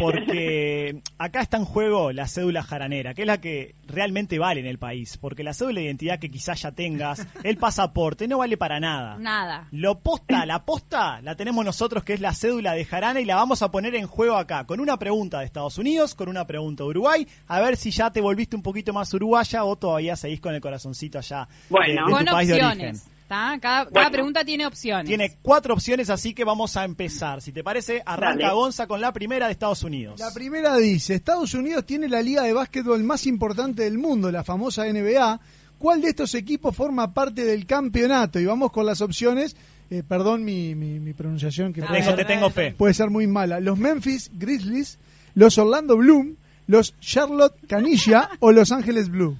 porque 0.00 1.00
acá 1.18 1.40
está 1.40 1.56
en 1.56 1.64
juego 1.64 2.10
la 2.10 2.26
cédula 2.26 2.64
jaranera, 2.64 3.14
que 3.14 3.22
es 3.22 3.26
la 3.28 3.40
que 3.40 3.76
realmente 3.86 4.36
vale 4.40 4.58
en 4.58 4.66
el 4.66 4.76
país, 4.76 5.18
porque 5.18 5.44
la 5.44 5.54
cédula 5.54 5.78
de 5.78 5.86
identidad 5.86 6.18
que 6.18 6.28
quizás 6.28 6.62
ya 6.62 6.72
tengas, 6.72 7.24
el 7.44 7.58
pasaporte, 7.58 8.26
no 8.26 8.38
vale 8.38 8.56
para 8.56 8.80
nada. 8.80 9.18
Nada. 9.20 9.68
Lo 9.70 10.00
posta, 10.00 10.44
la 10.46 10.64
posta 10.64 11.20
la 11.22 11.36
tenemos 11.36 11.64
nosotros, 11.64 12.02
que 12.02 12.14
es 12.14 12.20
la 12.20 12.34
cédula 12.34 12.72
de 12.72 12.84
Jarana, 12.84 13.20
y 13.20 13.24
la 13.24 13.36
vamos 13.36 13.62
a 13.62 13.70
poner 13.70 13.94
en 13.94 14.08
juego 14.08 14.34
acá, 14.34 14.64
con 14.64 14.80
una 14.80 14.98
pregunta 14.98 15.38
de 15.38 15.44
Estados 15.44 15.78
Unidos, 15.78 16.16
con 16.16 16.28
una 16.28 16.44
pregunta 16.44 16.82
de 16.82 16.90
Uruguay, 16.90 17.24
a 17.46 17.60
ver 17.60 17.76
si 17.76 17.92
ya 17.92 18.10
te 18.10 18.20
volviste 18.20 18.56
un 18.56 18.62
poquito 18.62 18.92
más 18.92 19.14
uruguaya 19.14 19.62
o 19.62 19.76
todavía 19.76 20.16
seguís 20.16 20.40
con 20.40 20.56
el 20.56 20.60
corazoncito 20.60 21.18
allá 21.18 21.46
de- 21.46 21.54
Bueno. 21.70 22.06
de, 22.06 22.10
tu 22.10 22.16
Con 22.16 22.24
país 22.26 22.48
de 22.48 22.54
origen. 22.64 22.96
Cada, 23.30 24.10
pregunta 24.10 24.44
tiene 24.44 24.66
opciones. 24.66 25.06
Tiene 25.06 25.36
cuatro 25.40 25.74
opciones, 25.74 26.10
así 26.10 26.34
que 26.34 26.42
vamos 26.42 26.76
a 26.76 26.84
empezar. 26.84 27.40
Si 27.40 27.52
te 27.52 27.62
parece, 27.62 28.02
arranca 28.04 28.46
Dale. 28.46 28.54
Gonza 28.54 28.88
con 28.88 29.00
la 29.00 29.12
primera 29.12 29.46
de 29.46 29.52
Estados 29.52 29.84
Unidos. 29.84 30.18
La 30.18 30.34
primera 30.34 30.76
dice, 30.76 31.14
Estados 31.14 31.54
Unidos 31.54 31.86
tiene 31.86 32.08
la 32.08 32.22
liga 32.22 32.42
de 32.42 32.52
básquetbol 32.52 33.04
más 33.04 33.26
importante 33.26 33.84
del 33.84 33.98
mundo, 33.98 34.32
la 34.32 34.42
famosa 34.42 34.84
NBA. 34.84 35.40
¿Cuál 35.78 36.02
de 36.02 36.08
estos 36.08 36.34
equipos 36.34 36.74
forma 36.74 37.14
parte 37.14 37.44
del 37.44 37.66
campeonato? 37.66 38.40
Y 38.40 38.46
vamos 38.46 38.72
con 38.72 38.84
las 38.84 39.00
opciones. 39.00 39.54
Eh, 39.90 40.02
perdón 40.02 40.44
mi, 40.44 40.74
mi, 40.74 40.98
mi 40.98 41.12
pronunciación, 41.14 41.72
que 41.72 41.82
puede 41.82 42.02
te 42.02 42.24
tengo 42.24 42.50
fe. 42.50 42.72
puede 42.76 42.94
ser 42.94 43.10
muy 43.10 43.28
mala. 43.28 43.60
Los 43.60 43.78
Memphis 43.78 44.32
Grizzlies, 44.34 44.98
los 45.34 45.56
Orlando 45.56 45.96
Bloom, 45.96 46.34
los 46.66 46.98
Charlotte 46.98 47.54
Canilla 47.68 48.28
o 48.40 48.50
los 48.50 48.72
Ángeles 48.72 49.08
Blue. 49.08 49.36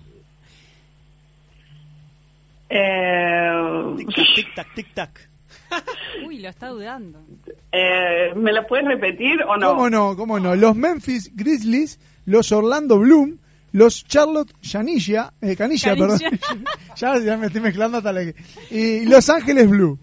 Eh, 2.71 3.95
Tic-tac, 3.97 4.27
tic-tac, 4.37 4.75
tic-tac. 4.75 5.11
Uy, 6.27 6.39
lo 6.39 6.49
está 6.49 6.69
dudando. 6.69 7.21
eh, 7.73 8.33
¿Me 8.37 8.53
lo 8.53 8.67
puedes 8.67 8.87
repetir 8.87 9.43
o 9.43 9.57
no? 9.57 9.71
¿Cómo 9.75 9.91
no? 9.91 10.17
¿Cómo 10.17 10.39
no? 10.41 10.55
Los 10.55 10.77
Memphis 10.77 11.31
Grizzlies, 11.35 11.99
los 12.27 12.51
Orlando 12.53 12.99
Bloom, 12.99 13.39
los 13.73 14.05
Charlotte 14.05 14.53
Canilla, 14.73 15.33
eh, 15.41 15.57
Canilla, 15.57 15.95
Canilla. 15.97 16.19
perdón. 16.19 16.65
ya, 16.97 17.19
ya 17.19 17.37
me 17.37 17.47
estoy 17.47 17.61
mezclando 17.61 17.99
hasta 17.99 18.13
la 18.13 18.21
que... 18.25 18.35
Y 18.71 19.05
Los 19.07 19.29
Ángeles 19.31 19.69
Blue. 19.69 19.99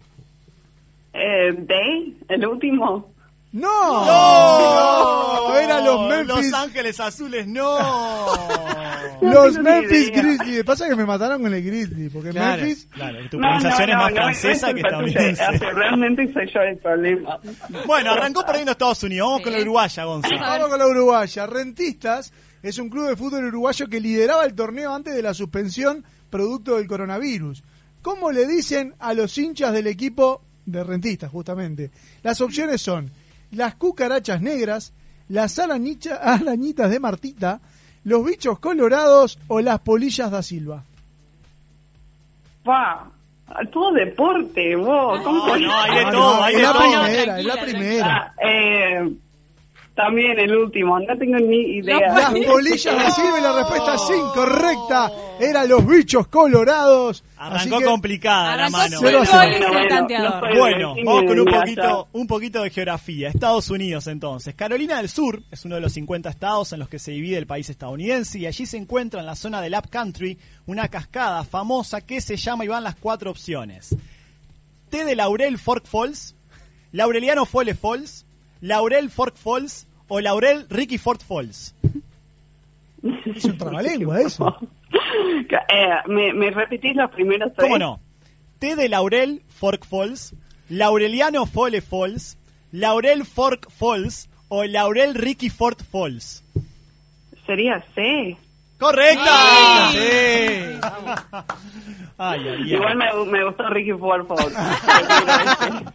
Eh, 1.14 1.54
¿De? 1.58 2.14
¿El 2.30 2.46
último? 2.46 3.12
¡No! 3.54 4.06
¡No! 4.06 5.48
No, 5.50 5.58
Eran 5.58 5.84
los 5.86 6.08
Memphis, 6.10 6.52
Los 6.52 6.54
Ángeles 6.54 7.00
Azules, 7.00 7.48
no. 7.48 7.78
los 9.22 9.56
ni 9.58 9.64
Memphis. 9.64 10.12
Grizzlies. 10.12 10.64
Pasa 10.64 10.88
que 10.88 10.96
me 10.96 11.06
mataron 11.06 11.42
con 11.42 11.54
el 11.54 11.64
Grizzly, 11.64 12.10
porque 12.10 12.30
Claro. 12.32 12.62
Memphis... 12.62 12.88
Claro, 12.92 13.18
tu 13.30 13.40
No, 13.40 13.48
no, 13.54 13.60
pronunciación 13.60 13.90
es 13.90 13.96
no, 13.96 14.02
más 14.02 14.12
no, 14.12 14.16
francesa 14.18 14.68
no, 14.68 14.76
que 14.76 14.82
no, 14.82 14.88
estadounidense. 14.88 15.58
Realmente 15.74 16.34
soy 16.34 16.52
yo 16.54 16.60
el 16.62 16.78
problema. 16.78 17.40
Bueno, 17.86 18.12
arrancó 18.12 18.46
perdiendo 18.46 18.72
Estados 18.74 19.04
Unidos. 19.04 19.28
Vamos 19.28 19.40
Sí. 19.40 19.44
con 19.46 19.54
la 19.54 19.60
uruguaya, 19.62 20.04
Gonza. 20.04 20.30
Vamos 20.40 20.68
con 20.70 20.80
la 20.80 20.88
uruguaya. 20.88 21.46
Rentistas 21.48 22.34
es 22.62 22.78
un 22.80 22.90
club 22.90 23.08
de 23.08 23.16
fútbol 23.16 23.46
uruguayo 23.46 23.88
que 23.88 24.00
lideraba 24.02 24.44
el 24.46 24.54
torneo 24.54 24.94
antes 24.94 25.16
de 25.16 25.22
la 25.22 25.34
suspensión 25.34 26.04
producto 26.30 26.76
del 26.78 26.88
coronavirus. 26.88 27.64
¿Cómo 28.02 28.32
le 28.32 28.46
dicen 28.46 28.94
a 29.00 29.14
los 29.14 29.38
hinchas 29.38 29.74
del 29.74 29.88
equipo 29.88 30.42
de 30.66 30.84
rentistas, 30.84 31.32
justamente? 31.32 31.90
Las 32.24 32.40
opciones 32.42 32.82
son 32.82 33.10
las 33.52 33.76
cucarachas 33.76 34.42
negras, 34.42 34.94
las 35.30 35.58
arañicha- 35.60 36.20
arañitas 36.22 36.90
de 36.92 37.00
Martita, 37.00 37.60
los 38.04 38.24
bichos 38.26 38.60
colorados 38.60 39.38
o 39.48 39.60
las 39.62 39.80
polillas 39.80 40.32
da 40.32 40.42
Silva. 40.42 40.84
Pa, 42.64 43.08
todo 43.72 43.92
deporte, 43.94 44.76
vos. 44.76 45.22
¿Cómo 45.22 45.46
No, 45.48 45.54
podés- 45.54 45.66
no, 45.68 45.78
hay 45.80 45.96
de 45.96 46.06
Ah, 46.06 46.12
todo, 46.12 46.44
hay 46.44 46.54
es 46.54 46.58
de 46.60 46.64
la 46.66 46.74
todo. 46.74 46.82
primera, 46.82 47.40
es 47.40 47.46
la 47.46 47.62
primera. 47.62 48.34
Ah, 48.38 48.48
eh, 48.48 49.12
también 49.98 50.40
el 50.40 50.56
último, 50.56 50.98
no 51.00 51.18
tengo 51.18 51.38
ni 51.40 51.78
idea. 51.80 52.00
Las 52.14 52.32
Silva 52.32 53.40
y 53.40 53.42
la 53.42 53.54
respuesta 53.58 53.96
es 53.96 54.02
incorrecta. 54.18 55.12
Eran 55.42 55.68
los 55.68 55.86
bichos 55.86 56.28
colorados. 56.28 57.24
Así 57.36 57.68
Arrancó 57.68 57.80
que- 57.80 57.86
complicada 57.86 58.56
la 58.56 58.70
mano. 58.70 59.00
Bueno, 60.58 60.96
no 60.96 61.06
vamos 61.06 61.24
con 61.26 61.40
un 61.40 61.46
poquito, 61.46 62.08
un 62.14 62.28
poquito 62.28 62.64
de 62.64 62.70
geografía. 62.70 63.30
Estados 63.30 63.70
Unidos 63.70 64.08
entonces. 64.08 64.56
Carolina 64.56 64.98
del 64.98 65.10
Sur 65.10 65.42
es 65.52 65.66
uno 65.66 65.76
de 65.76 65.82
los 65.82 65.94
50 65.94 66.30
estados 66.30 66.72
en 66.74 66.80
los 66.80 66.90
que 66.90 67.00
se 67.00 67.12
divide 67.12 67.38
el 67.38 67.48
país 67.48 67.70
estadounidense 67.70 68.40
y 68.40 68.46
allí 68.46 68.66
se 68.66 68.78
encuentra 68.78 69.20
en 69.20 69.26
la 69.26 69.36
zona 69.36 69.62
del 69.62 69.74
Upcountry 69.76 70.38
una 70.68 70.88
cascada 70.88 71.44
famosa 71.44 72.02
que 72.02 72.22
se 72.22 72.38
llama 72.38 72.66
y 72.66 72.68
van 72.68 72.84
las 72.84 72.96
cuatro 72.96 73.32
opciones. 73.32 73.96
T 74.90 75.04
de 75.04 75.16
Laurel 75.16 75.58
Fork 75.58 75.86
Falls, 75.86 76.36
Laureliano 76.92 77.46
Fole 77.46 77.76
Falls, 77.76 78.26
Laurel 78.62 79.10
Fork 79.10 79.36
Falls 79.38 79.86
o 80.08 80.20
Laurel 80.20 80.66
Ricky 80.70 80.98
Ford 80.98 81.22
Falls. 81.22 81.74
Es 83.36 83.46
un 83.46 83.58
trabalengua 83.58 84.20
eso. 84.26 84.58
Eh, 84.92 85.90
¿me, 86.08 86.34
¿Me 86.34 86.50
repetís 86.52 86.96
los 86.96 87.12
primeros 87.12 87.54
tres? 87.54 87.66
¿Cómo 87.66 87.78
no? 87.78 88.00
T 88.60 88.76
de 88.76 88.90
Laurel 88.90 89.42
Fork 89.60 89.86
Falls, 89.86 90.34
Laureliano 90.70 91.46
Fole 91.46 91.82
Falls, 91.82 92.38
Laurel 92.72 93.26
Fork 93.26 93.70
Falls 93.72 94.30
o 94.50 94.64
Laurel 94.64 95.14
Ricky 95.14 95.50
Ford 95.50 95.78
Falls. 95.92 96.44
Sería 97.46 97.84
C. 97.96 98.36
¡Correcta! 98.80 99.90
Sí. 99.92 100.80
Ay, 102.18 102.40
ay, 102.48 102.48
ay. 102.64 102.74
Igual 102.74 102.98
me, 102.98 103.06
me 103.32 103.46
gustó 103.46 103.70
Ricky 103.70 103.94
Warford. 103.94 104.54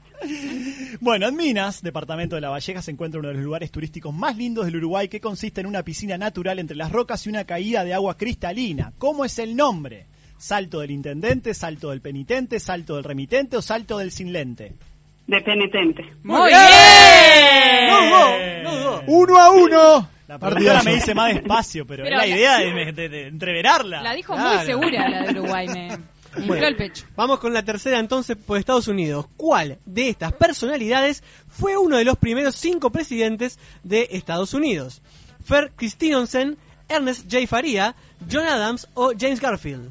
Bueno, 1.01 1.27
en 1.27 1.35
Minas, 1.37 1.83
departamento 1.83 2.37
de 2.37 2.41
La 2.43 2.49
Valleja, 2.51 2.81
se 2.81 2.93
encuentra 2.93 3.19
uno 3.19 3.29
de 3.31 3.35
los 3.35 3.43
lugares 3.43 3.73
turísticos 3.73 4.15
más 4.15 4.37
lindos 4.37 4.67
del 4.67 4.77
Uruguay 4.77 5.09
que 5.09 5.21
consiste 5.21 5.61
en 5.61 5.67
una 5.67 5.83
piscina 5.83 6.17
natural 6.17 6.61
entre 6.61 6.77
las 6.77 6.93
rocas 6.93 7.27
y 7.27 7.29
una 7.31 7.45
caída 7.45 7.83
de 7.83 7.93
agua 7.93 8.17
cristalina. 8.17 8.93
¿Cómo 8.99 9.25
es 9.25 9.39
el 9.41 9.57
nombre? 9.57 10.07
¿Salto 10.39 10.79
del 10.79 10.93
intendente, 10.93 11.55
salto 11.55 11.91
del 11.91 12.01
penitente, 12.01 12.61
salto 12.61 12.95
del 12.95 13.03
remitente 13.05 13.57
o 13.57 13.63
salto 13.63 13.99
del 13.99 14.13
sin 14.13 14.33
lente? 14.33 14.75
De 15.27 15.41
penitente. 15.41 16.05
Muy 16.23 16.49
bien. 16.51 16.61
No 17.89 18.11
no. 18.11 19.03
Uno 19.07 19.37
a 19.39 19.51
uno. 19.51 20.09
La 20.29 20.39
productora 20.39 20.83
me 20.85 20.95
dice 20.95 21.15
más 21.17 21.35
despacio, 21.35 21.85
pero, 21.87 22.05
Pero 22.05 22.17
es 22.17 22.21
la 22.23 22.27
la- 22.29 22.37
idea 22.37 22.59
de, 22.59 22.93
de- 22.93 23.09
de 23.09 23.27
entreverarla. 23.27 24.03
La 24.03 24.15
dijo 24.15 24.35
Claro. 24.35 24.57
muy 24.57 24.67
segura 24.67 25.09
la 25.09 25.23
de 25.25 25.31
Uruguay, 25.41 25.67
me, 25.69 25.89
Bueno, 26.47 26.67
el 26.67 26.77
pecho. 26.77 27.05
Vamos 27.15 27.39
con 27.39 27.53
la 27.53 27.63
tercera 27.63 27.99
entonces 27.99 28.37
por 28.37 28.59
Estados 28.59 28.89
Unidos. 28.89 29.27
¿Cuál 29.37 29.79
de 29.85 30.09
estas 30.09 30.33
personalidades 30.33 31.23
fue 31.49 31.77
uno 31.77 31.99
de 31.99 32.05
los 32.05 32.17
primeros 32.17 32.57
cinco 32.57 32.91
presidentes 32.91 33.59
de 33.83 34.09
Estados 34.13 34.55
Unidos? 34.55 35.03
Fer 35.45 35.73
Christensen, 35.77 36.57
Ernest 36.89 37.31
J. 37.31 37.47
Faria, 37.47 37.95
John 38.31 38.47
Adams 38.47 38.89
o 38.95 39.13
James 39.19 39.41
Garfield. 39.41 39.91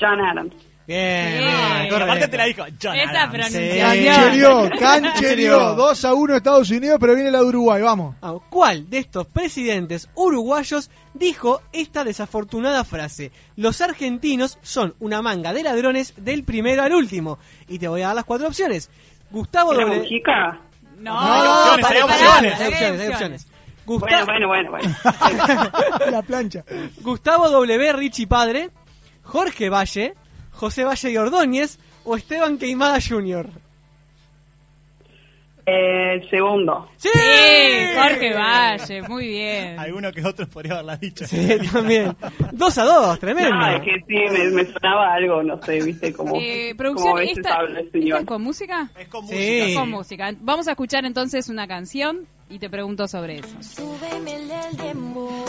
John 0.00 0.20
Adams. 0.20 0.54
Bien, 0.86 1.38
Sí. 1.38 1.44
bien, 1.90 2.02
Aparte 2.02 2.28
te 2.28 2.36
la 2.36 2.44
dijo 2.44 2.62
John 2.80 2.94
Esa 2.94 3.10
Adams. 3.10 3.32
pronunciación. 3.32 3.80
Canchereó, 4.08 4.70
canchereó. 4.78 5.74
2 5.74 6.04
a 6.04 6.14
1 6.14 6.36
Estados 6.36 6.70
Unidos, 6.70 6.96
pero 7.00 7.14
viene 7.14 7.30
la 7.30 7.38
de 7.40 7.44
Uruguay, 7.46 7.82
vamos. 7.82 8.14
Ah, 8.22 8.34
¿Cuál 8.50 8.88
de 8.88 8.98
estos 8.98 9.26
presidentes 9.26 10.08
uruguayos 10.14 10.90
dijo 11.14 11.60
esta 11.72 12.04
desafortunada 12.04 12.84
frase? 12.84 13.32
Los 13.56 13.80
argentinos 13.80 14.58
son 14.62 14.94
una 15.00 15.22
manga 15.22 15.52
de 15.52 15.62
ladrones 15.64 16.14
del 16.18 16.44
primero 16.44 16.82
al 16.84 16.92
último. 16.94 17.38
Y 17.68 17.78
te 17.80 17.88
voy 17.88 18.02
a 18.02 18.08
dar 18.08 18.16
las 18.16 18.24
cuatro 18.24 18.46
opciones. 18.46 18.88
Gustavo 19.30 19.72
¿Era 19.72 19.82
W. 19.86 19.98
Mujica? 20.02 20.60
No, 20.98 21.12
No, 21.14 21.20
hay 21.20 21.48
opciones, 21.48 21.86
pará, 21.86 21.96
hay 21.96 22.02
opciones. 22.02 22.60
hay 22.60 22.68
opciones, 22.68 23.00
hay 23.00 23.08
opciones. 23.08 23.46
Bueno, 23.84 24.00
Gusta- 24.00 24.24
bueno, 24.24 24.48
bueno, 24.48 24.70
bueno. 24.70 24.96
La 26.10 26.22
plancha. 26.22 26.64
Gustavo 27.02 27.48
W. 27.50 27.92
Richie 27.92 28.26
Padre, 28.26 28.70
Jorge 29.22 29.68
Valle, 29.68 30.14
José 30.56 30.84
Valle 30.84 31.10
y 31.10 31.16
Ordóñez 31.16 31.78
o 32.04 32.16
Esteban 32.16 32.58
Queimada 32.58 32.98
Jr. 33.06 33.48
Eh, 35.68 36.14
el 36.14 36.30
segundo. 36.30 36.88
¡Sí! 36.96 37.08
Sí, 37.12 37.98
Jorge 38.00 38.34
Valle, 38.34 39.02
muy 39.08 39.26
bien. 39.26 39.76
Alguno 39.80 40.12
que 40.12 40.24
otro 40.24 40.46
podría 40.48 40.74
haberla 40.74 40.96
dicho. 40.96 41.26
Sí, 41.26 41.58
también. 41.72 42.16
Dos 42.52 42.78
a 42.78 42.84
dos, 42.84 43.18
tremendo. 43.18 43.50
No, 43.52 43.68
es 43.70 43.82
que 43.82 43.94
sí, 44.06 44.14
me, 44.32 44.44
me 44.50 44.64
sonaba 44.72 45.12
algo, 45.14 45.42
no 45.42 45.60
sé, 45.62 45.82
viste, 45.82 46.12
como, 46.12 46.36
Eh, 46.36 46.68
como 46.68 46.76
producción, 46.78 47.16
veces 47.16 47.38
esta, 47.38 47.54
habla 47.56 47.80
el 47.80 47.86
¿esta 47.86 47.98
señor. 47.98 48.20
es 48.20 48.26
con 48.26 48.42
música? 48.42 48.88
Es 48.96 49.08
con 49.08 49.26
Sí. 49.26 49.34
música. 49.34 49.66
Es 49.66 49.74
con 49.76 49.90
música. 49.90 50.30
Vamos 50.40 50.68
a 50.68 50.70
escuchar 50.70 51.04
entonces 51.04 51.48
una 51.48 51.66
canción 51.66 52.28
y 52.48 52.60
te 52.60 52.70
pregunto 52.70 53.08
sobre 53.08 53.38
eso. 53.40 53.56
Súbeme 53.60 54.36
el 54.36 54.76
dembow, 54.76 55.44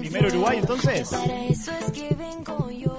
Primero. 0.00 0.28
Uruguay, 0.28 0.58
entonces. 0.58 1.08
Para 1.10 1.44
eso 1.44 1.72
es 1.72 1.90
que 1.92 2.14
vengo 2.14 2.70
yo. 2.70 2.96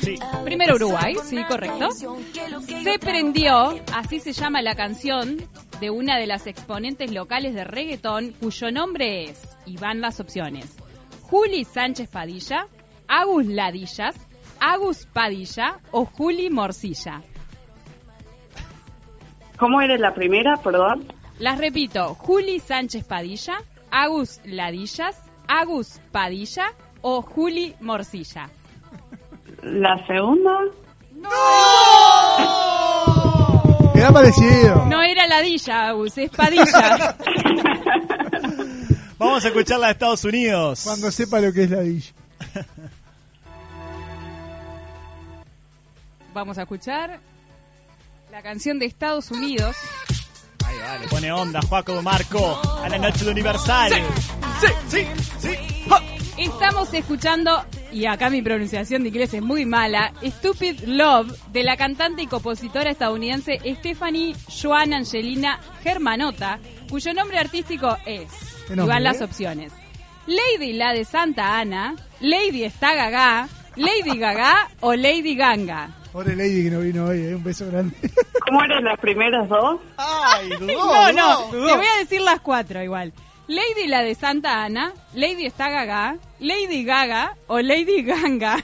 Sí. 0.00 0.18
Primero 0.44 0.76
Uruguay, 0.76 1.16
sí, 1.24 1.42
correcto. 1.44 1.90
Se 1.90 2.98
prendió, 2.98 3.74
así 3.94 4.20
se 4.20 4.32
llama 4.32 4.62
la 4.62 4.74
canción 4.74 5.38
de 5.80 5.90
una 5.90 6.18
de 6.18 6.26
las 6.26 6.46
exponentes 6.46 7.12
locales 7.12 7.54
de 7.54 7.64
reggaetón, 7.64 8.32
cuyo 8.40 8.70
nombre 8.70 9.24
es, 9.24 9.42
y 9.66 9.76
van 9.76 10.00
las 10.00 10.20
opciones, 10.20 10.76
Juli 11.22 11.64
Sánchez 11.64 12.08
Padilla, 12.08 12.68
Agus 13.08 13.46
Ladillas, 13.46 14.16
Agus 14.60 15.06
Padilla 15.06 15.80
o 15.90 16.04
Juli 16.06 16.50
Morcilla. 16.50 17.22
¿Cómo 19.58 19.80
era 19.80 19.96
la 19.98 20.14
primera, 20.14 20.56
perdón? 20.56 21.12
Las 21.38 21.58
repito, 21.58 22.14
Juli 22.14 22.60
Sánchez 22.60 23.04
Padilla, 23.04 23.58
Agus 23.90 24.40
Ladillas, 24.44 25.20
Agus 25.48 26.00
Padilla 26.12 26.72
o 27.02 27.22
Juli 27.22 27.74
Morcilla. 27.80 28.50
La 29.62 30.04
segunda. 30.06 30.50
Queda 33.94 34.12
parecido. 34.12 34.86
No 34.86 35.02
era 35.02 35.26
Ladilla, 35.26 35.88
Agus, 35.88 36.18
es 36.18 36.30
Padilla. 36.30 37.16
Vamos 39.18 39.44
a 39.44 39.48
escuchar 39.48 39.80
la 39.80 39.86
de 39.86 39.92
Estados 39.92 40.24
Unidos. 40.24 40.82
Cuando 40.84 41.10
sepa 41.10 41.40
lo 41.40 41.52
que 41.52 41.64
es 41.64 41.70
la 41.70 41.80
villa. 41.80 42.12
Vamos 46.34 46.58
a 46.58 46.62
escuchar 46.62 47.18
la 48.30 48.42
canción 48.42 48.78
de 48.78 48.84
Estados 48.84 49.30
Unidos. 49.30 49.74
Ahí 50.66 50.76
va, 50.78 50.98
le 50.98 51.08
pone 51.08 51.32
onda 51.32 51.62
Juaco 51.62 52.02
Marco 52.02 52.60
a 52.82 52.88
la 52.90 52.98
noche 52.98 53.24
de 53.24 53.30
Universal. 53.30 53.92
Sí, 53.92 54.02
sí, 54.88 55.06
sí. 55.38 55.54
Ja. 55.88 56.02
Estamos 56.38 56.92
escuchando, 56.92 57.64
y 57.92 58.04
acá 58.06 58.28
mi 58.28 58.42
pronunciación 58.42 59.02
de 59.02 59.08
inglés 59.08 59.32
es 59.32 59.42
muy 59.42 59.64
mala, 59.64 60.12
Stupid 60.22 60.80
Love 60.84 61.32
de 61.52 61.62
la 61.62 61.76
cantante 61.78 62.22
y 62.22 62.26
compositora 62.26 62.90
estadounidense 62.90 63.58
Stephanie 63.78 64.34
Joan 64.62 64.92
Angelina 64.92 65.58
Germanota, 65.82 66.58
cuyo 66.90 67.14
nombre 67.14 67.38
artístico 67.38 67.96
es, 68.04 68.28
¿Qué 68.68 68.74
y 68.74 68.76
van 68.76 69.02
las 69.02 69.20
eh? 69.22 69.24
opciones, 69.24 69.72
Lady 70.26 70.74
la 70.74 70.92
de 70.92 71.04
Santa 71.06 71.58
Ana, 71.58 71.96
Lady 72.20 72.64
está 72.64 72.94
gaga, 72.94 73.48
Lady 73.76 74.18
Gaga 74.18 74.68
o 74.80 74.94
Lady 74.94 75.36
Ganga. 75.36 75.90
Pobre 76.12 76.34
Lady 76.34 76.64
que 76.64 76.70
no 76.70 76.80
vino 76.80 77.04
hoy, 77.06 77.20
eh, 77.20 77.34
un 77.34 77.44
beso 77.44 77.66
grande. 77.66 77.94
¿Cómo 78.46 78.62
eran 78.62 78.84
las 78.84 78.98
primeras 79.00 79.48
dos? 79.48 79.80
Ay, 79.98 80.48
dudó, 80.58 80.66
No, 81.12 81.12
no, 81.12 81.46
dudó. 81.52 81.66
te 81.66 81.76
voy 81.76 81.86
a 81.94 81.98
decir 81.98 82.20
las 82.22 82.40
cuatro 82.40 82.82
igual. 82.82 83.12
Lady 83.48 83.86
la 83.86 84.02
de 84.02 84.14
Santa 84.14 84.64
Ana, 84.64 84.92
Lady 85.14 85.46
está 85.46 85.68
gaga, 85.70 86.16
Lady 86.40 86.84
Gaga 86.84 87.36
o 87.46 87.60
Lady 87.60 88.02
Ganga. 88.02 88.62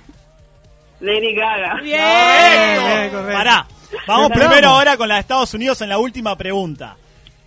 Lady 1.00 1.34
Gaga. 1.34 1.80
Bien. 1.82 2.00
Bien, 2.00 3.10
correcto. 3.10 3.32
Pará. 3.32 3.66
Vamos 4.06 4.30
primero 4.30 4.68
ahora 4.70 4.96
con 4.96 5.06
la 5.08 5.14
de 5.16 5.20
Estados 5.20 5.52
Unidos 5.54 5.80
en 5.82 5.88
la 5.88 5.98
última 5.98 6.36
pregunta. 6.36 6.96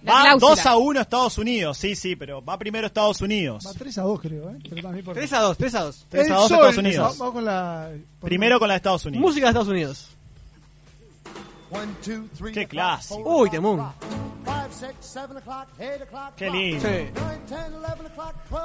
Va 0.08 0.22
cláusula. 0.22 0.50
2 0.52 0.66
a 0.68 0.78
1 0.78 1.02
Estados 1.02 1.38
Unidos. 1.40 1.78
Sí, 1.80 1.96
sí, 1.96 2.16
pero 2.16 2.44
va 2.44 2.58
primero 2.60 2.86
Estados 2.86 3.20
Unidos. 3.22 3.66
Va 3.66 3.74
3 3.74 3.98
a 3.98 4.02
2, 4.04 4.22
creo, 4.22 4.50
¿eh? 4.52 4.58
Pero 4.70 4.82
también 4.84 5.04
por- 5.04 5.16
3 5.16 5.34
a 5.34 5.40
2, 5.40 5.58
3 5.58 5.76
a 5.76 5.80
2. 5.82 6.06
3 6.10 6.24
a 6.30 6.34
El 6.34 6.34
2 6.40 6.48
sol, 6.48 6.56
Estados 6.58 6.78
el- 6.78 6.86
Unidos. 6.86 7.18
Vamos 7.18 7.34
con 7.34 7.46
la. 7.46 7.90
por- 8.20 8.30
Primero 8.30 8.60
con 8.60 8.68
la 8.68 8.74
de 8.76 8.78
Estados 8.78 9.06
Unidos. 9.06 9.22
Música 9.22 9.46
de 9.48 9.50
Estados 9.50 9.68
Unidos. 9.70 10.10
Qué 12.54 12.68
clásico. 12.68 13.22
Uy, 13.42 13.50
temón. 13.50 13.92
Qué 16.36 16.49
lindo. 16.49 16.88
Sí. 16.88 17.09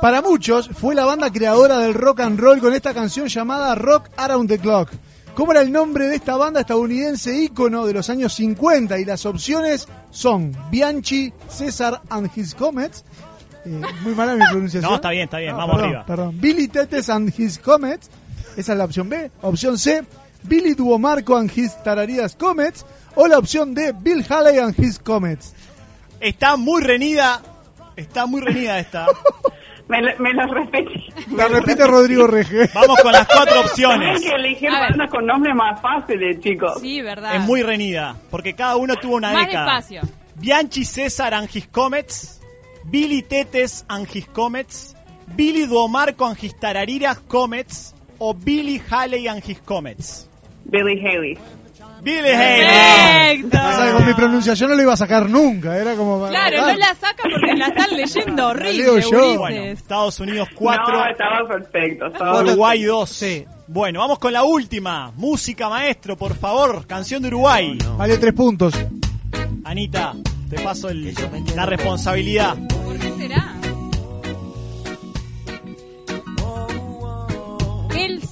Para 0.01 0.23
muchos, 0.23 0.69
fue 0.69 0.95
la 0.95 1.05
banda 1.05 1.31
creadora 1.33 1.79
del 1.79 1.95
rock 1.95 2.21
and 2.21 2.39
roll 2.39 2.61
con 2.61 2.75
esta 2.75 2.93
canción 2.95 3.29
llamada 3.29 3.75
Rock 3.75 4.09
Around 4.17 4.49
the 4.49 4.59
Clock. 4.59 4.91
¿Cómo 5.35 5.53
era 5.53 5.61
el 5.61 5.71
nombre 5.71 6.09
de 6.09 6.17
esta 6.17 6.37
banda 6.37 6.61
estadounidense 6.61 7.35
ícono 7.37 7.87
de 7.87 7.93
los 7.95 8.11
años 8.11 8.35
50? 8.35 8.99
Y 8.99 9.05
las 9.05 9.25
opciones 9.27 9.87
son 10.11 10.55
Bianchi, 10.71 11.33
César 11.49 12.01
and 12.11 12.31
His 12.35 12.55
Comets. 12.55 13.05
Eh, 13.65 13.81
muy 14.03 14.15
mala 14.15 14.35
mi 14.35 14.45
pronunciación. 14.51 14.91
No, 14.91 14.97
está 14.97 15.11
bien, 15.11 15.25
está 15.25 15.39
bien, 15.39 15.53
No, 15.53 15.59
vamos 15.59 15.77
perdón, 15.77 15.89
arriba. 15.91 16.07
Perdón. 16.07 16.41
Billy 16.41 16.69
Tetes 16.69 17.09
and 17.09 17.33
His 17.39 17.59
Comets. 17.59 18.11
Esa 18.57 18.73
es 18.73 18.79
la 18.79 18.85
opción 18.85 19.09
B. 19.09 19.31
Opción 19.43 19.79
C, 19.79 20.03
Billy 20.43 20.75
Duomarco 20.75 21.37
and 21.37 21.51
His 21.57 21.81
Tararidas 21.83 22.35
Comets. 22.35 22.85
O 23.15 23.27
la 23.27 23.39
opción 23.39 23.75
D, 23.75 23.93
Bill 23.93 24.25
Haley 24.29 24.59
and 24.59 24.79
His 24.79 24.99
Comets. 24.99 25.55
Está 26.21 26.57
muy 26.57 26.83
reñida. 26.83 27.41
Está 27.97 28.27
muy 28.27 28.41
reñida 28.41 28.79
esta. 28.79 29.07
Me, 29.89 30.01
lo- 30.03 30.17
me 30.21 30.33
lo 30.33 30.47
repetí. 30.55 31.09
La 31.35 31.49
repite 31.49 31.85
Rodrigo 31.85 32.29
Rege. 32.29 32.71
Vamos 32.73 33.01
con 33.01 33.11
las 33.11 33.27
cuatro 33.27 33.65
Tienen 33.75 33.99
opciones. 34.15 34.23
que 34.61 34.71
ver. 34.71 34.73
bandas 34.81 35.11
con 35.11 35.27
nombres 35.27 35.53
más 35.57 35.81
fáciles, 35.81 36.39
chicos. 36.39 36.81
Sí, 36.81 37.03
verdad. 37.03 37.35
Es 37.35 37.41
muy 37.41 37.63
reñida. 37.65 38.15
Porque 38.31 38.55
cada 38.55 38.77
uno 38.77 38.95
tuvo 38.95 39.17
una 39.17 39.33
Más 39.33 39.49
década. 39.49 39.65
despacio. 39.81 40.03
Bianchi 40.37 40.85
César 40.85 41.35
and 41.35 41.49
his 41.53 41.67
Comets, 41.67 42.41
Billy 42.85 43.23
Tetes 43.23 43.85
and 43.89 44.07
his 44.15 44.27
Comets, 44.29 44.95
Billy 45.35 45.67
Duomarco 45.67 46.25
and 46.29 46.39
his 46.41 46.55
Tarariras 46.55 47.19
Comets 47.27 47.93
o 48.19 48.33
Billy 48.33 48.81
Haley 48.89 49.27
and 49.27 49.43
his 49.45 49.59
Comets. 49.63 50.29
Billy 50.67 51.01
Haley. 51.01 51.37
Billy 52.03 52.29
Haley. 52.31 53.43
Perfecto. 53.43 53.59
O 53.59 53.77
sea, 53.77 53.93
con 53.93 54.07
mi 54.07 54.15
pronunciación 54.15 54.71
no 54.71 54.77
lo 54.77 54.83
iba 54.83 54.93
a 54.93 54.97
sacar 54.97 55.29
nunca. 55.29 55.77
Era 55.77 55.95
como. 55.95 56.27
Claro, 56.29 56.61
no 56.67 56.77
la 56.77 56.95
saca 56.95 57.23
porque 57.23 57.55
la 57.57 57.67
están 57.69 57.97
leyendo 57.97 58.47
horrible, 58.49 58.73
leo 58.85 58.99
yo. 58.99 59.39
Bueno, 59.39 59.63
Estados 59.65 60.21
Unidos 60.21 60.49
4, 60.55 60.85
No, 60.93 61.07
estaba 61.07 61.49
perfecto. 61.49 62.07
Estaba 62.07 62.41
Uruguay 62.43 62.83
2. 62.83 63.09
Sí. 63.11 63.45
Bueno, 63.67 64.01
vamos 64.01 64.19
con 64.19 64.33
la 64.33 64.43
última. 64.43 65.13
Música 65.17 65.69
maestro, 65.69 66.17
por 66.17 66.35
favor. 66.37 66.87
Canción 66.87 67.23
de 67.23 67.29
Uruguay. 67.29 67.79
Vale 67.97 68.19
tres 68.19 68.33
puntos. 68.33 68.75
Anita, 69.65 70.15
te 70.49 70.59
paso 70.61 70.89
el- 70.89 71.15
la 71.55 71.67
responsabilidad. 71.67 72.57
¿Por 72.85 72.99
qué 72.99 73.11
será? 73.17 73.55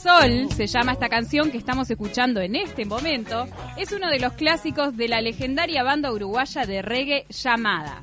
Sol 0.08 0.48
se 0.56 0.66
llama 0.66 0.92
esta 0.92 1.10
canción 1.10 1.50
que 1.50 1.58
estamos 1.58 1.90
escuchando 1.90 2.40
en 2.40 2.56
este 2.56 2.86
momento. 2.86 3.46
Es 3.76 3.92
uno 3.92 4.08
de 4.08 4.18
los 4.18 4.32
clásicos 4.32 4.96
de 4.96 5.06
la 5.06 5.20
legendaria 5.20 5.82
banda 5.82 6.10
uruguaya 6.10 6.64
de 6.64 6.80
reggae 6.80 7.26
llamada 7.28 8.02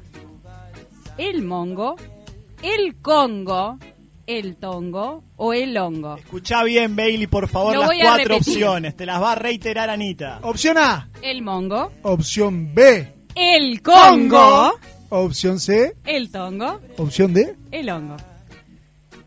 El 1.18 1.41
Mongo, 1.41 1.95
El 2.62 2.95
Congo, 3.01 3.80
El 4.28 4.56
Tongo 4.58 5.24
o 5.36 5.53
El 5.53 5.76
Hongo. 5.80 6.18
Escuchá 6.18 6.62
bien, 6.64 6.95
Bailey, 6.95 7.26
por 7.26 7.47
favor, 7.47 7.74
Lo 7.74 7.80
las 7.80 7.89
voy 7.89 8.01
a 8.01 8.03
cuatro 8.03 8.24
repetir. 8.36 8.53
opciones. 8.53 8.95
Te 8.95 9.08
las 9.08 9.20
va 9.20 9.32
a 9.32 9.36
reiterar 9.36 9.89
Anita. 9.89 10.41
Opción 10.43 10.78
A, 10.78 11.10
El 11.24 11.41
Mongo, 11.41 11.91
opción 12.03 12.72
B, 12.76 13.14
El 13.34 13.82
Congo, 13.82 14.74
opción 15.10 15.60
C, 15.60 15.95
El 16.06 16.30
Tongo, 16.32 16.82
opción 16.97 17.34
D. 17.34 17.56
El 17.72 17.89
Hongo. 17.89 18.18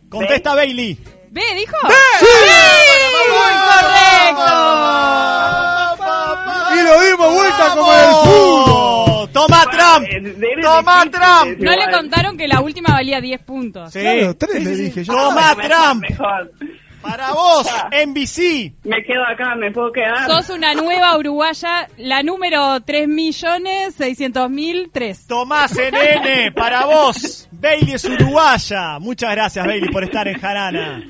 Contesta, 0.08 0.54
Bailey. 0.54 0.96
¿B 1.30 1.40
dijo? 1.56 1.76
¡Sí! 2.18 2.26
¡Muy 3.28 3.54
correcto! 3.68 4.56
Y 6.74 6.76
lo 6.82 6.94
dimos 7.02 7.34
vuelta 7.34 7.74
como 7.76 7.92
en 7.94 8.00
el 8.00 8.06
fútbol. 8.14 9.28
¡Toma 9.32 9.62
Trump! 9.70 10.08
¡Toma 10.62 11.04
Trump! 11.10 11.58
No 11.60 11.70
le 11.72 11.90
contaron 11.92 12.36
que 12.36 12.48
la 12.48 12.60
última 12.60 12.92
valía 12.94 13.20
10 13.20 13.40
puntos. 13.42 13.92
Sí. 13.92 14.00
Claro, 14.00 14.34
tres 14.36 14.64
le 14.64 14.74
dije 14.76 15.04
yo. 15.04 15.12
¡Toma 15.12 15.54
Trump! 15.54 16.02
Mejor. 16.08 16.50
¡Para 17.00 17.30
vos, 17.32 17.64
NBC! 17.92 18.72
Me 18.84 19.04
quedo 19.04 19.24
acá, 19.24 19.54
me 19.54 19.70
puedo 19.70 19.92
quedar. 19.92 20.26
Sos 20.26 20.50
una 20.50 20.74
nueva 20.74 21.16
uruguaya, 21.16 21.86
la 21.96 22.24
número 22.24 22.80
3.600.003. 22.80 25.26
Tomás 25.28 25.72
NN, 25.74 26.52
para 26.54 26.86
vos. 26.86 27.48
Bailey 27.52 27.94
es 27.94 28.04
uruguaya. 28.04 28.98
Muchas 28.98 29.30
gracias, 29.30 29.64
Bailey, 29.64 29.90
por 29.90 30.02
estar 30.02 30.26
en 30.26 30.40
Jarana. 30.40 31.04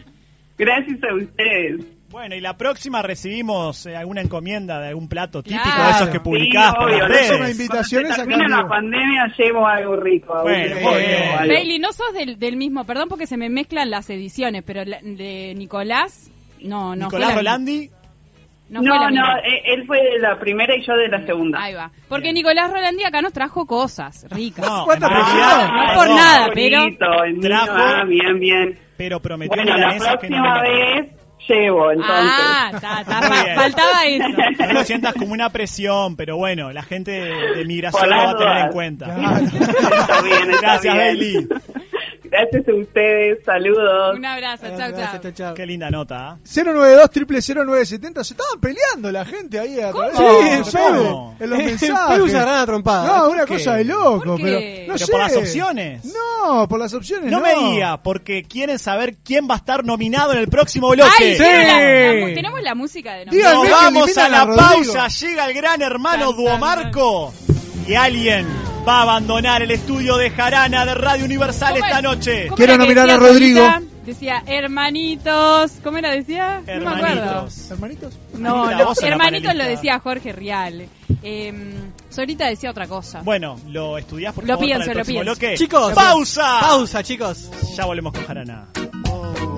Gracias 0.59 0.99
a 1.09 1.15
ustedes. 1.15 1.85
Bueno, 2.11 2.35
y 2.35 2.41
la 2.41 2.57
próxima 2.57 3.03
recibimos 3.03 3.85
eh, 3.85 3.95
alguna 3.95 4.23
encomienda 4.23 4.81
de 4.81 4.89
algún 4.89 5.09
plato 5.11 5.43
típico 5.43 5.63
Claro. 5.63 5.85
de 5.85 5.91
esos 5.91 6.09
que 6.09 6.21
publicás 6.21 6.71
Sí, 6.71 6.77
por 6.77 6.85
obvio, 6.91 6.99
las 7.01 7.09
no 7.09 7.15
redes. 7.39 7.51
invitaciones 7.61 8.19
en 8.19 8.51
la 8.51 8.67
pandemia 8.67 9.27
llevo 9.37 9.67
algo 9.67 9.97
rico. 9.97 10.35
Bueno, 10.43 10.75
bien. 10.97 11.37
Bailey, 11.49 11.79
no 11.79 11.93
sos 11.93 12.13
del, 12.15 12.39
del 12.39 12.57
mismo, 12.57 12.85
perdón 12.85 13.09
porque 13.11 13.27
se 13.27 13.37
me 13.37 13.51
mezclan 13.51 13.91
las 13.91 14.09
ediciones, 14.09 14.63
pero 14.67 14.85
la- 14.87 15.01
de 15.03 15.53
Nicolás, 15.55 16.31
no, 16.63 16.97
no 16.97 17.05
Nicolás 17.07 17.29
la- 17.31 17.35
Rolandi, 17.37 17.91
No, 18.71 18.83
No, 18.83 19.09
no, 19.11 19.23
eh, 19.39 19.63
él 19.67 19.87
fue 19.87 19.97
de 20.03 20.19
la 20.19 20.39
primera 20.39 20.77
y 20.77 20.83
yo 20.87 20.95
de 20.95 21.09
la 21.09 21.25
segunda. 21.25 21.59
Ahí 21.63 21.73
va. 21.75 21.91
Porque 22.09 22.33
Nicolás 22.35 22.71
Rolandi 22.71 23.03
acá 23.05 23.23
nos 23.23 23.33
trajo 23.33 23.65
cosas 23.67 24.27
ricas. 24.31 24.67
No, 24.67 24.85
¿Cuánta 24.85 25.07
en 25.07 25.13
realidad, 25.15 25.69
publicidad? 25.69 25.73
No 25.73 25.95
por 25.95 26.09
nada, 26.17 26.51
pero- 26.55 26.81
Bonito, 26.83 27.07
niño, 27.27 27.41
Trajo- 27.41 27.73
ah, 27.77 28.05
bien, 28.07 28.39
bien. 28.41 28.79
Pero 28.99 29.21
prometió 29.21 29.57
Bueno, 29.57 29.71
la 29.71 29.77
milanesas 29.77 30.17
que 30.21 30.29
no 30.29 30.43
próxima 30.43 30.63
vez 30.63 31.07
llevo, 31.49 31.91
entonces. 31.91 32.17
Ah, 32.37 32.71
ta, 32.73 33.05
ta, 33.05 33.23
faltaba 33.55 34.05
eso. 34.05 34.27
No 34.67 34.73
lo 34.75 34.85
sientas 34.85 35.15
como 35.15 35.33
una 35.33 35.49
presión, 35.51 36.17
pero 36.17 36.37
bueno, 36.37 36.73
la 36.73 36.83
gente 36.83 37.13
de, 37.13 37.57
de 37.57 37.65
migración 37.65 38.11
lo 38.11 38.17
va 38.17 38.31
a 38.31 38.37
tener 38.37 38.59
en 38.59 38.73
cuenta. 38.73 39.07
Está 39.41 40.21
bien, 40.23 40.51
está 40.51 40.61
Gracias, 40.61 40.95
bien. 40.95 40.97
Bailey. 41.07 41.49
Gracias 42.41 42.69
a 42.69 42.75
ustedes, 42.81 43.45
saludos. 43.45 44.17
Un 44.17 44.25
abrazo, 44.25 44.67
chao, 44.77 45.33
chao. 45.33 45.55
Qué 45.55 45.67
linda 45.67 45.91
nota. 45.91 46.31
¿ah? 46.31 46.39
092 46.45 47.11
0970 47.67 48.23
se 48.25 48.35
estaban 48.35 48.61
peleando 48.61 49.11
la 49.11 49.25
gente 49.25 49.59
ahí 49.59 49.81
a 49.81 49.91
través 49.91 50.17
Sí, 50.17 50.23
de 50.23 50.53
en 50.55 50.65
Facebook, 50.65 51.35
en 51.41 51.51
los 51.51 51.59
En 51.61 51.67
mensajes. 51.67 51.99
Facebook 52.09 52.31
se 52.31 52.37
agarraron 52.37 52.61
a 52.63 52.67
trompadas. 52.67 53.07
No, 53.17 53.23
¿Por 53.25 53.35
una 53.35 53.45
qué? 53.45 53.55
cosa 53.55 53.75
de 53.75 53.85
loco, 53.85 54.23
¿Por 54.25 54.41
pero 54.41 54.53
no 54.61 54.67
Pero 54.87 54.99
sé. 54.99 55.07
por 55.13 55.21
las 55.21 55.37
opciones. 55.37 56.05
No, 56.05 56.69
por 56.69 56.79
las 56.79 56.95
opciones 56.95 57.31
No 57.31 57.41
no. 57.41 57.45
me 57.45 57.55
diga, 57.73 58.03
porque 58.03 58.43
quieren 58.45 58.79
saber 58.79 59.17
quién 59.25 59.49
va 59.51 59.55
a 59.55 59.59
estar 59.59 59.85
nominado 59.85 60.33
en 60.33 60.39
el 60.39 60.49
próximo 60.49 60.91
bloque. 60.91 61.11
Ay, 61.19 61.33
Sí. 61.35 61.43
tiene 61.43 61.67
la- 61.67 62.27
la- 62.29 62.35
tenemos 62.35 62.63
la 62.63 62.75
música 62.75 63.15
de 63.15 63.25
Díganme 63.27 63.69
Nos 63.69 63.71
vamos 63.71 64.17
a 64.19 64.29
la 64.29 64.43
a 64.43 64.47
pausa. 64.55 65.09
Llega 65.09 65.47
el 65.47 65.55
gran 65.55 65.83
hermano 65.83 66.27
Tan, 66.29 66.37
tan, 66.37 66.45
Duomarco. 66.45 67.35
Y 67.87 67.95
alguien 67.95 68.47
va 68.89 69.01
a 69.01 69.03
abandonar 69.03 69.61
el 69.61 69.71
estudio 69.71 70.17
de 70.17 70.31
Jarana 70.31 70.87
de 70.87 70.95
Radio 70.95 71.27
Universal 71.27 71.75
¿Cómo 71.75 71.85
esta 71.85 71.99
es? 71.99 72.03
noche. 72.03 72.45
¿Cómo 72.47 72.57
Quiero 72.57 72.79
nominar 72.79 73.11
a 73.11 73.17
Rodrigo. 73.19 73.61
Solita? 73.61 73.83
Decía, 74.07 74.43
hermanitos. 74.47 75.73
¿Cómo 75.85 75.99
era? 75.99 76.11
Decía. 76.13 76.63
No 76.67 76.91
me 76.91 76.97
acuerdo. 76.97 77.49
Hermanitos. 77.71 77.71
Hermanitos. 77.71 78.15
No, 78.39 78.71
hermanitos 79.03 79.55
lo 79.55 79.65
decía 79.65 79.99
Jorge 79.99 80.33
Rial. 80.33 80.89
Eh, 81.23 81.53
Solita 82.09 82.47
decía 82.47 82.71
otra 82.71 82.87
cosa. 82.87 83.21
Bueno, 83.21 83.61
lo 83.67 83.99
estudiás 83.99 84.33
por 84.33 84.45
Lo 84.45 84.55
favor 84.55 84.65
pienso, 84.65 84.87
para 84.87 84.93
el 85.03 85.27
lo 85.27 85.37
pienso. 85.37 85.63
Chicos, 85.63 85.93
pausa. 85.93 86.61
Pausa, 86.61 87.03
chicos. 87.03 87.51
Ya 87.77 87.85
volvemos 87.85 88.15
con 88.15 88.25
Jarana. 88.25 88.69
Y 88.75 89.58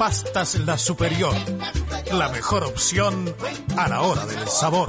Pastas 0.00 0.58
La 0.64 0.78
Superior. 0.78 1.34
La 2.14 2.30
mejor 2.30 2.64
opción 2.64 3.34
a 3.76 3.86
la 3.86 4.00
hora 4.00 4.24
del 4.24 4.48
sabor. 4.48 4.88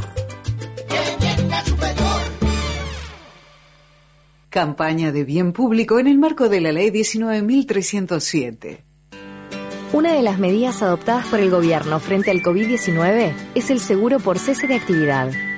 Campaña 4.50 5.12
de 5.12 5.26
bien 5.26 5.52
público 5.52 6.00
en 6.00 6.08
el 6.08 6.18
marco 6.18 6.48
de 6.48 6.62
la 6.62 6.72
Ley 6.72 6.92
19.307. 6.92 8.84
Una 9.92 10.14
de 10.14 10.22
las 10.22 10.40
medidas 10.40 10.82
adoptadas 10.82 11.28
por 11.28 11.42
el 11.42 11.50
gobierno 11.50 12.00
frente 12.00 12.32
al 12.32 12.42
COVID-19 12.42 13.34
es 13.54 13.70
el 13.70 13.82
seguro 13.82 14.22
por 14.22 14.40
cese 14.40 14.66
de 14.68 14.76
actividad. 14.76 15.34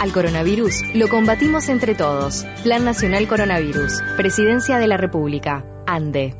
Al 0.00 0.12
coronavirus 0.12 0.82
lo 0.94 1.10
combatimos 1.10 1.68
entre 1.68 1.94
todos. 1.94 2.46
Plan 2.62 2.86
Nacional 2.86 3.28
Coronavirus. 3.28 4.00
Presidencia 4.16 4.78
de 4.78 4.86
la 4.86 4.96
República. 4.96 5.62
ANDE. 5.86 6.34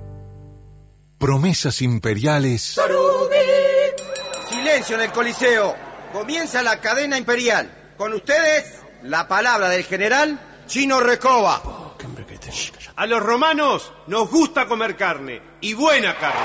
Promesas 1.18 1.82
imperiales 1.82 2.80
Silencio 4.48 4.96
en 4.96 5.02
el 5.02 5.12
Coliseo. 5.12 5.76
Comienza 6.10 6.62
la 6.62 6.80
cadena 6.80 7.18
imperial. 7.18 7.92
Con 7.98 8.14
ustedes, 8.14 8.80
la 9.02 9.28
palabra 9.28 9.68
del 9.68 9.84
general 9.84 10.40
Chino 10.66 11.00
Recoba. 11.00 11.60
A 12.96 13.06
los 13.06 13.22
romanos 13.22 13.92
nos 14.06 14.30
gusta 14.30 14.64
comer 14.64 14.96
carne, 14.96 15.42
y 15.60 15.74
buena 15.74 16.16
carne. 16.16 16.40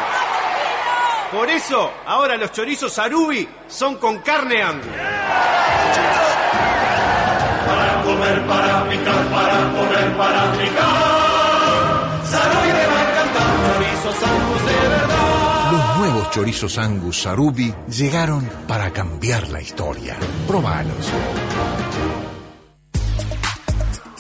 Por 1.32 1.50
eso, 1.50 1.94
ahora 2.06 2.36
los 2.36 2.52
chorizos 2.52 2.92
Sarubi 2.92 3.48
son 3.70 3.96
con 4.00 4.20
carne 4.20 4.62
angus. 4.62 6.25
Para 8.26 8.90
picar, 8.90 9.30
para 9.30 9.72
comer, 9.72 10.18
para 10.18 10.52
picar. 10.54 12.26
Sarubi 12.26 12.68
me 12.68 12.86
va 12.88 12.98
a 12.98 13.12
encantar, 13.12 13.48
chorizos 13.78 14.24
angus 14.24 14.66
de 14.66 14.90
verdad. 14.90 15.72
Los 15.72 15.98
nuevos 15.98 16.32
chorizos 16.32 16.78
Angus 16.80 17.22
Sarubi 17.22 17.74
llegaron 17.88 18.50
para 18.68 18.92
cambiar 18.92 19.48
la 19.50 19.62
historia. 19.62 20.18
Probalos. 20.48 21.12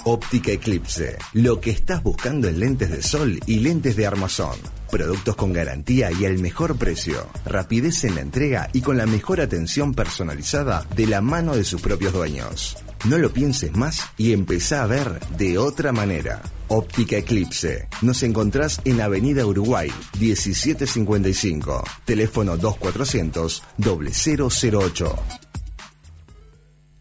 Óptica 0.04 0.52
Eclipse. 0.52 1.18
Lo 1.34 1.60
que 1.60 1.72
estás 1.72 2.04
buscando 2.04 2.48
en 2.48 2.60
lentes 2.60 2.92
de 2.92 3.02
sol 3.02 3.40
y 3.48 3.62
lentes 3.62 3.96
de 3.96 4.06
armazón. 4.06 4.56
Productos 4.92 5.36
con 5.36 5.52
garantía 5.52 6.12
y 6.12 6.26
el 6.26 6.38
mejor 6.38 6.78
precio. 6.78 7.28
Rapidez 7.44 8.04
en 8.04 8.16
la 8.16 8.22
entrega 8.22 8.70
y 8.72 8.82
con 8.82 8.98
la 8.98 9.08
mejor 9.08 9.42
atención 9.42 9.96
personalizada 9.96 10.86
de 10.96 11.08
la 11.08 11.22
mano 11.22 11.56
de 11.56 11.64
sus 11.64 11.82
propios 11.82 12.14
dueños. 12.14 12.78
No 13.04 13.18
lo 13.18 13.32
pienses 13.32 13.76
más 13.76 14.02
y 14.18 14.34
empezá 14.34 14.84
a 14.84 14.88
ver 14.88 15.20
de 15.38 15.58
otra 15.58 15.92
manera. 15.92 16.42
Óptica 16.68 17.18
Eclipse. 17.18 17.88
Nos 18.02 18.24
encontrás 18.24 18.82
en 18.86 19.02
Avenida 19.02 19.46
Uruguay, 19.46 19.92
1755. 20.20 21.84
Teléfono 22.06 22.58
2400 22.58 23.64
0008. 23.78 25.16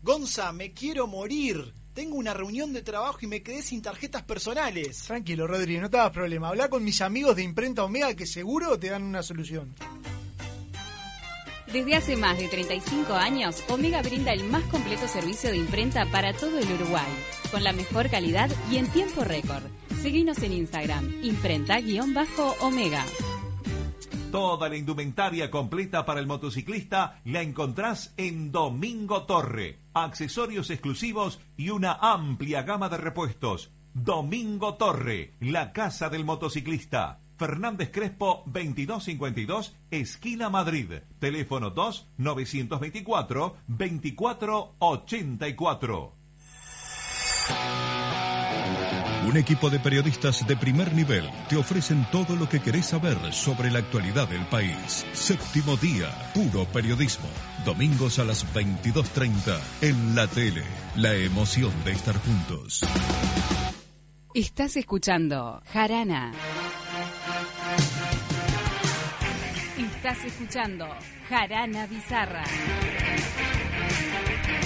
Gonza, 0.02 0.52
me 0.52 0.72
quiero 0.74 1.06
morir. 1.06 1.72
Tengo 1.94 2.16
una 2.16 2.34
reunión 2.34 2.72
de 2.74 2.82
trabajo 2.82 3.18
y 3.22 3.26
me 3.26 3.42
quedé 3.42 3.62
sin 3.62 3.80
tarjetas 3.80 4.24
personales. 4.24 5.04
Tranquilo, 5.04 5.46
Rodri, 5.46 5.78
no 5.78 5.88
te 5.88 5.96
hagas 5.96 6.10
problema. 6.10 6.48
Habla 6.48 6.68
con 6.68 6.84
mis 6.84 7.00
amigos 7.00 7.36
de 7.36 7.44
Imprenta 7.44 7.84
Omega 7.84 8.14
que 8.14 8.26
seguro 8.26 8.78
te 8.78 8.88
dan 8.88 9.04
una 9.04 9.22
solución. 9.22 9.74
Desde 11.74 11.96
hace 11.96 12.16
más 12.16 12.38
de 12.38 12.46
35 12.46 13.14
años, 13.14 13.64
Omega 13.68 14.00
brinda 14.00 14.32
el 14.32 14.44
más 14.44 14.62
completo 14.66 15.08
servicio 15.08 15.50
de 15.50 15.56
imprenta 15.56 16.06
para 16.06 16.32
todo 16.32 16.56
el 16.56 16.72
Uruguay, 16.72 17.08
con 17.50 17.64
la 17.64 17.72
mejor 17.72 18.08
calidad 18.10 18.48
y 18.70 18.76
en 18.76 18.86
tiempo 18.92 19.24
récord. 19.24 19.64
Seguinos 20.00 20.38
en 20.44 20.52
Instagram, 20.52 21.12
imprenta-omega. 21.24 23.04
Toda 24.30 24.68
la 24.68 24.76
indumentaria 24.76 25.50
completa 25.50 26.06
para 26.06 26.20
el 26.20 26.28
motociclista 26.28 27.20
la 27.24 27.42
encontrás 27.42 28.14
en 28.16 28.52
Domingo 28.52 29.24
Torre. 29.24 29.80
Accesorios 29.94 30.70
exclusivos 30.70 31.40
y 31.56 31.70
una 31.70 31.94
amplia 31.94 32.62
gama 32.62 32.88
de 32.88 32.98
repuestos. 32.98 33.72
Domingo 33.94 34.74
Torre, 34.74 35.34
la 35.40 35.72
casa 35.72 36.08
del 36.08 36.24
motociclista. 36.24 37.23
Fernández 37.36 37.90
Crespo 37.90 38.44
2252, 38.46 39.74
esquina 39.90 40.50
Madrid. 40.50 40.92
Teléfono 41.18 41.70
2 41.70 42.06
924 42.18 43.56
2484. 43.66 46.12
Un 49.26 49.38
equipo 49.38 49.70
de 49.70 49.80
periodistas 49.80 50.46
de 50.46 50.54
primer 50.54 50.94
nivel 50.94 51.24
te 51.48 51.56
ofrecen 51.56 52.06
todo 52.12 52.36
lo 52.36 52.46
que 52.46 52.60
querés 52.60 52.86
saber 52.86 53.16
sobre 53.32 53.70
la 53.70 53.78
actualidad 53.78 54.28
del 54.28 54.44
país. 54.46 55.06
Séptimo 55.12 55.76
día, 55.76 56.10
puro 56.34 56.66
periodismo. 56.66 57.28
Domingos 57.64 58.18
a 58.18 58.24
las 58.24 58.44
22.30 58.54 59.58
en 59.80 60.14
la 60.14 60.26
tele. 60.26 60.62
La 60.96 61.14
emoción 61.14 61.72
de 61.84 61.92
estar 61.92 62.16
juntos. 62.18 62.82
Estás 64.34 64.76
escuchando 64.76 65.62
Jarana. 65.72 66.32
Estás 70.06 70.22
escuchando 70.26 70.86
Jarana 71.30 71.86
Bizarra. 71.86 72.44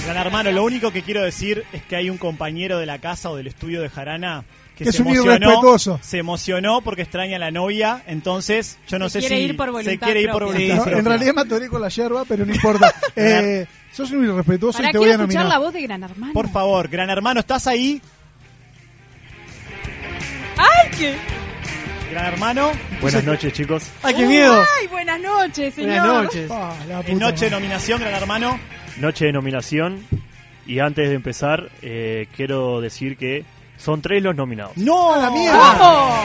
Gran 0.04 0.16
hermano, 0.16 0.50
lo 0.50 0.64
único 0.64 0.90
que 0.90 1.02
quiero 1.02 1.22
decir 1.22 1.62
es 1.72 1.80
que 1.84 1.94
hay 1.94 2.10
un 2.10 2.18
compañero 2.18 2.80
de 2.80 2.86
la 2.86 2.98
casa 2.98 3.30
o 3.30 3.36
del 3.36 3.46
estudio 3.46 3.80
de 3.80 3.88
Jarana 3.88 4.42
que, 4.76 4.82
Que 4.82 4.90
se 4.90 4.96
es 4.96 5.00
un 5.00 5.06
emocionó, 5.06 5.34
irrespetuoso. 5.36 6.00
se 6.02 6.18
emocionó 6.18 6.80
porque 6.80 7.02
extraña 7.02 7.36
a 7.36 7.38
la 7.38 7.52
novia, 7.52 8.02
entonces 8.08 8.80
yo 8.88 8.98
no 8.98 9.08
Se 9.08 9.20
sé 9.20 9.28
quiere 9.28 9.36
si 9.44 9.50
ir 9.50 9.56
por 9.56 9.84
se 9.84 9.96
quiere 10.00 10.22
ir 10.22 10.30
por 10.32 10.42
voluntad 10.46 10.74
No, 10.74 10.82
propia. 10.82 10.98
en 10.98 11.04
realidad 11.04 11.34
me 11.34 11.40
atoré 11.42 11.68
con 11.68 11.82
la 11.82 11.88
yerba, 11.88 12.24
pero 12.28 12.44
no 12.44 12.52
importa. 12.52 12.92
Eh, 13.14 13.64
sos 13.92 14.10
un 14.10 14.24
irrespetuoso 14.24 14.82
y 14.82 14.90
te 14.90 14.98
voy 14.98 15.10
a 15.10 15.12
escuchar 15.12 15.28
nominar. 15.44 15.46
la 15.46 15.58
voz 15.58 15.72
de 15.72 15.82
Gran 15.82 16.02
Hermano. 16.02 16.32
Por 16.32 16.48
favor, 16.50 16.88
gran 16.88 17.10
hermano, 17.10 17.38
¿estás 17.38 17.68
ahí? 17.68 18.02
¡Ay, 20.56 20.90
qué! 20.98 21.37
Gran 22.10 22.26
hermano. 22.26 22.70
Buenas 23.00 23.24
noches, 23.24 23.52
chicos. 23.52 23.84
¡Ay, 24.02 24.14
qué 24.14 24.26
miedo! 24.26 24.64
¡Ay, 24.80 24.86
buenas 24.88 25.20
noches, 25.20 25.74
señor! 25.74 25.90
Buenas 26.00 26.06
noches. 26.24 26.50
Ah, 26.50 26.72
la 26.88 26.98
puta 26.98 27.10
En 27.12 27.18
noche 27.18 27.44
de 27.44 27.50
madre. 27.50 27.60
nominación, 27.60 28.00
gran 28.00 28.14
hermano. 28.14 28.60
Noche 28.98 29.26
de 29.26 29.32
nominación. 29.32 30.04
Y 30.66 30.80
antes 30.80 31.08
de 31.08 31.14
empezar, 31.14 31.68
eh, 31.82 32.26
quiero 32.36 32.80
decir 32.80 33.16
que 33.16 33.44
son 33.76 34.00
tres 34.02 34.22
los 34.22 34.34
nominados. 34.34 34.76
¡No! 34.76 35.14
¡A 35.14 35.18
la 35.18 35.30
mierda! 35.30 36.22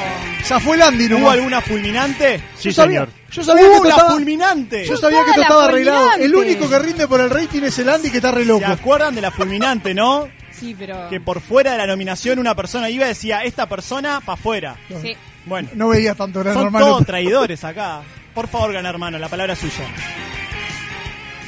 Ya 0.48 0.60
fue 0.60 0.76
el 0.76 0.82
Andy, 0.82 1.08
¿no? 1.10 1.18
¿Hubo 1.18 1.30
alguna 1.30 1.62
fulminante? 1.62 2.38
Sí, 2.58 2.70
Yo 2.70 2.74
sabía, 2.74 3.00
señor. 3.06 3.10
yo 3.32 3.44
sabía 3.44 3.62
que 3.64 3.70
¡Uh, 3.70 3.74
esto 3.76 3.84
la 3.84 3.90
estaba, 3.92 4.12
fulminante! 4.12 4.86
yo 4.86 4.98
sabía 4.98 5.24
que 5.24 5.30
esto 5.30 5.42
estaba 5.42 5.66
arreglado. 5.66 6.00
fulminante! 6.12 6.26
El 6.26 6.36
único 6.36 6.70
que 6.70 6.80
rinde 6.80 7.08
por 7.08 7.22
el 7.22 7.30
rating 7.30 7.62
es 7.64 7.80
el 7.80 7.90
Andy 7.90 8.10
que 8.10 8.18
está 8.18 8.32
re 8.32 8.44
loco. 8.46 8.66
¿Se 8.66 8.72
acuerdan 8.72 9.16
de 9.16 9.22
la 9.22 9.32
fulminante, 9.32 9.94
no? 9.94 10.28
Sí, 10.64 10.76
pero... 10.80 11.10
Que 11.10 11.20
por 11.20 11.42
fuera 11.42 11.74
de 11.74 11.78
la 11.78 11.88
nominación 11.88 12.40
una 12.40 12.56
persona 12.56 12.90
iba 12.90 13.04
y 13.04 13.10
decía, 13.10 13.44
esta 13.44 13.68
persona 13.68 14.22
para 14.22 14.34
afuera. 14.40 14.76
Sí. 15.02 15.14
Bueno, 15.46 15.68
No 15.74 15.90
veía 15.90 16.16
tanto 16.16 16.40
gran 16.40 16.54
son 16.54 16.68
hermano. 16.68 16.86
todos 16.86 17.06
traidores 17.06 17.64
acá. 17.66 18.02
Por 18.34 18.48
favor, 18.48 18.72
gran 18.72 18.86
hermano, 18.86 19.20
la 19.20 19.28
palabra 19.28 19.54
es 19.54 19.60
suya. 19.60 19.86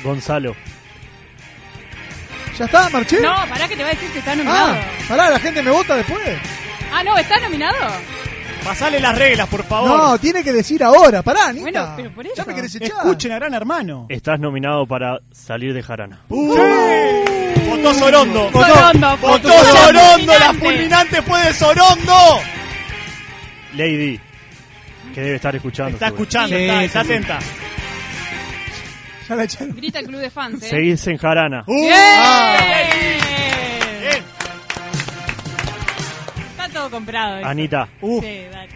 Gonzalo. 0.04 0.54
¿Ya 2.60 2.66
está, 2.66 2.90
Marché? 2.90 3.22
No, 3.22 3.34
pará 3.50 3.68
que 3.70 3.76
te 3.78 3.84
va 3.84 3.90
a 3.90 3.94
decir 3.94 4.10
que 4.12 4.20
está 4.20 4.36
nominado. 4.36 4.74
Ah, 4.74 4.82
pará, 5.08 5.30
la 5.30 5.40
gente 5.40 5.64
me 5.64 5.72
vota 5.72 5.96
después. 5.96 6.20
Ah, 6.94 7.04
no, 7.04 7.18
¿está 7.18 7.40
nominado? 7.40 7.78
Pasale 8.66 9.00
las 9.00 9.18
reglas, 9.18 9.48
por 9.48 9.64
favor. 9.64 9.90
No, 9.90 10.18
tiene 10.18 10.44
que 10.44 10.52
decir 10.52 10.84
ahora. 10.84 11.22
Pará, 11.22 11.48
Anita. 11.48 11.62
Bueno, 11.62 11.94
pero 11.96 12.12
por 12.16 12.26
eso. 12.26 12.36
Ya 12.36 12.46
me 12.46 12.56
querés 12.56 12.76
echar. 12.76 12.90
Escuchen 12.98 13.32
a 13.32 13.36
gran 13.36 13.54
hermano. 13.54 14.08
Estás 14.10 14.40
nominado 14.40 14.86
para 14.88 15.20
salir 15.32 15.74
de 15.74 15.84
Jarana. 15.84 16.20
Uh, 16.30 16.56
Votó 17.76 17.94
Sorondo. 17.94 18.52
Sorondo, 18.52 19.18
Votó 19.18 19.28
votó 19.50 19.64
Sorondo. 19.66 20.34
La 20.40 20.54
fulminante. 20.54 21.22
fue 21.22 21.42
de 21.46 21.54
Sorondo. 21.54 22.14
Lady, 23.74 24.20
que 25.14 25.22
debe 25.22 25.36
estar 25.36 25.56
escuchando. 25.56 25.92
Está 25.92 26.08
seguro. 26.08 26.24
escuchando, 26.24 26.56
Sí, 26.56 26.64
está, 26.64 26.80
sí, 26.80 26.86
está 26.86 27.04
sí. 27.04 27.12
atenta. 27.12 27.40
Ya 29.28 29.36
la 29.36 29.44
echaron. 29.44 29.76
Grita 29.76 30.00
el 30.00 30.06
club 30.08 30.20
de 30.22 30.30
fans, 30.30 30.64
¿eh? 30.64 30.70
Seguís 30.70 31.08
en 31.08 31.18
Jarana. 31.18 31.64
Uh, 31.68 31.82
¡Bien! 31.82 31.94
bien. 34.02 34.24
Está 36.52 36.70
todo 36.72 36.90
comprado. 36.92 37.36
¿viste? 37.38 37.50
Anita. 37.50 37.88
Uf. 38.02 38.24
Sí, 38.24 38.42
dale. 38.52 38.70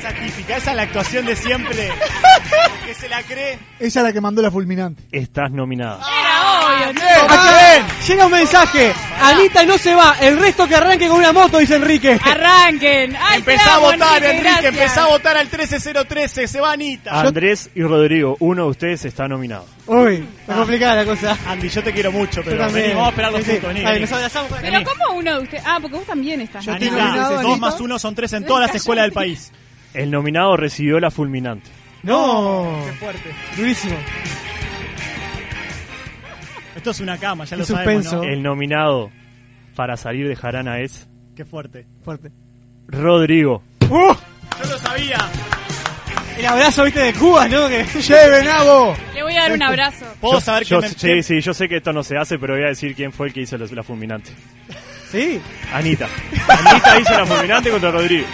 Esa 0.00 0.14
típica, 0.14 0.56
esa 0.56 0.70
es 0.70 0.76
la 0.76 0.82
actuación 0.82 1.26
de 1.26 1.36
siempre. 1.36 1.90
que 2.86 2.94
se 2.94 3.08
la 3.08 3.22
cree. 3.22 3.58
Esa 3.78 4.00
es 4.00 4.06
la 4.06 4.12
que 4.12 4.20
mandó 4.20 4.40
la 4.40 4.50
fulminante. 4.50 5.02
Estás 5.12 5.50
nominada. 5.50 6.00
Era 6.00 6.88
obvio, 6.88 6.92
chico. 6.92 7.34
bien. 7.34 7.86
Llega 8.08 8.26
un 8.26 8.32
mensaje. 8.32 8.92
Anita 9.20 9.64
no 9.66 9.76
se 9.78 9.94
va. 9.94 10.16
El 10.20 10.38
resto 10.38 10.66
que 10.66 10.74
arranque 10.74 11.06
con 11.06 11.18
una 11.18 11.32
moto, 11.32 11.58
dice 11.58 11.76
Enrique. 11.76 12.18
Arranquen. 12.24 13.14
Ay, 13.20 13.38
Empezá 13.40 13.72
a 13.72 13.76
amo, 13.76 13.86
votar, 13.92 14.24
Enrique. 14.24 14.42
gracias. 14.42 14.74
Empezá 14.74 15.04
a 15.04 15.08
votar 15.08 15.36
al 15.36 15.48
13013. 15.48 16.48
Se 16.48 16.60
va 16.60 16.72
Anita. 16.72 17.20
Andrés 17.20 17.70
y 17.74 17.82
Rodrigo, 17.82 18.36
uno 18.40 18.64
de 18.64 18.70
ustedes 18.70 19.04
está 19.04 19.28
nominado. 19.28 19.66
Uy, 19.86 20.26
está 20.40 20.54
complicada 20.54 20.94
la 20.96 21.04
cosa. 21.04 21.36
Andy, 21.46 21.68
yo 21.68 21.82
te 21.82 21.92
quiero 21.92 22.10
mucho, 22.12 22.42
pero 22.44 22.58
también. 22.64 22.84
vení, 22.84 22.94
vamos 22.94 23.06
a 23.06 23.10
esperar 23.10 23.32
los 23.32 23.44
Sí, 23.44 23.52
sí. 23.52 23.66
Vení, 23.66 24.00
nos 24.00 24.12
abrazamos. 24.12 24.52
Pero 24.60 24.78
¿cómo 24.84 25.18
uno 25.18 25.34
de 25.34 25.40
ustedes? 25.42 25.62
Ah, 25.66 25.78
porque 25.80 25.96
vos 25.98 26.06
también 26.06 26.40
estás. 26.40 26.64
Yo 26.64 26.72
Anita, 26.72 26.90
nominado, 26.96 27.30
dos 27.34 27.40
Anita. 27.44 27.56
más 27.58 27.80
uno 27.80 27.98
son 27.98 28.14
tres 28.14 28.32
en 28.32 28.46
todas 28.46 28.66
las 28.66 28.74
escuelas 28.76 29.04
del 29.04 29.12
país. 29.12 29.52
El 29.94 30.10
nominado 30.10 30.56
recibió 30.56 31.00
la 31.00 31.10
fulminante. 31.10 31.68
No. 32.02 32.82
Qué 32.86 32.92
fuerte. 32.92 33.30
Durísimo. 33.56 33.96
Esto 36.76 36.90
es 36.92 37.00
una 37.00 37.18
cama, 37.18 37.44
ya 37.44 37.56
Qué 37.56 37.60
lo 37.60 37.66
sabemos, 37.66 38.04
¿no? 38.04 38.10
suspenso. 38.10 38.32
El 38.32 38.42
nominado 38.42 39.10
para 39.74 39.96
salir 39.96 40.28
de 40.28 40.36
Jarana 40.36 40.80
es 40.80 41.08
Qué 41.36 41.44
fuerte. 41.44 41.86
Fuerte. 42.04 42.30
Rodrigo. 42.88 43.62
Yo 43.80 44.16
lo 44.68 44.78
sabía. 44.78 45.18
El 46.38 46.46
abrazo, 46.46 46.84
viste, 46.84 47.00
de 47.00 47.12
Cuba, 47.14 47.48
¿no? 47.48 47.68
Que... 47.68 47.84
¡Lleve, 47.84 48.44
Nabo! 48.44 48.94
Le 49.14 49.22
voy 49.22 49.34
a 49.36 49.42
dar 49.42 49.52
un 49.52 49.62
abrazo. 49.62 50.06
¿Puedo 50.20 50.34
Yo- 50.34 50.40
saber 50.40 50.64
yo- 50.64 50.80
quién 50.80 51.16
me- 51.16 51.22
sí, 51.22 51.34
sí, 51.34 51.40
yo 51.40 51.52
sé 51.52 51.68
que 51.68 51.76
esto 51.78 51.92
no 51.92 52.02
se 52.02 52.16
hace, 52.16 52.38
pero 52.38 52.54
voy 52.54 52.64
a 52.64 52.68
decir 52.68 52.94
quién 52.94 53.12
fue 53.12 53.26
el 53.28 53.32
que 53.34 53.40
hizo 53.42 53.58
la, 53.58 53.66
la 53.70 53.82
fulminante. 53.82 54.30
Sí. 55.10 55.40
Anita. 55.72 56.08
Anita 56.48 57.00
hizo 57.00 57.12
la 57.18 57.26
fulminante 57.26 57.70
contra 57.70 57.90
Rodrigo. 57.90 58.26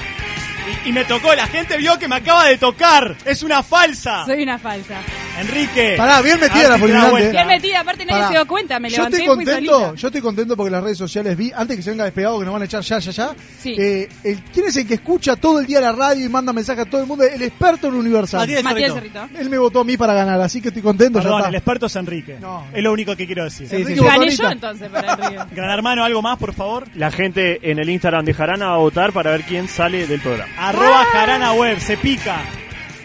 Y, 0.84 0.88
y 0.88 0.92
me 0.92 1.04
tocó, 1.04 1.34
la 1.34 1.46
gente 1.46 1.76
vio 1.76 1.98
que 1.98 2.08
me 2.08 2.16
acaba 2.16 2.46
de 2.46 2.58
tocar. 2.58 3.16
Es 3.24 3.42
una 3.42 3.62
falsa. 3.62 4.24
Soy 4.26 4.42
una 4.42 4.58
falsa. 4.58 5.00
Enrique. 5.38 5.94
Pará, 5.98 6.22
bien 6.22 6.40
metida 6.40 6.68
la 6.70 6.78
fulminante. 6.78 7.10
vuelta. 7.10 7.30
Bien 7.30 7.46
metida, 7.46 7.80
aparte 7.80 8.04
nadie 8.06 8.20
Pará. 8.22 8.28
se 8.28 8.34
dio 8.34 8.46
cuenta. 8.46 8.80
Me 8.80 8.88
yo 8.88 8.96
levanté 8.96 9.16
estoy 9.18 9.24
y 9.24 9.36
fui 9.36 9.44
contento, 9.44 9.94
yo 9.94 10.08
estoy 10.08 10.20
contento 10.22 10.56
porque 10.56 10.70
las 10.70 10.82
redes 10.82 10.98
sociales 10.98 11.36
vi, 11.36 11.52
antes 11.54 11.76
que 11.76 11.82
se 11.82 11.90
venga 11.90 12.04
despegado, 12.04 12.38
que 12.38 12.44
nos 12.46 12.52
van 12.54 12.62
a 12.62 12.64
echar 12.64 12.82
ya, 12.82 12.98
ya, 12.98 13.10
ya. 13.10 13.30
Sí. 13.60 13.74
eh, 13.78 14.08
el, 14.24 14.42
¿Quién 14.44 14.66
es 14.66 14.76
el 14.76 14.86
que 14.86 14.94
escucha 14.94 15.36
todo 15.36 15.60
el 15.60 15.66
día 15.66 15.80
la 15.80 15.92
radio 15.92 16.24
y 16.24 16.28
manda 16.28 16.52
mensajes 16.52 16.86
a 16.86 16.90
todo 16.90 17.00
el 17.02 17.06
mundo? 17.06 17.24
El 17.24 17.42
experto 17.42 17.88
en 17.88 17.94
Universal. 17.94 18.40
Matías 18.40 18.62
Matías 18.64 18.92
Cerrito. 18.94 19.20
Cerrito. 19.20 19.38
Él 19.40 19.50
me 19.50 19.58
votó 19.58 19.80
a 19.80 19.84
mí 19.84 19.96
para 19.96 20.14
ganar, 20.14 20.40
así 20.40 20.60
que 20.62 20.68
estoy 20.68 20.82
contento. 20.82 21.18
Perdón, 21.20 21.42
ya 21.42 21.48
el 21.48 21.54
experto 21.54 21.86
es 21.86 21.96
Enrique. 21.96 22.38
No. 22.40 22.66
Es 22.72 22.82
lo 22.82 22.92
único 22.92 23.14
que 23.14 23.26
quiero 23.26 23.44
decir. 23.44 23.68
Sí, 23.68 23.76
Enrique 23.76 24.00
sí, 24.00 24.06
Gané 24.06 24.30
yo 24.30 24.50
entonces 24.50 24.88
para 24.88 25.12
el 25.14 25.30
río. 25.30 25.46
Gran 25.52 25.70
hermano, 25.70 26.02
¿algo 26.04 26.22
más, 26.22 26.38
por 26.38 26.54
favor? 26.54 26.88
La 26.94 27.10
gente 27.10 27.70
en 27.70 27.78
el 27.78 27.90
Instagram 27.90 28.24
de 28.24 28.32
Jarana 28.32 28.68
va 28.68 28.74
a 28.74 28.78
votar 28.78 29.12
para 29.12 29.30
ver 29.32 29.42
quién 29.42 29.68
sale 29.68 30.06
del 30.06 30.20
programa. 30.20 30.50
Arroba 30.58 31.04
Jarana 31.06 31.52
Web, 31.52 31.80
se 31.80 31.96
pica. 31.96 32.36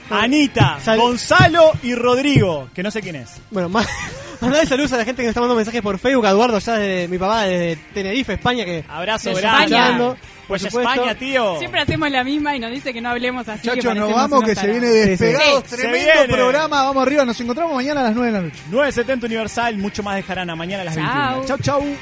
Anita, 0.10 0.78
Sal- 0.84 1.00
Gonzalo 1.00 1.72
y 1.84 1.96
Rodrigo, 1.96 2.68
que 2.76 2.84
no 2.84 2.92
sé 2.92 3.02
quién 3.02 3.16
es. 3.16 3.30
Bueno, 3.50 3.70
más, 3.70 3.88
Mandale 4.42 4.66
saludos 4.66 4.92
a 4.94 4.98
la 4.98 5.06
gente 5.06 5.22
que 5.22 5.28
nos 5.28 5.30
está 5.32 5.40
mandando 5.40 5.56
mensajes 5.58 5.82
por 5.82 5.98
Facebook. 6.00 6.26
A 6.26 6.32
Eduardo, 6.32 6.58
ya 6.60 6.74
de 6.74 7.08
mi 7.08 7.18
papá 7.18 7.44
de 7.44 7.78
Tenerife, 7.94 8.34
España. 8.34 8.66
que 8.66 8.84
Abrazo 8.90 9.30
De 9.30 9.36
grande. 9.36 9.76
España. 9.76 9.98
Por 9.98 10.18
Pues 10.48 10.64
supuesto. 10.64 10.92
España, 10.92 11.16
tío. 11.16 11.60
Siempre 11.60 11.80
hacemos 11.80 12.10
la 12.12 12.24
misma 12.26 12.56
y 12.56 12.60
nos 12.60 12.72
dice 12.72 12.92
que 12.92 13.00
no 13.00 13.10
hablemos 13.10 13.48
así. 13.48 13.62
que 13.62 13.76
Muchachos, 13.76 13.96
nos 13.96 14.12
parecemos 14.12 14.22
vamos, 14.22 14.38
unos 14.40 14.50
que 14.50 14.56
se 14.56 14.62
tarados. 14.62 14.82
viene 14.82 14.96
despegados. 15.08 15.64
Sí, 15.64 15.70
se 15.70 15.78
Tremendo 15.78 16.12
viene. 16.18 16.34
programa. 16.34 16.84
Vamos 16.84 17.04
arriba, 17.04 17.24
nos 17.26 17.40
encontramos 17.40 17.76
mañana 17.76 18.02
a 18.02 18.04
las 18.06 18.16
9 18.16 18.32
de 18.32 18.38
la 18.38 18.42
noche. 18.44 18.60
970 18.70 19.26
Universal, 19.28 19.78
mucho 19.78 20.04
más 20.04 20.16
de 20.16 20.24
Jarana. 20.24 20.56
Mañana 20.58 20.82
a 20.82 20.86
las 20.86 20.96
Chao. 20.96 21.06
21. 21.40 21.46
Chau, 21.46 21.58
chau. 21.60 21.96